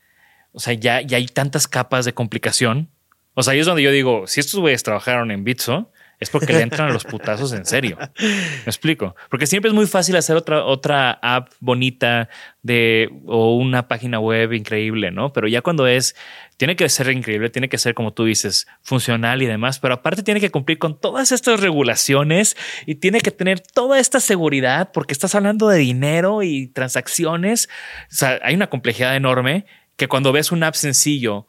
o 0.53 0.59
sea, 0.59 0.73
ya, 0.73 1.01
ya 1.01 1.17
hay 1.17 1.25
tantas 1.25 1.67
capas 1.67 2.05
de 2.05 2.13
complicación. 2.13 2.89
O 3.33 3.43
sea, 3.43 3.53
ahí 3.53 3.59
es 3.59 3.65
donde 3.65 3.81
yo 3.83 3.91
digo, 3.91 4.27
si 4.27 4.39
estos 4.39 4.59
güeyes 4.59 4.83
trabajaron 4.83 5.31
en 5.31 5.43
Bitso, 5.43 5.91
es 6.19 6.29
porque 6.29 6.53
le 6.53 6.61
entran 6.61 6.89
a 6.89 6.93
los 6.93 7.03
putazos 7.03 7.51
en 7.53 7.65
serio. 7.65 7.97
Me 8.19 8.65
explico. 8.65 9.15
Porque 9.29 9.45
siempre 9.45 9.69
es 9.69 9.75
muy 9.75 9.87
fácil 9.87 10.15
hacer 10.15 10.35
otra, 10.35 10.63
otra 10.63 11.11
app 11.21 11.51
bonita 11.59 12.29
de 12.61 13.09
o 13.25 13.57
una 13.57 13.87
página 13.87 14.19
web 14.19 14.53
increíble, 14.53 15.11
¿no? 15.11 15.33
Pero 15.33 15.47
ya 15.47 15.61
cuando 15.61 15.85
es, 15.85 16.15
tiene 16.57 16.75
que 16.75 16.87
ser 16.87 17.09
increíble, 17.11 17.49
tiene 17.49 17.67
que 17.67 17.77
ser, 17.77 17.93
como 17.93 18.13
tú 18.13 18.23
dices, 18.25 18.67
funcional 18.81 19.41
y 19.41 19.47
demás, 19.47 19.79
pero 19.79 19.95
aparte 19.95 20.23
tiene 20.23 20.39
que 20.39 20.49
cumplir 20.49 20.79
con 20.79 20.99
todas 20.99 21.31
estas 21.31 21.59
regulaciones 21.59 22.55
y 22.85 22.95
tiene 22.95 23.19
que 23.19 23.31
tener 23.31 23.59
toda 23.59 23.99
esta 23.99 24.19
seguridad 24.19 24.91
porque 24.93 25.13
estás 25.13 25.35
hablando 25.35 25.67
de 25.67 25.79
dinero 25.79 26.41
y 26.41 26.67
transacciones. 26.67 27.67
O 28.11 28.15
sea, 28.15 28.39
hay 28.43 28.55
una 28.55 28.69
complejidad 28.69 29.15
enorme 29.15 29.65
que 29.95 30.07
cuando 30.07 30.31
ves 30.31 30.51
un 30.51 30.63
app 30.63 30.75
sencillo 30.75 31.47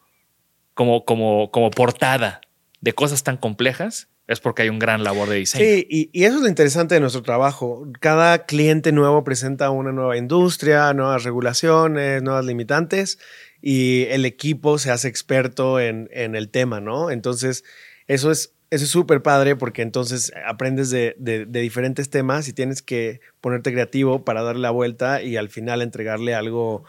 como, 0.74 1.04
como, 1.04 1.50
como 1.50 1.70
portada 1.70 2.40
de 2.80 2.92
cosas 2.92 3.22
tan 3.22 3.36
complejas, 3.36 4.08
es 4.26 4.40
porque 4.40 4.62
hay 4.62 4.70
un 4.70 4.78
gran 4.78 5.04
labor 5.04 5.28
de 5.28 5.36
diseño. 5.36 5.64
Sí, 5.64 5.86
y, 5.88 6.10
y, 6.12 6.24
eso 6.24 6.36
es 6.36 6.42
lo 6.42 6.48
interesante 6.48 6.94
de 6.94 7.00
nuestro 7.00 7.22
trabajo. 7.22 7.86
Cada 8.00 8.46
cliente 8.46 8.90
nuevo 8.92 9.22
presenta 9.22 9.70
una 9.70 9.92
nueva 9.92 10.16
industria, 10.16 10.92
nuevas 10.94 11.24
regulaciones, 11.24 12.22
nuevas 12.22 12.44
limitantes 12.44 13.18
y 13.60 14.04
el 14.10 14.24
equipo 14.24 14.78
se 14.78 14.90
hace 14.90 15.08
experto 15.08 15.78
en, 15.78 16.08
en 16.12 16.36
el 16.36 16.48
tema, 16.48 16.80
¿no? 16.80 17.10
Entonces, 17.10 17.64
eso 18.06 18.30
es 18.30 18.54
eso 18.70 18.84
es 18.86 18.90
súper 18.90 19.22
padre 19.22 19.54
porque 19.54 19.82
entonces 19.82 20.32
aprendes 20.46 20.90
de, 20.90 21.14
de, 21.16 21.46
de, 21.46 21.60
diferentes 21.60 22.10
temas 22.10 22.48
y 22.48 22.52
tienes 22.52 22.82
que 22.82 23.20
ponerte 23.40 23.72
creativo 23.72 24.24
para 24.24 24.42
darle 24.42 24.62
la 24.62 24.70
vuelta 24.72 25.22
y 25.22 25.36
al 25.36 25.48
final 25.48 25.80
entregarle 25.80 26.34
algo 26.34 26.84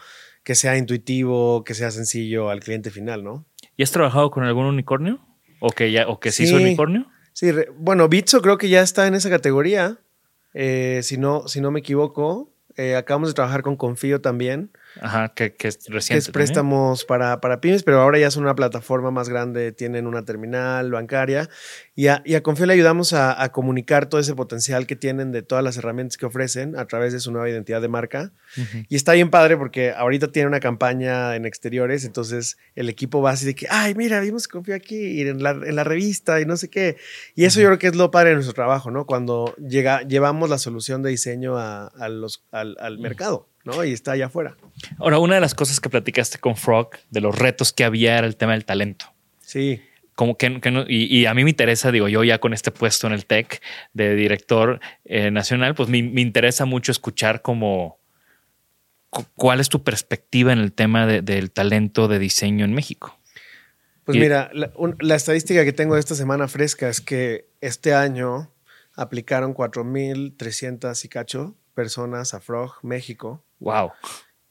que 0.46 0.54
sea 0.54 0.78
intuitivo, 0.78 1.64
que 1.64 1.74
sea 1.74 1.90
sencillo 1.90 2.50
al 2.50 2.60
cliente 2.60 2.92
final, 2.92 3.24
¿no? 3.24 3.44
¿Y 3.76 3.82
has 3.82 3.90
trabajado 3.90 4.30
con 4.30 4.44
algún 4.44 4.66
unicornio? 4.66 5.18
¿O 5.58 5.70
que, 5.70 5.90
ya, 5.90 6.06
o 6.06 6.20
que 6.20 6.30
sí, 6.30 6.44
hizo 6.44 6.54
unicornio? 6.54 7.08
Sí, 7.32 7.50
bueno, 7.76 8.08
Bitso 8.08 8.40
creo 8.42 8.56
que 8.56 8.68
ya 8.68 8.80
está 8.80 9.08
en 9.08 9.14
esa 9.14 9.28
categoría, 9.28 9.98
eh, 10.54 11.00
si, 11.02 11.18
no, 11.18 11.48
si 11.48 11.60
no 11.60 11.72
me 11.72 11.80
equivoco. 11.80 12.54
Eh, 12.76 12.94
acabamos 12.94 13.30
de 13.30 13.34
trabajar 13.34 13.62
con 13.62 13.74
Confío 13.74 14.20
también. 14.20 14.70
Ajá, 15.00 15.28
que, 15.34 15.54
que 15.54 15.68
es 15.68 15.78
reciente. 15.88 16.24
Que 16.24 16.28
es 16.28 16.30
préstamos 16.30 17.04
para, 17.04 17.40
para 17.40 17.60
pymes, 17.60 17.82
pero 17.82 18.00
ahora 18.00 18.18
ya 18.18 18.30
son 18.30 18.44
una 18.44 18.54
plataforma 18.54 19.10
más 19.10 19.28
grande, 19.28 19.72
tienen 19.72 20.06
una 20.06 20.24
terminal 20.24 20.90
bancaria 20.90 21.48
y 21.94 22.08
a, 22.08 22.22
y 22.24 22.34
a 22.34 22.42
Confío 22.42 22.66
le 22.66 22.74
ayudamos 22.74 23.12
a, 23.12 23.42
a, 23.42 23.52
comunicar 23.52 24.06
todo 24.06 24.20
ese 24.20 24.34
potencial 24.34 24.86
que 24.86 24.96
tienen 24.96 25.32
de 25.32 25.42
todas 25.42 25.62
las 25.62 25.76
herramientas 25.76 26.16
que 26.16 26.26
ofrecen 26.26 26.78
a 26.78 26.86
través 26.86 27.12
de 27.12 27.20
su 27.20 27.30
nueva 27.32 27.48
identidad 27.48 27.80
de 27.80 27.88
marca. 27.88 28.32
Uh 28.56 28.60
-huh. 28.60 28.86
Y 28.88 28.96
está 28.96 29.12
bien 29.12 29.30
padre 29.30 29.56
porque 29.56 29.92
ahorita 29.92 30.28
tiene 30.28 30.48
una 30.48 30.60
campaña 30.60 31.36
en 31.36 31.46
exteriores, 31.46 32.04
entonces 32.04 32.56
el 32.74 32.88
equipo 32.88 33.20
va 33.22 33.30
así 33.30 33.46
de 33.46 33.54
que, 33.54 33.66
ay, 33.70 33.94
mira, 33.94 34.20
vimos 34.20 34.48
Confío 34.48 34.74
aquí 34.74 34.96
y 34.96 35.22
en 35.22 35.42
la, 35.42 35.50
en 35.50 35.76
la 35.76 35.84
revista 35.84 36.40
y 36.40 36.46
no 36.46 36.56
sé 36.56 36.68
qué. 36.68 36.96
Y 37.34 37.44
eso 37.44 37.58
uh 37.58 37.60
-huh. 37.60 37.62
yo 37.62 37.68
creo 37.68 37.78
que 37.78 37.86
es 37.88 37.96
lo 37.96 38.10
padre 38.10 38.30
de 38.30 38.34
nuestro 38.36 38.54
trabajo, 38.54 38.90
¿no? 38.90 39.06
Cuando 39.06 39.54
llega, 39.56 40.02
llevamos 40.02 40.50
la 40.50 40.58
solución 40.58 41.02
de 41.02 41.10
diseño 41.10 41.58
a, 41.58 41.88
a 41.88 42.08
los, 42.08 42.44
al, 42.50 42.76
al 42.80 42.98
mercado. 42.98 43.48
¿No? 43.66 43.84
Y 43.84 43.92
está 43.92 44.12
allá 44.12 44.26
afuera. 44.26 44.56
Ahora, 44.98 45.18
una 45.18 45.34
de 45.34 45.40
las 45.40 45.54
cosas 45.54 45.80
que 45.80 45.90
platicaste 45.90 46.38
con 46.38 46.56
Frog, 46.56 46.90
de 47.10 47.20
los 47.20 47.36
retos 47.36 47.72
que 47.72 47.84
había, 47.84 48.16
era 48.16 48.26
el 48.26 48.36
tema 48.36 48.52
del 48.52 48.64
talento. 48.64 49.12
Sí. 49.40 49.82
Como 50.14 50.38
que, 50.38 50.60
que 50.60 50.70
no, 50.70 50.84
y, 50.88 51.04
y, 51.14 51.26
a 51.26 51.34
mí 51.34 51.44
me 51.44 51.50
interesa, 51.50 51.92
digo, 51.92 52.08
yo 52.08 52.24
ya 52.24 52.38
con 52.38 52.54
este 52.54 52.70
puesto 52.70 53.06
en 53.06 53.12
el 53.12 53.26
TEC 53.26 53.60
de 53.92 54.14
director 54.14 54.80
eh, 55.04 55.30
nacional, 55.30 55.74
pues 55.74 55.90
me, 55.90 56.02
me, 56.02 56.22
interesa 56.22 56.64
mucho 56.64 56.90
escuchar 56.90 57.42
como 57.42 57.98
cuál 59.34 59.60
es 59.60 59.68
tu 59.68 59.82
perspectiva 59.82 60.52
en 60.52 60.60
el 60.60 60.72
tema 60.72 61.06
de, 61.06 61.20
del 61.20 61.50
talento 61.50 62.08
de 62.08 62.18
diseño 62.18 62.64
en 62.64 62.72
México. 62.72 63.18
Pues 64.04 64.16
y, 64.16 64.20
mira, 64.20 64.48
la, 64.54 64.72
un, 64.76 64.96
la 65.00 65.16
estadística 65.16 65.64
que 65.64 65.72
tengo 65.72 65.94
de 65.94 66.00
esta 66.00 66.14
semana 66.14 66.48
fresca 66.48 66.88
es 66.88 67.00
que 67.00 67.50
este 67.60 67.92
año 67.92 68.52
aplicaron 68.94 69.54
4.300 69.54 71.04
y 71.04 71.08
cacho 71.08 71.56
personas 71.74 72.32
a 72.32 72.40
Frog 72.40 72.72
México. 72.82 73.44
Wow. 73.60 73.92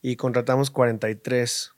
Y 0.02 0.16
contratamos 0.16 0.70
43 0.72 1.72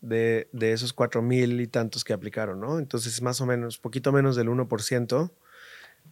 de, 0.00 0.48
de 0.52 0.72
esos 0.72 0.92
4 0.92 1.22
mil 1.22 1.60
y 1.60 1.66
tantos 1.66 2.04
que 2.04 2.12
aplicaron, 2.12 2.60
¿no? 2.60 2.78
Entonces, 2.78 3.20
más 3.22 3.40
o 3.40 3.46
menos, 3.46 3.78
poquito 3.78 4.12
menos 4.12 4.36
del 4.36 4.48
1% 4.48 5.30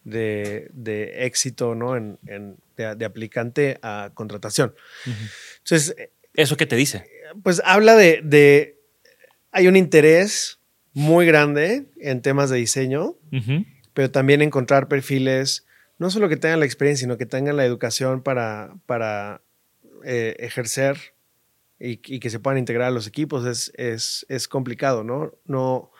de, 0.05 0.71
de 0.73 1.27
éxito, 1.27 1.75
¿no? 1.75 1.97
En, 1.97 2.19
en 2.27 2.57
de, 2.77 2.95
de, 2.95 3.05
aplicante 3.05 3.79
a 3.83 4.11
contratación. 4.15 4.75
Uh 5.07 5.11
-huh. 5.11 5.31
Entonces. 5.59 5.97
¿Eso 6.35 6.57
qué 6.57 6.67
te 6.67 6.77
dice? 6.77 7.11
Pues 7.43 7.61
habla 7.65 7.97
de, 7.97 8.21
de. 8.23 8.79
Hay 9.51 9.67
un 9.67 9.77
interés 9.77 10.61
muy 10.93 11.27
grande 11.27 11.87
en 11.99 12.23
temas 12.23 12.51
de 12.51 12.59
diseño, 12.59 13.07
uh 13.09 13.17
-huh. 13.33 13.67
pero 13.93 14.11
también 14.11 14.41
encontrar 14.41 14.87
perfiles 14.87 15.67
no 16.01 16.09
solo 16.11 16.31
que 16.31 16.39
tengan 16.39 16.61
la 16.61 16.65
experiencia, 16.67 17.05
sino 17.05 17.19
que 17.19 17.27
tengan 17.27 17.59
la 17.59 17.67
educación 17.67 18.23
para, 18.23 18.73
para 18.87 19.43
eh, 20.05 20.37
ejercer 20.39 21.15
y, 21.79 21.97
que 21.97 22.31
se 22.31 22.39
puedan 22.39 22.59
integrar 22.59 22.89
a 22.89 22.91
los 22.91 23.07
equipos 23.07 23.47
es, 23.47 23.73
es, 23.75 24.27
es, 24.29 24.49
complicado, 24.49 25.03
¿no? 25.03 25.33
No 25.47 25.91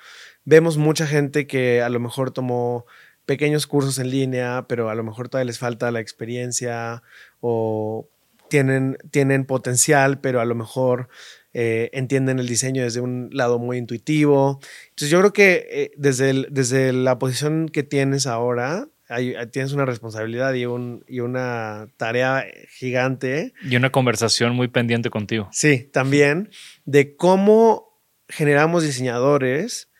vemos 0.45 0.77
mucha 0.77 1.07
gente 1.07 1.47
que 1.47 1.83
a 1.83 1.89
lo 1.89 2.01
mejor 2.01 2.33
tomó 2.33 2.87
pequeños 3.25 3.67
cursos 3.67 3.99
en 3.99 4.11
línea, 4.11 4.67
pero 4.69 4.91
a 4.91 4.95
lo 4.95 5.05
mejor 5.05 5.29
todavía 5.29 5.47
les 5.47 5.59
falta 5.59 5.91
la 5.91 6.01
experiencia 6.01 7.03
o 7.41 8.09
tienen, 8.49 8.99
tienen 9.11 9.47
potencial, 9.47 10.21
pero 10.21 10.41
a 10.41 10.45
lo 10.45 10.55
mejor 10.55 11.09
eh, 11.55 11.91
entienden 11.93 12.39
el 12.39 12.47
diseño 12.47 12.83
desde 12.83 13.01
un 13.01 13.31
lado 13.33 13.59
muy 13.59 13.79
intuitivo. 13.79 14.61
Entonces 14.91 15.11
yo 15.11 15.19
creo 15.21 15.33
que 15.33 15.67
eh, 15.71 15.93
desde, 15.97 16.47
desde 16.51 16.93
la 16.93 17.19
posición 17.19 17.69
que 17.69 17.83
tienes 17.83 18.27
ahora, 18.27 18.89
hay, 19.11 19.35
tienes 19.51 19.73
una 19.73 19.85
responsabilidad 19.85 20.55
y, 20.55 20.67
un, 20.67 21.05
y, 21.09 21.21
una 21.21 21.89
tarea 21.97 22.47
gigante. 22.71 23.53
Y 23.63 23.77
una 23.77 23.91
conversación 23.91 24.55
muy 24.55 24.69
pendiente 24.69 25.11
contigo. 25.11 25.49
Sí, 25.53 25.91
también 25.93 26.51
de 26.85 27.17
cómo 27.17 28.01
generamos 28.29 28.85
diseñadores 28.85 29.91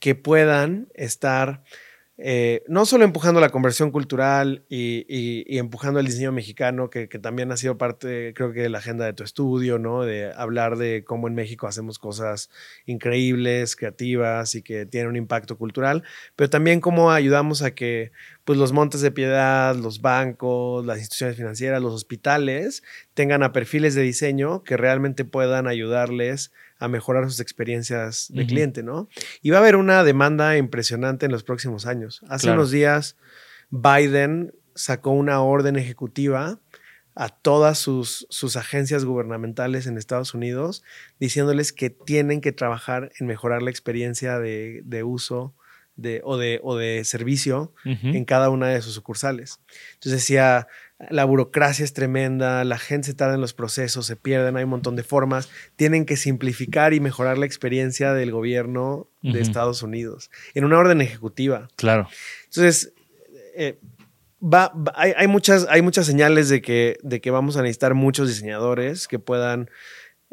que 0.00 0.14
puedan 0.14 0.88
estar 0.94 1.62
eh, 2.16 2.62
no 2.68 2.86
solo 2.86 3.04
empujando 3.04 3.40
la 3.40 3.48
conversión 3.48 3.90
cultural 3.90 4.64
y, 4.68 5.58
empujando 5.58 5.98
el 5.98 6.06
diseño 6.06 6.30
mexicano, 6.30 6.88
que, 6.88 7.08
que, 7.08 7.18
también 7.18 7.50
ha 7.50 7.56
sido 7.56 7.76
parte, 7.76 8.32
creo 8.34 8.52
que, 8.52 8.62
de 8.62 8.68
la 8.68 8.78
agenda 8.78 9.04
de 9.04 9.14
tu 9.14 9.24
estudio, 9.24 9.80
¿no? 9.80 10.02
De 10.02 10.32
hablar 10.32 10.76
de 10.76 11.02
cómo 11.04 11.26
en 11.26 11.34
México 11.34 11.66
hacemos 11.66 11.98
cosas 11.98 12.50
increíbles, 12.86 13.74
creativas 13.74 14.54
y 14.54 14.62
que 14.62 14.86
tienen 14.86 15.08
un 15.08 15.16
impacto 15.16 15.58
cultural, 15.58 16.04
pero 16.36 16.48
también 16.48 16.80
cómo 16.80 17.10
ayudamos 17.10 17.62
a 17.62 17.72
que 17.72 18.12
pues, 18.44 18.58
los 18.60 18.72
montes 18.72 19.00
de 19.00 19.10
piedad, 19.10 19.74
los 19.74 20.00
bancos, 20.00 20.86
las 20.86 20.98
instituciones 20.98 21.36
financieras, 21.36 21.82
los 21.82 21.94
hospitales 21.94 22.84
tengan 23.14 23.42
a 23.42 23.52
perfiles 23.52 23.96
de 23.96 24.02
diseño 24.02 24.62
que 24.62 24.76
realmente 24.76 25.24
puedan 25.24 25.66
ayudarles 25.66 26.52
a 26.78 26.88
mejorar 26.88 27.24
sus 27.24 27.40
experiencias 27.40 28.26
de 28.30 28.42
uh 28.42 28.44
-huh. 28.44 28.48
cliente, 28.48 28.82
¿no? 28.82 29.08
Y 29.42 29.50
va 29.50 29.58
a 29.58 29.60
haber 29.60 29.76
una 29.76 30.04
demanda 30.04 30.56
impresionante 30.56 31.26
en 31.26 31.32
los 31.32 31.44
próximos 31.44 31.86
años. 31.86 32.22
Hace 32.28 32.46
claro. 32.46 32.60
unos 32.60 32.70
días 32.70 33.16
Biden 33.70 34.52
sacó 34.74 35.10
una 35.10 35.40
orden 35.40 35.76
ejecutiva 35.76 36.58
a 37.16 37.28
todas 37.28 37.78
sus, 37.78 38.26
sus, 38.28 38.56
agencias 38.56 39.04
gubernamentales 39.04 39.86
en 39.86 39.98
Estados 39.98 40.34
Unidos, 40.34 40.82
diciéndoles 41.20 41.72
que 41.72 41.88
tienen 41.90 42.40
que 42.40 42.50
trabajar 42.50 43.12
en 43.20 43.28
mejorar 43.28 43.62
la 43.62 43.70
experiencia 43.70 44.40
de, 44.40 44.82
de 44.84 45.04
uso 45.04 45.54
de, 45.96 46.20
o, 46.24 46.36
de, 46.36 46.58
o 46.62 46.76
de 46.76 47.04
servicio 47.04 47.72
uh 47.84 47.90
-huh. 47.90 48.16
en 48.16 48.24
cada 48.24 48.50
una 48.50 48.68
de 48.68 48.82
sus 48.82 48.94
sucursales. 48.94 49.60
Entonces 49.94 50.22
decía, 50.22 50.66
la 51.10 51.24
burocracia 51.24 51.84
es 51.84 51.92
tremenda, 51.92 52.64
la 52.64 52.78
gente 52.78 53.08
se 53.08 53.14
tarda 53.14 53.34
en 53.34 53.40
los 53.40 53.52
procesos, 53.52 54.06
se 54.06 54.16
pierden, 54.16 54.56
hay 54.56 54.64
un 54.64 54.70
montón 54.70 54.96
de 54.96 55.02
formas, 55.02 55.48
tienen 55.76 56.06
que 56.06 56.16
simplificar 56.16 56.94
y 56.94 57.00
mejorar 57.00 57.36
la 57.36 57.46
experiencia 57.46 58.12
del 58.12 58.30
gobierno 58.30 59.08
de 59.22 59.30
uh 59.30 59.32
-huh. 59.34 59.40
Estados 59.40 59.82
Unidos 59.82 60.30
en 60.54 60.64
una 60.64 60.78
orden 60.78 61.00
ejecutiva. 61.00 61.68
Claro. 61.76 62.08
Entonces, 62.44 62.92
eh, 63.56 63.78
va, 64.40 64.72
va, 64.74 64.92
hay, 64.94 65.12
hay, 65.16 65.26
muchas, 65.26 65.66
hay 65.68 65.82
muchas 65.82 66.06
señales 66.06 66.48
de 66.48 66.62
que, 66.62 66.96
de 67.02 67.20
que 67.20 67.30
vamos 67.30 67.56
a 67.56 67.62
necesitar 67.62 67.94
muchos 67.94 68.28
diseñadores 68.28 69.08
que 69.08 69.18
puedan 69.18 69.70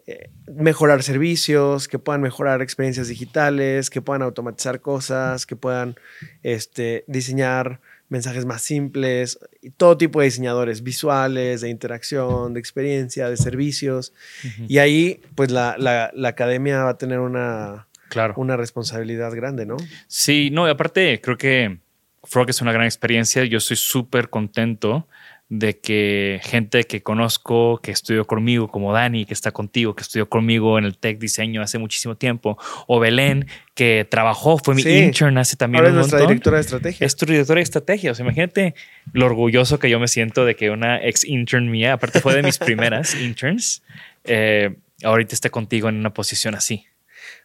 eh, 0.07 0.29
mejorar 0.47 1.03
servicios, 1.03 1.87
que 1.87 1.99
puedan 1.99 2.21
mejorar 2.21 2.61
experiencias 2.61 3.07
digitales, 3.07 3.89
que 3.89 4.01
puedan 4.01 4.21
automatizar 4.21 4.81
cosas, 4.81 5.45
que 5.45 5.55
puedan 5.55 5.95
este, 6.43 7.03
diseñar 7.07 7.81
mensajes 8.11 8.45
más 8.45 8.61
simples, 8.61 9.39
y 9.61 9.69
todo 9.69 9.97
tipo 9.97 10.19
de 10.19 10.25
diseñadores 10.25 10.83
visuales, 10.83 11.61
de 11.61 11.69
interacción, 11.69 12.53
de 12.53 12.59
experiencia, 12.59 13.29
de 13.29 13.37
servicios. 13.37 14.11
Uh 14.43 14.47
-huh. 14.47 14.65
Y 14.67 14.77
ahí, 14.79 15.21
pues 15.33 15.49
la, 15.49 15.75
la, 15.77 16.11
la, 16.13 16.27
academia 16.27 16.83
va 16.83 16.89
a 16.89 16.97
tener 16.97 17.19
una, 17.19 17.87
claro. 18.09 18.33
una 18.35 18.57
responsabilidad 18.57 19.31
grande, 19.33 19.65
¿no? 19.65 19.77
Sí, 20.07 20.49
no, 20.51 20.67
y 20.67 20.71
aparte 20.71 21.21
creo 21.21 21.37
que 21.37 21.79
Frog 22.23 22.49
es 22.49 22.61
una 22.61 22.73
gran 22.73 22.85
experiencia. 22.85 23.45
Yo 23.45 23.59
estoy 23.59 23.77
súper 23.77 24.29
contento 24.29 25.07
de 25.51 25.77
que 25.77 26.39
gente 26.43 26.85
que 26.85 27.03
conozco, 27.03 27.81
que 27.83 27.91
estudió 27.91 28.25
conmigo, 28.25 28.69
como 28.69 28.93
Dani, 28.93 29.25
que 29.25 29.33
está 29.33 29.51
contigo, 29.51 29.97
que 29.97 30.01
estudió 30.01 30.29
conmigo 30.29 30.79
en 30.79 30.85
el 30.85 30.97
Tech 30.97 31.19
Diseño 31.19 31.61
hace 31.61 31.77
muchísimo 31.77 32.15
tiempo, 32.15 32.57
o 32.87 33.01
Belén, 33.01 33.47
que 33.75 34.07
trabajó, 34.09 34.57
fue 34.59 34.75
mi 34.75 34.81
sí. 34.81 34.89
intern 34.89 35.37
hace 35.37 35.57
también 35.57 35.83
Ahora 35.83 35.91
un 35.91 35.99
es 35.99 36.07
nuestra 36.07 36.21
directora 36.21 36.55
de 36.55 36.61
estrategia. 36.61 37.05
Es 37.05 37.17
tu 37.17 37.25
directora 37.25 37.57
de 37.57 37.63
estrategia. 37.63 38.11
O 38.13 38.15
sea, 38.15 38.23
imagínate 38.23 38.75
lo 39.11 39.25
orgulloso 39.25 39.77
que 39.77 39.89
yo 39.89 39.99
me 39.99 40.07
siento 40.07 40.45
de 40.45 40.55
que 40.55 40.69
una 40.69 41.03
ex 41.05 41.25
intern 41.25 41.69
mía, 41.69 41.93
aparte 41.93 42.21
fue 42.21 42.33
de 42.33 42.43
mis 42.43 42.57
primeras 42.57 43.13
interns, 43.21 43.83
eh, 44.23 44.77
ahorita 45.03 45.35
esté 45.35 45.49
contigo 45.49 45.89
en 45.89 45.97
una 45.97 46.13
posición 46.13 46.55
así. 46.55 46.85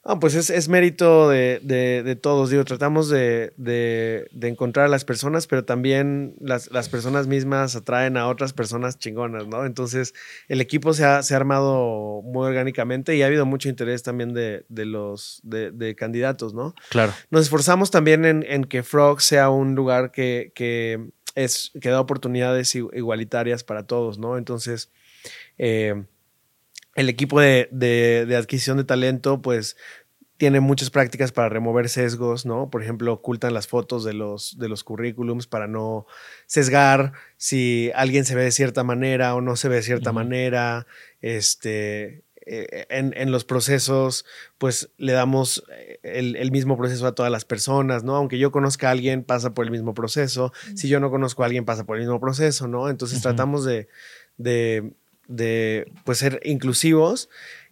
Ah, 0.09 0.21
pues 0.21 0.37
es, 0.37 0.51
es 0.51 0.69
mérito 0.69 1.29
de, 1.29 1.59
de- 1.65 2.05
de 2.05 2.15
todos. 2.15 2.51
Digo, 2.51 2.65
tratamos 2.65 3.09
de, 3.09 3.53
de- 3.57 4.29
de 4.31 4.49
encontrar 4.49 4.87
a 4.87 4.89
las 4.89 5.05
personas, 5.05 5.49
pero 5.49 5.65
también 5.65 6.37
las, 6.39 6.71
las 6.71 6.89
personas 6.89 7.27
mismas 7.27 7.75
atraen 7.75 8.17
a 8.17 8.29
otras 8.29 8.53
personas 8.53 8.99
chingonas, 9.01 9.49
¿no? 9.49 9.67
Entonces, 9.67 10.15
el 10.47 10.61
equipo 10.61 10.95
se 10.95 11.05
ha, 11.05 11.25
se 11.25 11.35
ha 11.35 11.39
armado 11.39 12.23
muy 12.23 12.47
orgánicamente 12.47 13.17
y 13.17 13.23
ha 13.23 13.27
habido 13.27 13.47
mucho 13.47 13.69
interés 13.69 14.05
también 14.05 14.33
de, 14.33 14.65
de 14.69 14.85
los 14.85 15.41
de, 15.43 15.73
de 15.73 15.97
candidatos, 15.97 16.55
¿no? 16.55 16.77
Claro. 16.91 17.13
Nos 17.31 17.43
esforzamos 17.43 17.91
también 17.91 18.25
en, 18.25 18.45
en 18.49 18.63
que 18.65 18.85
Frog 18.85 19.21
sea 19.21 19.51
un 19.51 19.75
lugar 19.75 20.13
que, 20.13 20.53
que 20.55 21.11
es, 21.35 21.73
que 21.81 21.89
da 21.89 22.01
oportunidades 22.01 22.75
igualitarias 22.77 23.65
para 23.65 23.89
todos, 23.89 24.19
¿no? 24.19 24.39
Entonces, 24.39 24.93
eh, 25.59 26.05
el 26.97 27.09
equipo 27.09 27.41
de, 27.41 27.69
de- 27.71 28.25
de 28.27 28.37
adquisición 28.37 28.77
de 28.79 28.85
talento, 28.85 29.41
pues, 29.43 29.77
tiene 30.39 30.61
muchas 30.61 30.91
prácticas 30.91 31.33
para 31.33 31.49
remover 31.49 31.89
sesgos, 31.89 32.45
¿no? 32.45 32.69
Por 32.69 32.83
ejemplo, 32.83 33.11
ocultan 33.13 33.55
las 33.55 33.69
fotos 33.69 34.05
de 34.05 34.13
los, 34.13 34.59
de 34.59 34.69
los 34.69 34.85
currículums 34.85 35.47
para 35.47 35.67
no 35.67 36.07
sesgar 36.47 37.13
si 37.39 37.91
alguien 37.95 38.27
se 38.27 38.35
ve 38.35 38.43
de 38.43 38.51
cierta 38.51 38.85
manera 38.85 39.35
o 39.35 39.41
no 39.41 39.57
se 39.57 39.69
ve 39.71 39.77
de 39.77 39.83
cierta 39.83 40.13
manera. 40.13 40.87
Este, 41.23 42.23
eh, 42.45 42.87
en, 42.91 43.15
en 43.17 43.31
los 43.33 43.45
procesos, 43.47 44.27
pues 44.59 44.91
le 44.99 45.13
damos 45.13 45.65
eh, 45.73 45.99
el, 46.03 46.37
el 46.37 46.51
mismo 46.53 46.77
proceso 46.77 47.07
a 47.07 47.15
todas 47.15 47.33
las 47.33 47.45
personas, 47.47 48.05
¿no? 48.05 48.15
Aunque 48.15 48.39
yo 48.39 48.53
conozca 48.53 48.89
a 48.89 48.91
alguien, 48.93 49.25
pasa 49.25 49.55
por 49.55 49.65
el 49.65 49.71
mismo 49.71 49.95
proceso. 49.95 50.53
Si 50.75 50.87
yo 50.89 51.01
no 51.01 51.11
conozco 51.11 51.43
a 51.43 51.47
alguien, 51.47 51.65
pasa 51.65 51.85
por 51.85 51.97
el 51.97 52.03
mismo 52.03 52.21
proceso, 52.21 52.69
¿no? 52.69 52.91
Entonces 52.91 53.21
tratamos 53.23 53.65
de, 53.65 53.89
de, 54.37 54.93
de, 55.29 55.91
pues, 56.05 56.19
ser 56.19 56.41
inclusivos, 56.45 57.29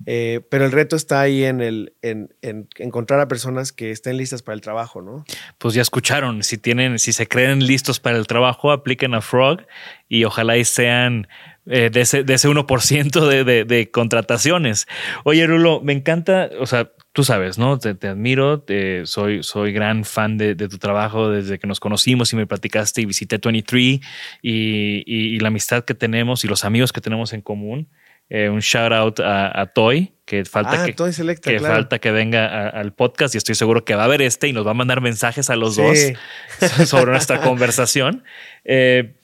eh, 0.07 0.41
pero 0.51 0.65
el 0.65 0.73
reto 0.73 0.97
está 0.97 1.21
ahí 1.21 1.45
en, 1.45 1.61
el, 1.61 1.95
en, 2.03 2.35
en 2.43 2.69
encontrar 2.79 3.21
a 3.21 3.29
personas 3.29 3.73
que 3.73 3.91
estén 3.91 4.17
listas 4.17 4.43
para 4.43 4.55
el 4.55 4.61
trabajo, 4.61 5.03
¿no? 5.03 5.25
Pues 5.59 5.75
ya 5.75 5.83
escucharon, 5.83 6.43
si 6.43 6.59
tienen, 6.59 6.99
si 6.99 7.13
se 7.13 7.27
creen 7.27 7.67
listos 7.67 8.01
para 8.01 8.17
el 8.17 8.27
trabajo, 8.27 8.73
apliquen 8.73 9.15
a 9.15 9.21
Frog 9.21 9.67
y 10.09 10.25
ojalá 10.25 10.57
y 10.57 10.65
sean 10.65 11.29
eh, 11.67 11.89
de, 11.91 12.03
ese, 12.03 12.25
de 12.25 12.35
ese 12.35 12.49
1% 12.49 13.45
de, 13.45 13.65
de, 13.65 13.91
contrataciones. 13.91 14.87
Oye, 15.25 15.47
Rulo, 15.47 15.81
me 15.81 15.95
encanta, 15.95 16.51
o 16.61 16.67
sea, 16.67 16.93
tú 17.13 17.25
sabes, 17.25 17.57
¿no? 17.57 17.79
Te, 17.79 17.95
te 17.95 18.09
admiro, 18.09 18.65
soy, 19.05 19.43
soy 19.43 19.73
gran 19.73 20.05
fan 20.05 20.37
de, 20.37 20.55
de 20.55 20.69
tu 20.69 20.77
trabajo 20.77 21.31
desde 21.31 21.59
que 21.59 21.67
nos 21.67 21.81
conocimos 21.81 22.33
y 22.33 22.37
me 22.37 22.47
platicaste 22.47 23.01
y 23.01 23.07
visité 23.07 23.39
23 23.43 23.83
y, 23.83 24.01
y, 24.43 25.03
y 25.07 25.39
la 25.39 25.49
amistad 25.49 25.85
que 25.85 25.95
tenemos 25.95 26.45
y 26.45 26.49
los 26.49 26.65
amigos 26.65 26.93
que 26.93 27.01
tenemos 27.01 27.33
en 27.33 27.41
común. 27.41 27.89
Eh, 28.31 28.49
un 28.49 28.61
shout 28.61 28.93
out 28.93 29.21
a, 29.21 29.61
a 29.61 29.67
Toy, 29.67 30.15
que 30.25 30.45
falta 30.47 30.83
ah, 30.83 30.87
que, 30.87 30.93
Toy 30.95 31.13
Selecta, 31.13 31.51
que 31.51 31.59
claro. 31.59 31.75
falta 31.75 31.99
que 31.99 32.11
venga 32.11 32.47
a- 32.47 32.69
al 32.71 32.95
podcast 32.95 33.35
y 33.35 33.39
estoy 33.39 33.55
seguro 33.55 33.85
que 33.85 33.95
va 33.95 34.05
a 34.05 34.09
ver 34.09 34.23
este 34.23 34.49
y 34.49 34.53
nos 34.55 34.67
va 34.67 34.71
a 34.71 34.75
mandar 34.75 35.01
mensajes 35.03 35.51
a 35.51 35.57
los 35.57 35.75
Sí. 35.77 35.83
dos 35.83 36.89
sobre 36.89 37.11
nuestra 37.13 37.41
conversación. 37.43 38.25
Eh, 38.65 39.17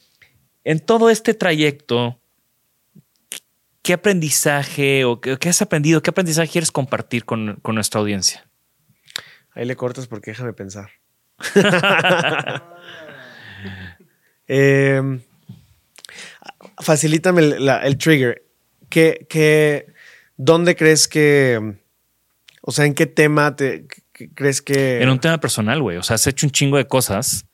en 0.65 0.81
todo 0.81 1.09
este 1.09 1.33
trayecto, 1.33 2.21
¿qué 3.83 3.95
aprendizaje 3.95 5.05
o 5.07 5.21
qué, 5.21 5.39
qué 5.39 5.49
has 5.49 5.63
aprendido? 5.63 6.03
¿Qué 6.03 6.11
aprendizaje 6.11 6.51
quieres 6.53 6.71
compartir 6.71 7.25
con, 7.25 7.57
con 7.63 7.75
nuestra 7.75 8.01
audiencia? 8.01 8.47
Ahí 9.53 9.65
le 9.65 9.75
cortas 9.77 10.07
porque 10.07 10.33
déjame 10.33 10.53
pensar. 10.53 10.91
Eh, 14.53 15.01
facilítame 16.83 17.41
el, 17.43 17.65
la- 17.67 17.85
el 17.87 17.97
trigger. 17.97 18.43
¿Qué, 18.91 19.27
qué, 19.29 19.87
¿Dónde 20.37 20.77
crees 20.77 21.09
que... 21.09 21.77
O 22.63 22.73
sea, 22.73 22.85
¿en 22.85 22.95
qué 22.95 23.07
tema 23.07 23.57
te 23.57 23.87
que- 24.13 24.31
crees 24.35 24.61
que... 24.61 25.01
En 25.01 25.09
un 25.09 25.19
tema 25.21 25.39
personal, 25.41 25.81
güey. 25.81 25.97
O 25.97 26.03
sea, 26.03 26.17
has 26.17 26.27
hecho 26.27 26.47
un 26.47 26.51
chingo 26.51 26.77
de 26.77 26.87
cosas. 26.87 27.47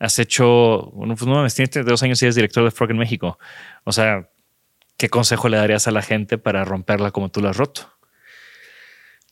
Has 0.00 0.18
hecho, 0.18 0.90
bueno, 0.94 1.14
pues 1.14 1.26
no 1.26 1.34
mames, 1.34 1.54
tienes 1.54 1.70
32 1.70 2.02
años 2.02 2.22
y 2.22 2.24
eres 2.24 2.34
director 2.34 2.64
de 2.64 2.70
Frog 2.70 2.90
en 2.90 2.98
México. 2.98 3.38
O 3.84 3.92
sea, 3.92 4.28
¿qué 4.96 5.08
consejo 5.08 5.48
le 5.48 5.56
darías 5.56 5.86
a 5.86 5.90
la 5.92 6.02
gente 6.02 6.38
para 6.38 6.64
romperla 6.64 7.10
como 7.10 7.30
tú 7.30 7.40
la 7.40 7.50
has 7.50 7.56
roto? 7.56 7.92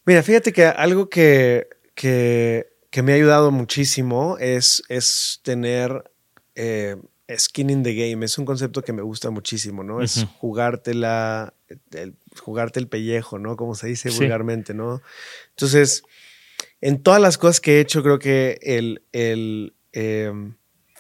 Mira, 0.05 0.23
fíjate 0.23 0.53
que 0.53 0.65
algo 0.67 1.09
que, 1.09 1.69
que, 1.95 2.69
que 2.91 3.03
me 3.03 3.13
ha 3.13 3.17
ayudado 3.17 3.51
muchísimo 3.51 4.39
es, 4.39 4.83
es 4.89 5.41
tener 5.43 6.13
eh, 6.55 6.97
skin 7.37 7.71
in 7.71 7.83
the 7.83 7.95
game. 7.95 8.25
Es 8.25 8.39
un 8.39 8.45
concepto 8.45 8.83
que 8.83 8.93
me 8.93 9.03
gusta 9.03 9.31
muchísimo, 9.31 9.83
¿no? 9.83 10.03
Es 10.03 10.27
jugártela, 10.39 11.55
el, 11.93 12.15
jugarte 12.41 12.79
el 12.81 12.89
pellejo, 12.89 13.39
¿no? 13.39 13.57
Como 13.57 13.75
se 13.75 13.89
dice 13.89 14.11
Sí. 14.11 14.19
vulgarmente, 14.21 14.75
¿no? 14.75 15.03
Entonces, 15.51 16.03
en 16.81 17.03
todas 17.03 17.21
las 17.21 17.39
cosas 17.39 17.61
que 17.61 17.77
he 17.77 17.81
hecho, 17.81 18.03
creo 18.03 18.19
que 18.19 18.59
el, 18.63 19.03
el, 19.13 19.75
eh, 19.93 20.33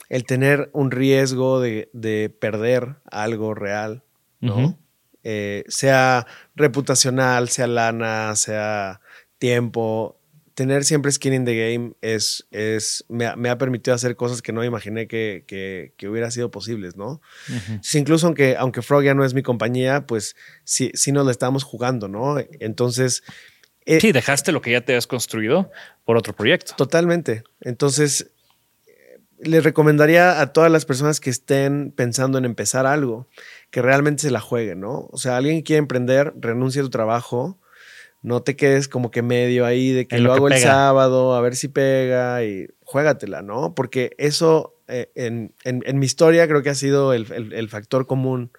el 0.08 0.24
tener 0.24 0.70
un 0.72 0.90
riesgo 0.90 1.60
de, 1.60 1.90
de 1.92 2.28
perder 2.30 2.96
algo 3.10 3.54
real, 3.54 4.02
¿no? 4.40 4.78
Eh, 5.22 5.64
sea 5.68 6.26
reputacional, 6.54 7.48
sea 7.48 7.66
lana, 7.66 8.36
sea 8.36 9.00
tiempo. 9.38 10.15
Tener 10.56 10.84
siempre 10.84 11.12
skin 11.12 11.34
in 11.34 11.44
the 11.44 11.54
game 11.54 11.92
es, 12.00 12.46
es, 12.50 13.04
me, 13.08 13.26
ha, 13.26 13.36
me 13.36 13.50
ha 13.50 13.58
permitido 13.58 13.94
hacer 13.94 14.16
cosas 14.16 14.40
que 14.40 14.52
no 14.52 14.64
imaginé 14.64 15.06
que, 15.06 15.44
que, 15.46 15.92
que 15.96 16.08
hubiera 16.08 16.30
sido 16.30 16.50
posibles, 16.50 16.96
¿no? 16.96 17.20
Incluso 17.92 18.26
aunque, 18.26 18.56
aunque 18.56 18.80
Frog 18.80 19.04
ya 19.04 19.14
no 19.14 19.22
es 19.22 19.34
mi 19.34 19.42
compañía, 19.42 20.06
pues 20.06 20.34
sí, 20.64 20.90
sí 20.94 21.12
nos 21.12 21.26
la 21.26 21.30
estamos 21.30 21.62
jugando, 21.62 22.08
¿no? 22.08 22.36
Entonces, 22.58 23.22
eh, 23.84 24.00
Sí, 24.00 24.12
dejaste 24.12 24.50
lo 24.50 24.62
que 24.62 24.72
ya 24.72 24.80
te 24.80 24.96
has 24.96 25.06
construido 25.06 25.70
por 26.04 26.16
otro 26.16 26.34
proyecto. 26.34 26.72
Totalmente. 26.74 27.44
Entonces, 27.60 28.30
les 29.38 29.62
recomendaría 29.62 30.40
a 30.40 30.52
todas 30.52 30.70
las 30.70 30.84
personas 30.84 31.20
que 31.20 31.30
estén 31.30 31.92
pensando 31.94 32.38
en 32.38 32.44
empezar 32.44 32.86
algo, 32.86 33.28
que 33.70 33.82
realmente 33.82 34.22
se 34.22 34.30
la 34.30 34.40
jueguen, 34.40 34.80
¿no? 34.80 35.08
O 35.12 35.18
sea, 35.18 35.36
alguien 35.36 35.62
quiere 35.62 35.78
emprender, 35.78 36.32
renuncia 36.40 36.80
a 36.80 36.84
tu 36.84 36.90
trabajo, 36.90 37.58
no 38.22 38.42
te 38.42 38.56
quedes 38.56 38.88
como 38.88 39.10
que 39.10 39.22
medio 39.22 39.64
ahí 39.66 39.92
de 39.92 40.06
que 40.08 40.16
En 40.16 40.24
lo, 40.24 40.28
lo 40.30 40.34
que 40.34 40.38
hago 40.38 40.48
el 40.48 40.54
sábado, 40.68 41.34
a 41.34 41.40
ver 41.40 41.54
si 41.56 41.68
pega 41.68 42.42
y 42.44 42.66
juégatela, 42.84 43.42
¿no? 43.42 43.74
Porque 43.74 44.14
eso, 44.18 44.74
eh, 44.88 45.10
en, 45.14 45.54
en- 45.64 45.82
en 45.86 45.98
mi 45.98 46.06
historia, 46.06 46.46
creo 46.48 46.62
que 46.62 46.70
ha 46.70 46.74
sido 46.74 47.12
el, 47.12 47.30
el- 47.32 47.52
el 47.52 47.68
factor 47.68 48.06
común 48.06 48.50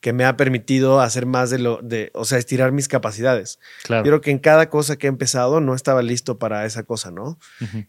que 0.00 0.12
me 0.14 0.24
ha 0.24 0.36
permitido 0.36 1.00
hacer 1.00 1.26
más 1.26 1.50
de 1.50 1.58
lo, 1.58 1.80
de, 1.82 2.10
o 2.14 2.24
sea, 2.24 2.38
estirar 2.38 2.72
mis 2.72 2.88
capacidades. 2.88 3.58
Claro. 3.84 4.02
Yo 4.04 4.10
creo 4.10 4.20
que 4.22 4.30
en 4.30 4.38
cada 4.38 4.70
cosa 4.70 4.96
que 4.96 5.06
he 5.06 5.10
empezado 5.10 5.60
no 5.60 5.74
estaba 5.74 6.02
listo 6.02 6.38
para 6.38 6.64
esa 6.64 6.84
cosa, 6.84 7.10
¿no? 7.10 7.38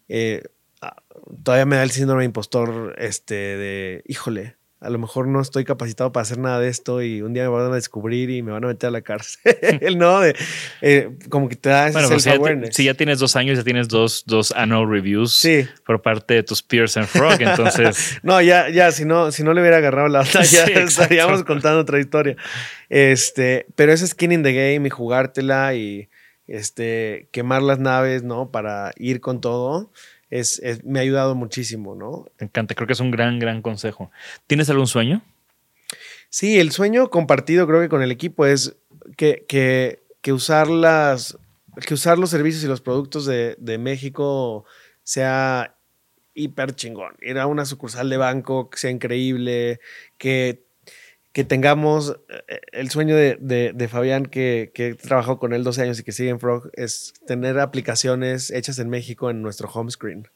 Eh, 0.10 0.44
ah, 0.82 0.98
todavía 1.44 1.66
me 1.66 1.78
da 1.78 1.84
el 1.84 1.92
síndrome 1.92 2.24
de 2.24 2.26
impostor, 2.26 2.96
este, 2.98 3.34
de, 3.36 4.04
híjole, 4.08 4.58
a 4.82 4.90
lo 4.90 4.98
mejor 4.98 5.28
no 5.28 5.40
estoy 5.40 5.64
capacitado 5.64 6.12
para 6.12 6.24
hacer 6.24 6.40
nada 6.40 6.60
de 6.60 6.68
esto 6.68 7.04
y 7.04 7.22
un 7.22 7.34
día 7.34 7.44
me 7.44 7.50
van 7.50 7.72
a 7.72 7.76
descubrir 7.76 8.32
y 8.32 8.42
me 8.42 8.52
van 8.52 8.64
a 8.64 8.68
meter 8.68 8.88
a 8.88 8.92
la 8.92 9.02
cárcel, 9.02 9.40
¿no? 9.98 10.22
De, 10.22 10.36
eh, 10.82 11.12
como 11.30 11.48
que 11.50 11.56
te 11.56 11.70
da 11.70 11.86
ese 11.88 11.94
Bueno, 11.94 12.10
pues 12.10 12.24
si 12.74 12.84
ya, 12.84 12.92
si 12.92 12.98
tienes 12.98 13.20
dos 13.20 13.36
años, 13.36 13.60
ya 13.60 13.64
tienes 13.64 13.88
dos, 13.88 14.24
dos 14.26 14.52
annual 14.52 14.90
reviews 14.90 15.34
Sí. 15.36 15.68
por 15.86 16.02
parte 16.02 16.34
de 16.34 16.44
tus 16.44 16.64
peers 16.64 16.98
en 16.98 17.06
Frog. 17.08 17.40
Entonces, 17.40 18.20
No, 18.24 18.42
ya, 18.42 18.70
ya, 18.70 18.92
si 18.92 19.06
no, 19.06 19.32
si 19.32 19.44
no 19.44 19.54
le 19.54 19.62
hubiera 19.62 19.78
agarrado 19.78 20.08
la 20.08 20.22
otra, 20.22 20.44
ya 20.46 20.64
estaríamos 20.66 21.44
contando 21.44 21.80
otra 21.80 22.00
historia. 22.00 22.36
Este, 22.90 23.68
pero 23.76 23.94
ese 23.94 24.08
skin 24.08 24.32
in 24.32 24.42
the 24.44 24.54
game 24.54 24.88
y 24.88 24.90
jugártela 24.90 25.76
y 25.76 26.10
este, 26.48 27.30
quemar 27.32 27.62
las 27.62 27.78
naves, 27.78 28.24
¿no? 28.24 28.50
Para 28.50 28.94
ir 28.98 29.22
con 29.22 29.42
todo, 29.42 29.92
es, 30.32 30.58
es- 30.64 30.84
me 30.84 30.98
ha 30.98 31.04
ayudado 31.04 31.36
muchísimo, 31.36 31.94
¿no? 31.94 32.26
me 32.40 32.46
encanta. 32.48 32.74
Creo 32.74 32.88
que 32.88 32.94
es 32.94 33.00
un 33.00 33.12
gran, 33.12 33.38
gran 33.38 33.62
consejo. 33.62 34.10
¿Tienes 34.48 34.70
algún 34.72 34.88
sueño? 34.88 35.22
Sí, 36.30 36.60
el 36.60 36.72
sueño 36.72 37.10
compartido 37.10 37.68
creo 37.68 37.82
que 37.82 37.90
con 37.90 38.02
el 38.02 38.12
equipo 38.12 38.46
es 38.46 38.76
que, 39.18 39.46
que, 39.48 40.02
que 40.22 40.34
usar 40.34 40.68
las 40.68 41.38
que 41.86 41.94
usar 41.94 42.18
los 42.18 42.30
servicios 42.30 42.64
y 42.64 42.68
los 42.68 42.82
productos 42.82 43.26
de, 43.26 43.56
de 43.58 43.78
México 43.78 44.66
sea 45.04 45.76
hiper 46.34 46.76
chingón. 46.76 47.16
Ir 47.22 47.38
a 47.40 47.48
una 47.48 47.66
sucursal 47.66 48.10
de 48.10 48.18
banco 48.18 48.70
que 48.70 48.78
sea 48.78 48.92
increíble, 48.92 49.80
que, 50.18 50.64
que 51.34 51.44
tengamos 51.46 52.18
eh, 52.48 52.60
el 52.74 52.90
sueño 52.90 53.16
de, 53.16 53.38
de- 53.40 53.72
de 53.74 53.88
Fabián, 53.88 54.26
que, 54.26 54.72
que 54.74 54.88
he 54.90 54.96
trabajado 54.96 55.40
con 55.40 55.54
él 55.54 55.64
12 55.64 55.82
años 55.84 56.00
y 56.00 56.04
que 56.04 56.12
sigue 56.12 56.30
en 56.30 56.40
Frog, 56.40 56.70
es 56.74 57.14
tener 57.26 57.60
aplicaciones 57.60 58.52
hechas 58.52 58.80
en 58.80 58.90
México 58.90 59.30
en 59.30 59.42
nuestro 59.42 59.70
home 59.70 59.92
screen, 59.92 60.28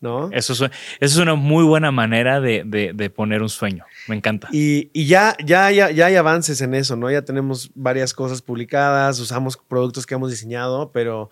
¿no? 0.00 0.30
Eso 0.32 0.52
es, 0.52 0.60
eso 0.60 0.70
es 1.00 1.16
una 1.16 1.34
muy 1.34 1.64
buena 1.64 1.90
manera 1.90 2.40
de, 2.40 2.62
de- 2.64 2.92
de 2.94 3.10
poner 3.10 3.42
un 3.42 3.48
sueño. 3.48 3.84
Me 4.06 4.14
encanta. 4.14 4.48
Y, 4.52 4.90
y 4.92 5.06
ya, 5.06 5.36
ya, 5.44 5.70
ya, 5.72 5.90
ya 5.90 6.06
hay 6.06 6.14
avances 6.14 6.60
en 6.60 6.74
eso, 6.74 6.94
¿no? 6.94 7.10
Ya 7.10 7.22
tenemos 7.22 7.72
varias 7.74 8.14
cosas 8.14 8.40
publicadas, 8.42 9.18
usamos 9.18 9.56
productos 9.56 10.06
que 10.06 10.14
hemos 10.14 10.30
diseñado, 10.30 10.92
pero 10.92 11.30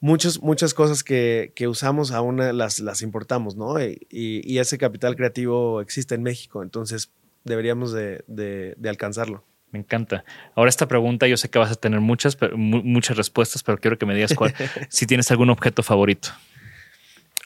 muchos, 0.00 0.42
muchas 0.42 0.74
cosas 0.74 1.04
que, 1.04 1.52
que 1.54 1.68
usamos 1.68 2.10
aún 2.10 2.38
las, 2.58 2.80
las 2.80 3.02
importamos, 3.02 3.54
¿no? 3.54 3.80
Y, 3.80 4.04
y- 4.10 4.40
y 4.52 4.58
ese 4.58 4.78
capital 4.78 5.14
creativo 5.14 5.80
existe 5.80 6.16
en 6.16 6.24
México, 6.24 6.64
entonces 6.64 7.12
deberíamos 7.44 7.92
de, 7.92 8.24
de- 8.26 8.74
de 8.76 8.88
alcanzarlo. 8.88 9.44
Me 9.72 9.78
encanta. 9.78 10.24
Ahora 10.54 10.68
esta 10.68 10.86
pregunta, 10.86 11.26
yo 11.26 11.38
sé 11.38 11.48
que 11.48 11.58
vas 11.58 11.72
a 11.72 11.74
tener 11.74 12.00
muchas, 12.00 12.36
muchas 12.54 13.16
respuestas, 13.16 13.62
pero 13.62 13.78
quiero 13.78 13.98
que 13.98 14.04
me 14.04 14.14
digas 14.14 14.34
cuál, 14.34 14.54
si 14.90 15.06
tienes 15.06 15.30
algún 15.30 15.48
objeto 15.48 15.82
favorito. 15.82 16.28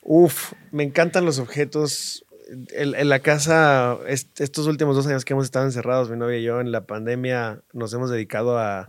Uf, 0.02 0.52
me 0.72 0.82
encantan 0.82 1.24
los 1.24 1.38
objetos. 1.38 2.24
En, 2.70 3.08
la 3.08 3.20
casa, 3.20 3.98
estos 4.06 4.66
últimos 4.66 4.94
dos 4.94 5.06
años 5.06 5.24
que 5.24 5.32
hemos 5.32 5.46
estado 5.46 5.64
encerrados, 5.64 6.10
mi 6.10 6.16
novia 6.16 6.38
y 6.38 6.44
yo, 6.44 6.60
en 6.60 6.70
la 6.70 6.86
pandemia, 6.86 7.62
nos 7.72 7.92
hemos 7.92 8.10
dedicado 8.10 8.58
a, 8.58 8.88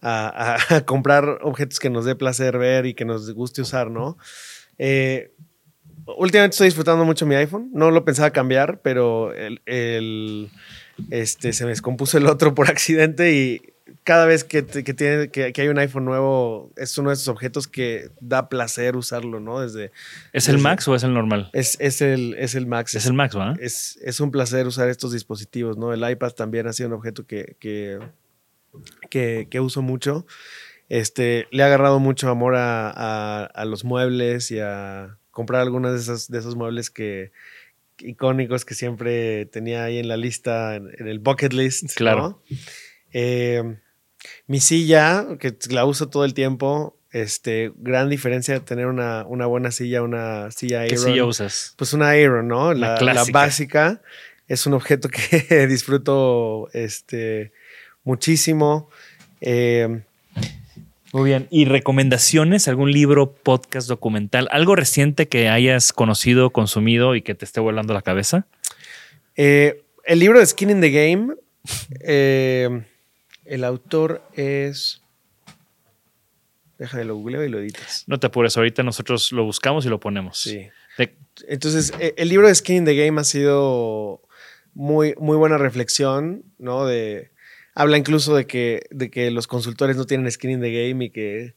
comprar 0.86 1.38
objetos 1.42 1.78
que 1.78 1.90
nos 1.90 2.04
dé 2.04 2.16
placer 2.16 2.58
ver 2.58 2.86
y 2.86 2.94
que 2.94 3.04
nos 3.04 3.32
guste 3.32 3.62
usar, 3.62 3.90
¿no? 3.90 4.18
Eh, 4.78 5.32
últimamente 6.06 6.54
estoy 6.54 6.66
disfrutando 6.66 7.04
mucho 7.04 7.26
mi 7.26 7.34
iPhone. 7.34 7.70
No 7.72 7.90
lo 7.90 8.04
pensaba 8.04 8.30
cambiar, 8.30 8.80
pero 8.82 9.32
el, 9.34 10.50
este, 11.10 11.52
se 11.52 11.64
me 11.64 11.70
descompuso 11.70 12.18
el 12.18 12.26
otro 12.26 12.54
por 12.54 12.68
accidente 12.70 13.32
y 13.32 13.72
cada 14.04 14.26
vez 14.26 14.44
que, 14.44 14.64
que, 14.64 14.94
tiene, 14.94 15.28
que, 15.28 15.52
hay 15.56 15.68
un 15.68 15.78
iPhone 15.78 16.04
nuevo, 16.04 16.72
es 16.76 16.96
uno 16.98 17.10
de 17.10 17.14
esos 17.14 17.28
objetos 17.28 17.68
que 17.68 18.10
da 18.20 18.48
placer 18.48 18.96
usarlo, 18.96 19.38
¿no? 19.38 19.60
Desde, 19.60 19.92
¿Es 20.32 20.48
el 20.48 20.58
Max 20.58 20.88
o 20.88 20.94
es 20.94 21.04
el 21.04 21.14
normal? 21.14 21.50
Es, 21.52 21.76
es, 21.80 22.00
el, 22.00 22.34
es 22.38 22.54
el 22.54 22.66
Max. 22.66 22.94
Es 22.94 23.06
el 23.06 23.12
Max, 23.12 23.34
¿verdad? 23.34 23.56
Es, 23.60 23.98
es 24.02 24.20
un 24.20 24.30
placer 24.30 24.66
usar 24.66 24.88
estos 24.88 25.12
dispositivos, 25.12 25.76
¿no? 25.76 25.92
El 25.92 26.08
iPad 26.08 26.30
también 26.32 26.66
ha 26.66 26.72
sido 26.72 26.88
un 26.88 26.94
objeto 26.94 27.26
que, 27.26 27.56
que, 27.60 27.98
que, 29.48 29.60
uso 29.60 29.82
mucho. 29.82 30.26
Este, 30.88 31.46
le 31.50 31.62
ha 31.62 31.66
agarrado 31.66 32.00
mucho 32.00 32.28
amor 32.28 32.56
a, 32.56 33.44
a, 33.44 33.64
los 33.64 33.84
muebles 33.84 34.50
y 34.50 34.58
a 34.58 35.16
comprar 35.32 35.62
algunos 35.62 35.92
de 35.92 35.98
esos, 35.98 36.30
de 36.30 36.38
esos 36.38 36.54
muebles 36.54 36.90
que, 36.90 37.32
icónicos 37.98 38.64
que 38.64 38.74
siempre 38.74 39.46
tenía 39.46 39.84
ahí 39.84 39.98
en 39.98 40.08
la 40.08 40.16
lista, 40.16 40.76
en, 40.76 40.92
el 40.98 41.18
bucket 41.18 41.52
list. 41.52 41.94
Claro. 41.96 42.42
Eh, 43.12 43.78
mi 44.46 44.60
silla, 44.60 45.26
que 45.40 45.56
la 45.70 45.84
uso 45.84 46.08
todo 46.08 46.24
el 46.24 46.34
tiempo, 46.34 46.96
este, 47.10 47.72
gran 47.76 48.08
diferencia 48.08 48.54
de 48.54 48.60
tener 48.60 48.86
una, 48.86 49.24
una 49.26 49.46
buena 49.46 49.70
silla, 49.70 50.02
una 50.02 50.50
silla 50.50 50.80
Aeron. 50.80 50.96
¿Qué 50.96 51.10
silla 51.10 51.24
usas? 51.24 51.74
Pues 51.76 51.92
una 51.92 52.10
Aeron, 52.10 52.48
¿no? 52.48 52.72
La, 52.74 53.00
la, 53.00 53.24
básica. 53.32 54.00
Es 54.48 54.66
un 54.66 54.74
objeto 54.74 55.08
que 55.48 55.66
disfruto 55.66 56.68
este, 56.72 57.52
muchísimo. 58.04 58.90
Eh, 59.40 60.04
muy 61.12 61.24
bien. 61.28 61.46
¿Y 61.50 61.66
recomendaciones? 61.66 62.68
¿Algún 62.68 62.90
libro, 62.90 63.34
podcast, 63.34 63.86
documental? 63.86 64.48
¿Algo 64.50 64.74
reciente 64.74 65.28
que 65.28 65.48
hayas 65.48 65.92
conocido, 65.92 66.50
consumido 66.50 67.14
y 67.14 67.22
que 67.22 67.34
te 67.34 67.44
esté 67.44 67.60
volando 67.60 67.92
la 67.92 68.02
cabeza? 68.02 68.46
Eh, 69.36 69.82
el 70.04 70.18
libro 70.18 70.38
de 70.38 70.46
Skin 70.46 70.70
in 70.70 70.80
the 70.80 70.90
Game. 70.90 71.34
Eh, 72.00 72.82
el 73.44 73.64
autor 73.64 74.22
es. 74.34 75.02
Déjame 76.78 77.04
lo 77.04 77.16
googleo 77.16 77.44
y 77.44 77.48
lo 77.48 77.60
editas. 77.60 78.04
No 78.06 78.18
te 78.18 78.26
apures, 78.26 78.56
ahorita 78.56 78.82
nosotros 78.82 79.30
lo 79.32 79.44
buscamos 79.44 79.86
y 79.86 79.88
lo 79.88 80.00
ponemos. 80.00 80.40
Sí. 80.40 80.68
Entonces, 81.46 81.92
eh, 82.00 82.14
el 82.16 82.28
libro 82.28 82.48
de 82.48 82.54
Skin 82.54 82.76
in 82.76 82.84
the 82.84 82.96
Game 82.96 83.20
ha 83.20 83.24
sido 83.24 84.22
muy, 84.74 85.14
muy 85.18 85.36
buena 85.36 85.58
reflexión, 85.58 86.44
¿no? 86.58 86.86
De 86.86 87.30
habla 87.74 87.96
incluso 87.96 88.34
de 88.36 88.46
que, 88.46 88.86
de 88.90 89.10
que 89.10 89.30
los 89.30 89.46
consultores 89.46 89.96
no 89.96 90.04
tienen 90.04 90.30
skin 90.30 90.50
in 90.50 90.60
the 90.60 90.88
game 90.88 91.06
y 91.06 91.10
que 91.10 91.54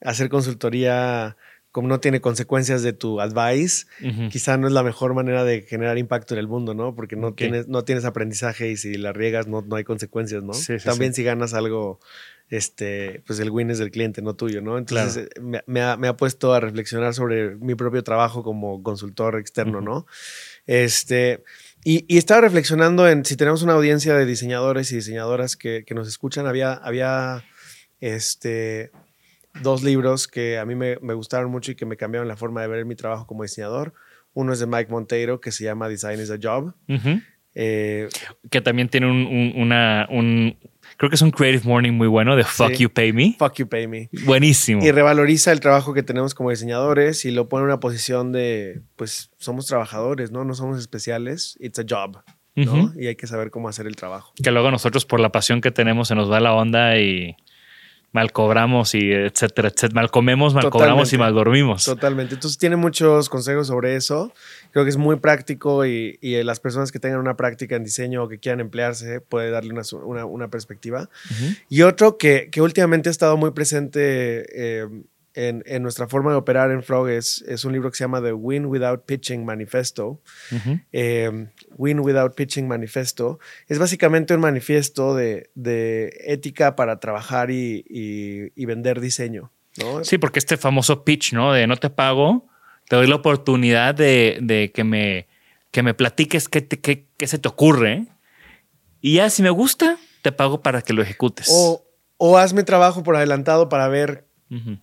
hacer 0.00 0.28
consultoría 0.28 1.36
como 1.76 1.88
no 1.88 2.00
tiene 2.00 2.22
consecuencias 2.22 2.82
de 2.82 2.94
tu 2.94 3.20
advice, 3.20 3.84
quizá 4.30 4.56
no 4.56 4.66
es 4.66 4.72
la 4.72 4.82
mejor 4.82 5.12
manera 5.12 5.44
de 5.44 5.60
generar 5.60 5.98
impacto 5.98 6.32
en 6.32 6.40
el 6.40 6.48
mundo, 6.48 6.72
¿no? 6.72 6.94
Porque 6.94 7.16
no, 7.16 7.34
tienes, 7.34 7.68
no 7.68 7.84
tienes 7.84 8.06
aprendizaje 8.06 8.70
y 8.70 8.78
si 8.78 8.96
la 8.96 9.12
riegas 9.12 9.46
no, 9.46 9.60
no 9.60 9.76
hay 9.76 9.84
consecuencias, 9.84 10.42
¿no? 10.42 10.54
También 10.82 11.12
si 11.12 11.22
ganas 11.22 11.52
algo, 11.52 12.00
este, 12.48 13.22
pues 13.26 13.40
el 13.40 13.50
win 13.50 13.70
es 13.70 13.76
del 13.76 13.90
cliente, 13.90 14.22
no 14.22 14.34
tuyo, 14.34 14.62
¿no? 14.62 14.78
Entonces 14.78 15.28
me, 15.38 15.82
ha, 15.82 15.98
me, 15.98 16.08
ha, 16.08 16.16
puesto 16.16 16.54
a 16.54 16.60
reflexionar 16.60 17.12
sobre 17.12 17.56
mi 17.56 17.74
propio 17.74 18.02
trabajo 18.02 18.42
como 18.42 18.82
consultor 18.82 19.38
externo, 19.38 19.82
¿no? 19.82 20.06
Este, 20.66 21.44
y, 21.88 22.18
estaba 22.18 22.40
reflexionando 22.40 23.08
en 23.08 23.24
si 23.24 23.36
tenemos 23.36 23.62
una 23.62 23.74
audiencia 23.74 24.16
de 24.16 24.26
diseñadores 24.26 24.90
y 24.90 24.96
diseñadoras 24.96 25.56
que, 25.56 25.84
nos 25.94 26.08
escuchan. 26.08 26.48
Había, 26.48 26.72
había 26.72 27.44
este, 28.00 28.90
dos 29.62 29.84
libros 29.84 30.26
que 30.26 30.58
a 30.58 30.64
mí 30.64 30.74
me, 30.74 30.96
gustaron 30.96 31.48
mucho 31.48 31.70
y 31.70 31.74
que 31.76 31.86
me 31.86 31.96
cambiaron 31.96 32.26
la 32.26 32.36
forma 32.36 32.60
de 32.60 32.66
ver 32.66 32.84
mi 32.86 32.96
trabajo 32.96 33.28
como 33.28 33.44
diseñador. 33.44 33.94
Uno 34.34 34.52
es 34.52 34.58
de 34.58 34.66
Mike 34.66 34.90
Monteiro 34.90 35.40
que 35.40 35.52
se 35.52 35.62
llama 35.62 35.88
Design 35.88 36.20
is 36.20 36.32
a 36.32 36.38
Job. 36.42 36.74
Eh, 37.54 38.08
que 38.50 38.60
también 38.60 38.88
tiene 38.88 39.08
un, 39.08 39.52
una, 39.56 40.08
un, 40.10 40.58
creo 40.96 41.10
que 41.10 41.16
es 41.16 41.22
un 41.22 41.30
Creative 41.30 41.64
Morning 41.64 41.92
muy 41.92 42.08
bueno 42.08 42.36
de 42.36 42.44
Fuck 42.44 42.72
You 42.72 42.90
Pay 42.90 43.12
Me. 43.12 43.36
Fuck 43.38 43.54
You 43.54 43.68
Pay 43.68 43.86
Me. 43.86 44.08
Buenísimo. 44.24 44.84
Y 44.84 44.90
revaloriza 44.90 45.52
el 45.52 45.60
trabajo 45.60 45.94
que 45.94 46.02
tenemos 46.02 46.34
como 46.34 46.50
diseñadores 46.50 47.24
y 47.24 47.30
lo 47.30 47.48
pone 47.48 47.62
en 47.62 47.66
una 47.66 47.80
posición 47.80 48.32
de, 48.32 48.82
pues 48.96 49.30
somos 49.38 49.66
trabajadores, 49.66 50.30
¿no? 50.30 50.44
No 50.44 50.54
somos 50.54 50.78
especiales, 50.78 51.56
it's 51.60 51.78
a 51.78 51.84
job. 51.88 52.18
¿no? 52.54 52.92
Y 52.98 53.06
hay 53.06 53.16
que 53.16 53.26
saber 53.26 53.50
cómo 53.50 53.68
hacer 53.68 53.86
el 53.86 53.96
trabajo. 53.96 54.32
Que 54.42 54.50
luego 54.50 54.70
nosotros 54.70 55.04
por 55.04 55.20
la 55.20 55.30
pasión 55.30 55.60
que 55.60 55.70
tenemos 55.70 56.08
se 56.08 56.14
nos 56.14 56.30
va 56.30 56.40
la 56.40 56.54
onda 56.54 56.98
y 56.98 57.36
mal 58.12 58.32
cobramos 58.32 58.94
y 58.94 59.12
etcétera, 59.12 59.68
etcétera. 59.68 60.00
Mal 60.00 60.10
comemos, 60.10 60.54
mal 60.54 60.70
cobramos 60.70 61.12
y 61.12 61.18
mal 61.18 61.34
dormimos. 61.34 61.84
Totalmente. 61.84 62.34
Entonces 62.34 62.58
tiene 62.58 62.76
muchos 62.76 63.28
consejos 63.28 63.66
sobre 63.66 63.96
eso. 63.96 64.32
Creo 64.72 64.84
que 64.84 64.90
es 64.90 64.96
muy 64.96 65.16
práctico 65.16 65.84
y, 65.84 66.18
las 66.22 66.60
personas 66.60 66.92
que 66.92 66.98
tengan 66.98 67.18
una 67.20 67.36
práctica 67.36 67.76
en 67.76 67.84
diseño 67.84 68.24
o 68.24 68.28
que 68.28 68.38
quieran 68.38 68.60
emplearse 68.60 69.20
puede 69.20 69.50
darle 69.50 69.74
una, 70.02 70.48
perspectiva. 70.48 71.08
Y 71.68 71.82
otro 71.82 72.18
que, 72.18 72.48
que, 72.50 72.62
últimamente 72.62 73.08
ha 73.08 73.12
estado 73.12 73.36
muy 73.36 73.50
presente 73.50 74.46
eh, 74.54 74.86
en, 75.36 75.82
nuestra 75.82 76.08
forma 76.08 76.30
de 76.30 76.38
operar 76.38 76.70
en 76.70 76.82
Frog 76.82 77.10
es, 77.10 77.64
un 77.64 77.72
libro 77.72 77.90
que 77.90 77.96
se 77.98 78.04
llama 78.04 78.22
The 78.22 78.32
Win 78.32 78.64
Without 78.66 79.04
Pitching 79.04 79.44
Manifesto. 79.44 80.20
Eh, 80.92 81.48
Win 81.76 82.00
Without 82.00 82.34
Pitching 82.34 82.66
Manifesto. 82.66 83.38
Es 83.68 83.78
básicamente 83.78 84.34
un 84.34 84.40
manifiesto 84.40 85.14
de, 85.14 85.50
ética 86.24 86.74
para 86.74 87.00
trabajar 87.00 87.50
y, 87.50 88.50
vender 88.56 89.00
diseño. 89.00 89.52
Sí, 90.02 90.16
porque 90.16 90.38
este 90.38 90.56
famoso 90.56 91.04
pitch, 91.04 91.34
¿no? 91.34 91.52
De 91.52 91.66
no 91.66 91.76
te 91.76 91.90
pago, 91.90 92.46
te 92.88 92.96
doy 92.96 93.06
la 93.06 93.16
oportunidad 93.16 93.94
de, 93.94 94.72
que, 94.74 94.84
me, 94.84 95.26
que 95.70 95.82
me 95.82 95.92
platiques 95.92 96.48
qué, 96.48 96.66
qué, 96.66 97.26
se 97.26 97.38
te 97.38 97.48
ocurre. 97.48 98.06
Y 99.02 99.16
ya, 99.16 99.28
si 99.28 99.42
me 99.42 99.50
gusta, 99.50 99.98
te 100.22 100.32
pago 100.32 100.62
para 100.62 100.80
que 100.80 100.94
lo 100.94 101.02
ejecutes. 101.02 101.48
O, 101.50 101.84
o 102.16 102.38
hazme 102.38 102.62
trabajo 102.62 103.02
por 103.02 103.16
adelantado 103.16 103.68
para 103.68 103.86
ver 103.88 104.26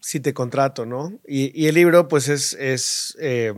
si 0.01 0.20
te 0.20 0.34
contrato, 0.34 0.86
¿no? 0.86 1.20
Y, 1.26 1.68
el 1.68 1.76
libro, 1.76 2.07
pues 2.07 2.28
es, 2.28 2.53
es, 2.53 3.18
eh, 3.20 3.53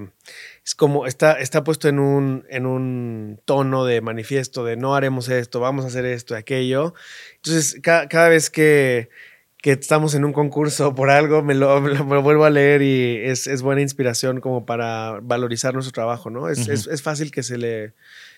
es, 0.64 0.76
como, 0.76 1.08
está, 1.08 1.34
está 1.34 1.64
puesto 1.64 1.88
en 1.88 2.00
un, 2.00 2.46
en 2.50 2.66
un 2.66 3.40
tono 3.46 3.86
de 3.86 4.02
manifiesto 4.02 4.64
de 4.64 4.78
no 4.78 4.96
haremos 4.96 5.30
esto, 5.30 5.60
vamos 5.60 5.84
a 5.84 5.88
hacer 5.88 6.06
esto, 6.06 6.36
aquello. 6.36 6.94
Entonces, 7.38 7.80
cada 7.82 8.30
vez 8.30 8.52
que, 8.52 9.10
que, 9.58 9.72
estamos 9.72 10.14
en 10.14 10.26
un 10.26 10.34
concurso 10.34 10.94
por 10.96 11.10
algo, 11.10 11.42
me 11.42 11.56
lo, 11.56 11.82
vuelvo 12.22 12.46
a 12.46 12.52
leer 12.52 12.84
y 12.84 13.18
es, 13.24 13.48
es, 13.48 13.64
buena 13.64 13.82
inspiración 13.82 14.42
como 14.42 14.66
para 14.66 15.20
valorizar 15.24 15.74
nuestro 15.74 15.92
trabajo, 15.94 16.30
¿no? 16.30 16.50
Es, 16.50 16.68
es, 16.68 17.02
fácil 17.02 17.32
que 17.32 17.42
se, 17.42 17.58
le, 17.58 17.94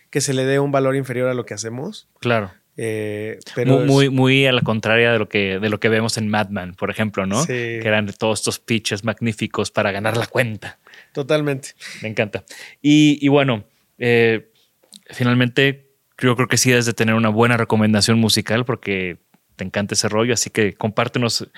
que 0.10 0.22
se 0.22 0.34
le 0.34 0.46
dé 0.46 0.60
un 0.60 0.72
valor 0.72 0.96
inferior 0.96 1.28
a 1.28 1.34
lo 1.34 1.46
que 1.46 1.54
hacemos. 1.54 2.08
Claro. 2.22 2.52
Eh, 2.80 3.40
pero 3.56 3.80
muy, 3.80 4.10
muy, 4.10 4.46
a 4.46 4.52
la 4.52 4.62
contraria 4.62 5.12
de 5.12 5.18
lo, 5.18 5.28
que, 5.28 5.60
de 5.60 5.70
lo 5.70 5.80
que 5.80 5.90
vemos 5.90 6.18
en 6.18 6.30
Madman, 6.30 6.76
por 6.76 6.92
ejemplo, 6.92 7.26
¿no? 7.26 7.46
Que 7.46 7.80
eran 7.80 8.06
todos 8.18 8.40
estos 8.40 8.60
pitches 8.60 9.04
magníficos 9.04 9.72
para 9.72 9.92
ganar 9.92 10.16
la 10.16 10.28
cuenta. 10.28 10.78
Totalmente. 11.12 11.70
Me 12.04 12.10
encanta. 12.10 12.44
Y, 12.82 13.28
bueno, 13.30 13.64
eh, 13.98 14.52
finalmente 15.10 15.90
yo 16.20 16.36
creo 16.36 16.48
que 16.48 16.58
sí 16.58 16.70
debes 16.70 16.86
de 16.86 16.94
tener 16.94 17.16
una 17.16 17.30
buena 17.30 17.58
recomendación 17.58 18.20
musical 18.20 18.64
porque 18.64 19.18
te 19.56 19.64
encanta 19.64 19.96
ese 19.96 20.08
rollo, 20.08 20.34
así 20.34 20.52
que 20.52 20.74
compártenos 20.74 21.50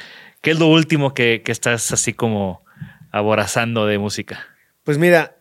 qué 0.42 0.52
es 0.52 0.60
lo 0.60 0.68
último 0.68 1.14
que, 1.14 1.42
que 1.44 1.52
estás 1.52 1.92
así 1.92 2.14
como 2.14 2.64
aborazando 3.12 3.86
de 3.86 3.98
música. 3.98 4.48
Pues 4.84 4.98
mira, 4.98 5.36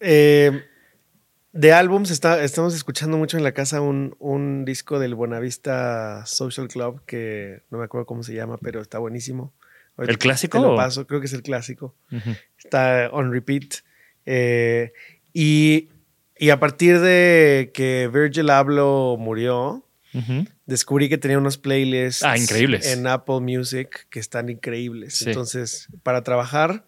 eh, 0.00 0.64
de 1.54 1.72
álbums, 1.72 2.10
está, 2.10 2.42
estamos 2.42 2.74
escuchando 2.74 3.16
mucho 3.16 3.36
en 3.38 3.44
la 3.44 3.52
casa 3.52 3.80
un, 3.80 4.64
disco 4.66 4.98
del 4.98 5.14
Buenavista 5.14 6.26
Social 6.26 6.66
Club 6.66 7.02
que 7.06 7.62
no 7.70 7.78
me 7.78 7.84
acuerdo 7.84 8.06
cómo 8.06 8.24
se 8.24 8.34
llama, 8.34 8.58
pero 8.58 8.82
está 8.82 8.98
buenísimo. 8.98 9.54
¿El 9.96 10.18
clásico? 10.18 10.58
lo 10.58 10.74
paso, 10.74 11.06
creo 11.06 11.20
que 11.20 11.26
es 11.26 11.32
el 11.32 11.42
clásico. 11.42 11.94
Está 12.58 13.08
on 13.12 13.30
repeat. 13.30 13.76
Eh, 14.26 14.92
y, 15.32 15.90
a 16.50 16.58
partir 16.58 16.98
de 16.98 17.70
que 17.72 18.10
Virgil 18.12 18.50
Abloh 18.50 19.16
murió, 19.16 19.86
descubrí 20.66 21.08
que 21.08 21.18
tenía 21.18 21.38
unos 21.38 21.56
playlists 21.56 22.24
ah, 22.24 22.36
increíbles. 22.36 22.92
en 22.92 23.06
Apple 23.06 23.40
Music 23.40 24.08
que 24.10 24.18
están 24.18 24.48
increíbles. 24.48 25.24
Entonces, 25.24 25.86
para 26.02 26.24
trabajar 26.24 26.84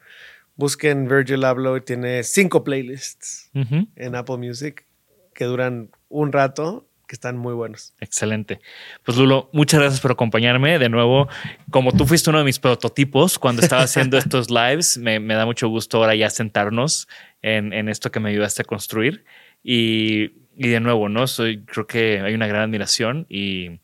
Busquen 0.57 1.07
Virgil 1.07 1.45
Abloh, 1.45 1.81
tiene 1.83 2.23
cinco 2.23 2.65
playlists 2.65 3.51
en 3.53 4.15
Apple 4.15 4.39
Music 4.39 4.87
que 5.35 5.45
duran 5.45 5.91
un 6.09 6.33
rato 6.33 6.89
que 7.07 7.15
están 7.15 7.37
muy 7.37 7.55
buenos. 7.55 7.95
Excelente. 8.01 8.61
Pues 9.05 9.17
Lulo, 9.17 9.49
muchas 9.53 9.81
gracias 9.81 10.01
por 10.01 10.13
acompañarme. 10.13 10.79
De 10.79 10.89
nuevo, 10.89 11.29
como 11.71 11.93
tú 11.93 12.07
fuiste 12.07 12.31
uno 12.31 12.41
de 12.41 12.45
mis 12.45 12.59
prototipos 12.59 13.39
cuando 13.39 13.63
estaba 13.63 13.83
haciendo 13.83 14.19
estos 14.19 14.51
lives, 14.51 14.99
me, 14.99 15.21
da 15.21 15.47
mucho 15.47 15.69
gusto 15.69 15.99
ahora 15.99 16.15
ya 16.15 16.31
sentarnos 16.31 17.07
en, 17.43 17.73
en, 17.73 17.89
esto 17.89 18.11
que 18.11 18.19
me 18.19 18.31
ayudaste 18.31 18.63
a 18.63 18.65
construir. 18.65 19.25
Y, 19.63 20.33
y, 20.57 20.69
de 20.69 20.81
nuevo, 20.81 21.09
¿no? 21.09 21.27
Soy, 21.27 21.65
creo 21.65 21.87
que 21.87 22.21
hay 22.21 22.35
una 22.35 22.47
gran 22.47 22.63
admiración 22.63 23.27
y, 23.29 23.81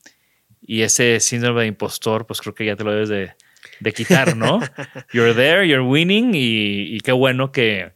y 0.61 0.83
ese 0.83 1.21
síndrome 1.21 1.63
de 1.63 1.67
impostor, 1.69 2.27
pues 2.27 2.41
creo 2.41 2.55
que 2.55 2.65
ya 2.65 2.77
te 2.77 2.85
lo 2.85 2.93
debes 2.93 3.09
de, 3.09 3.35
de 3.83 3.93
quitar, 3.93 4.37
¿no? 4.37 4.61
you're 5.13 5.35
there, 5.35 5.67
you're 5.67 5.87
winning 5.87 6.35
y, 6.35 6.97
y 6.97 7.01
qué 7.01 7.13
bueno 7.13 7.53
que 7.53 7.93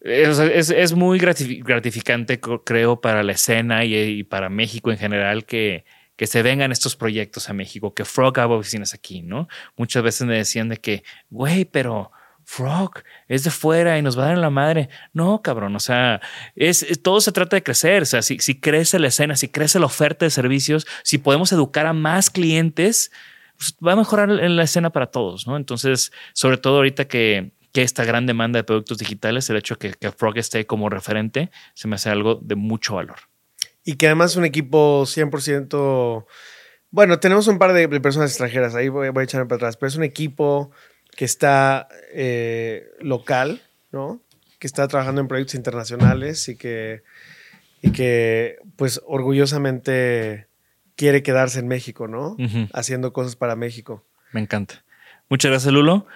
es, 0.00 0.70
es, 0.70 0.92
muy 0.94 1.18
gratificante, 1.18 2.40
creo, 2.40 3.00
para 3.00 3.22
la 3.22 3.32
escena 3.32 3.84
y, 3.84 4.22
para 4.22 4.48
México 4.48 4.92
en 4.92 4.98
general 4.98 5.44
que, 5.44 5.84
que 6.16 6.26
se 6.26 6.42
vengan 6.42 6.70
estos 6.70 6.94
proyectos 6.94 7.50
a 7.50 7.52
México, 7.52 7.94
que 7.94 8.04
Frog 8.04 8.38
haga 8.38 8.54
oficinas 8.54 8.94
aquí, 8.94 9.22
¿no? 9.22 9.48
Muchas 9.76 10.02
veces 10.02 10.26
me 10.26 10.36
decían 10.36 10.68
de 10.68 10.76
que, 10.76 11.02
güey, 11.30 11.64
pero 11.64 12.12
Frog 12.44 13.02
es 13.26 13.42
de 13.42 13.50
fuera 13.50 13.98
y 13.98 14.02
nos 14.02 14.16
va 14.16 14.22
a 14.22 14.26
dar 14.26 14.36
en 14.36 14.40
la 14.40 14.50
madre. 14.50 14.88
No, 15.12 15.42
cabrón, 15.42 15.74
o 15.74 15.80
sea, 15.80 16.20
es, 16.54 16.86
todo 17.02 17.20
se 17.20 17.32
trata 17.32 17.56
de 17.56 17.62
crecer. 17.64 18.02
O 18.02 18.06
sea, 18.06 18.22
si, 18.22 18.38
si 18.38 18.60
crece 18.60 19.00
la 19.00 19.08
escena, 19.08 19.34
si 19.36 19.48
crece 19.48 19.80
la 19.80 19.86
oferta 19.86 20.24
de 20.24 20.30
servicios, 20.30 20.86
si 21.02 21.18
podemos 21.18 21.52
educar 21.52 21.86
a 21.86 21.92
más 21.92 22.30
clientes, 22.30 23.10
pues 23.58 23.76
va 23.84 23.92
a 23.92 23.96
mejorar 23.96 24.30
la 24.30 24.62
escena 24.62 24.90
para 24.90 25.08
todos, 25.08 25.46
¿no? 25.46 25.56
Entonces, 25.56 26.12
sobre 26.32 26.56
todo 26.56 26.76
ahorita 26.76 27.06
que 27.06 27.52
que 27.72 27.82
esta 27.82 28.04
gran 28.04 28.26
demanda 28.26 28.58
de 28.58 28.64
productos 28.64 28.98
digitales, 28.98 29.48
el 29.50 29.56
hecho 29.56 29.76
de 29.76 29.92
que, 29.92 30.10
Frog 30.12 30.38
esté 30.38 30.66
como 30.66 30.88
referente, 30.88 31.50
se 31.74 31.88
me 31.88 31.96
hace 31.96 32.10
algo 32.10 32.36
de 32.36 32.54
mucho 32.54 32.94
valor. 32.94 33.18
Y 33.84 33.96
que 33.96 34.06
además 34.06 34.32
es 34.32 34.36
un 34.36 34.44
equipo 34.44 35.04
100%, 35.04 36.26
bueno, 36.90 37.20
tenemos 37.20 37.46
un 37.46 37.58
par 37.58 37.72
de 37.72 37.88
personas 38.00 38.30
extranjeras, 38.30 38.74
ahí 38.74 38.88
voy, 38.88 39.08
a 39.08 39.22
echarme 39.22 39.46
para 39.46 39.56
atrás, 39.56 39.76
pero 39.76 39.88
es 39.88 39.96
un 39.96 40.04
equipo 40.04 40.70
que 41.16 41.24
está 41.24 41.88
eh, 42.12 42.90
local, 43.00 43.62
¿no? 43.92 44.22
Que 44.58 44.66
está 44.66 44.88
trabajando 44.88 45.20
en 45.20 45.28
proyectos 45.28 45.54
internacionales 45.54 46.48
y 46.48 46.56
que, 46.56 47.02
y 47.82 47.92
que 47.92 48.56
pues 48.76 49.00
orgullosamente 49.06 50.47
quiere 50.98 51.22
quedarse 51.22 51.60
en 51.60 51.68
México, 51.68 52.08
¿no? 52.08 52.36
Haciendo 52.74 53.12
cosas 53.12 53.36
para 53.36 53.54
México. 53.54 54.04
Me 54.32 54.40
encanta. 54.40 54.84
Muchas 55.30 55.50
gracias, 55.50 55.72
Lulo. 55.72 56.06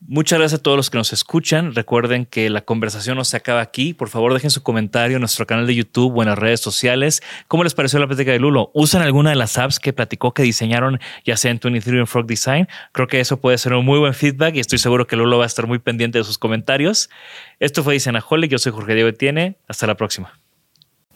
Muchas 0.00 0.38
gracias 0.38 0.60
a 0.60 0.62
todos 0.62 0.76
los 0.76 0.90
que 0.90 0.96
nos 0.96 1.12
escuchan. 1.12 1.74
Recuerden 1.74 2.24
que 2.24 2.48
la 2.48 2.60
conversación 2.60 3.16
no 3.16 3.24
se 3.24 3.36
acaba 3.36 3.60
aquí. 3.60 3.94
Por 3.94 4.08
favor, 4.08 4.32
dejen 4.32 4.50
su 4.50 4.62
comentario 4.62 5.16
en 5.16 5.22
nuestro 5.22 5.44
canal 5.44 5.66
de 5.66 5.74
YouTube 5.74 6.16
o 6.16 6.22
en 6.22 6.28
las 6.28 6.38
redes 6.38 6.60
sociales. 6.60 7.20
¿Cómo 7.48 7.64
les 7.64 7.74
pareció 7.74 7.98
la 7.98 8.06
plática 8.06 8.30
de 8.30 8.38
Lulo? 8.38 8.70
¿Usan 8.74 9.02
alguna 9.02 9.30
de 9.30 9.36
las 9.36 9.58
apps 9.58 9.80
que 9.80 9.92
platicó 9.92 10.32
que 10.32 10.44
diseñaron, 10.44 11.00
ya 11.24 11.36
sea 11.36 11.50
en 11.50 11.58
23 11.60 11.96
o 11.96 11.98
en 11.98 12.06
Frog 12.06 12.26
Design? 12.26 12.68
Creo 12.92 13.08
que 13.08 13.18
eso 13.18 13.40
puede 13.40 13.58
ser 13.58 13.72
un 13.72 13.84
muy 13.84 13.98
buen 13.98 14.14
feedback 14.14 14.54
y 14.54 14.60
estoy 14.60 14.78
seguro 14.78 15.08
que 15.08 15.16
Lulo 15.16 15.38
va 15.38 15.44
a 15.44 15.48
estar 15.48 15.66
muy 15.66 15.80
pendiente 15.80 16.18
de 16.18 16.24
sus 16.24 16.38
comentarios. 16.38 17.10
Esto 17.58 17.82
fue 17.82 17.94
Diseñaholic. 17.94 18.52
Yo 18.52 18.58
soy 18.58 18.70
Jorge 18.70 18.94
Diego 18.94 19.08
Etienne. 19.08 19.56
Hasta 19.66 19.88
la 19.88 19.96
próxima. 19.96 20.32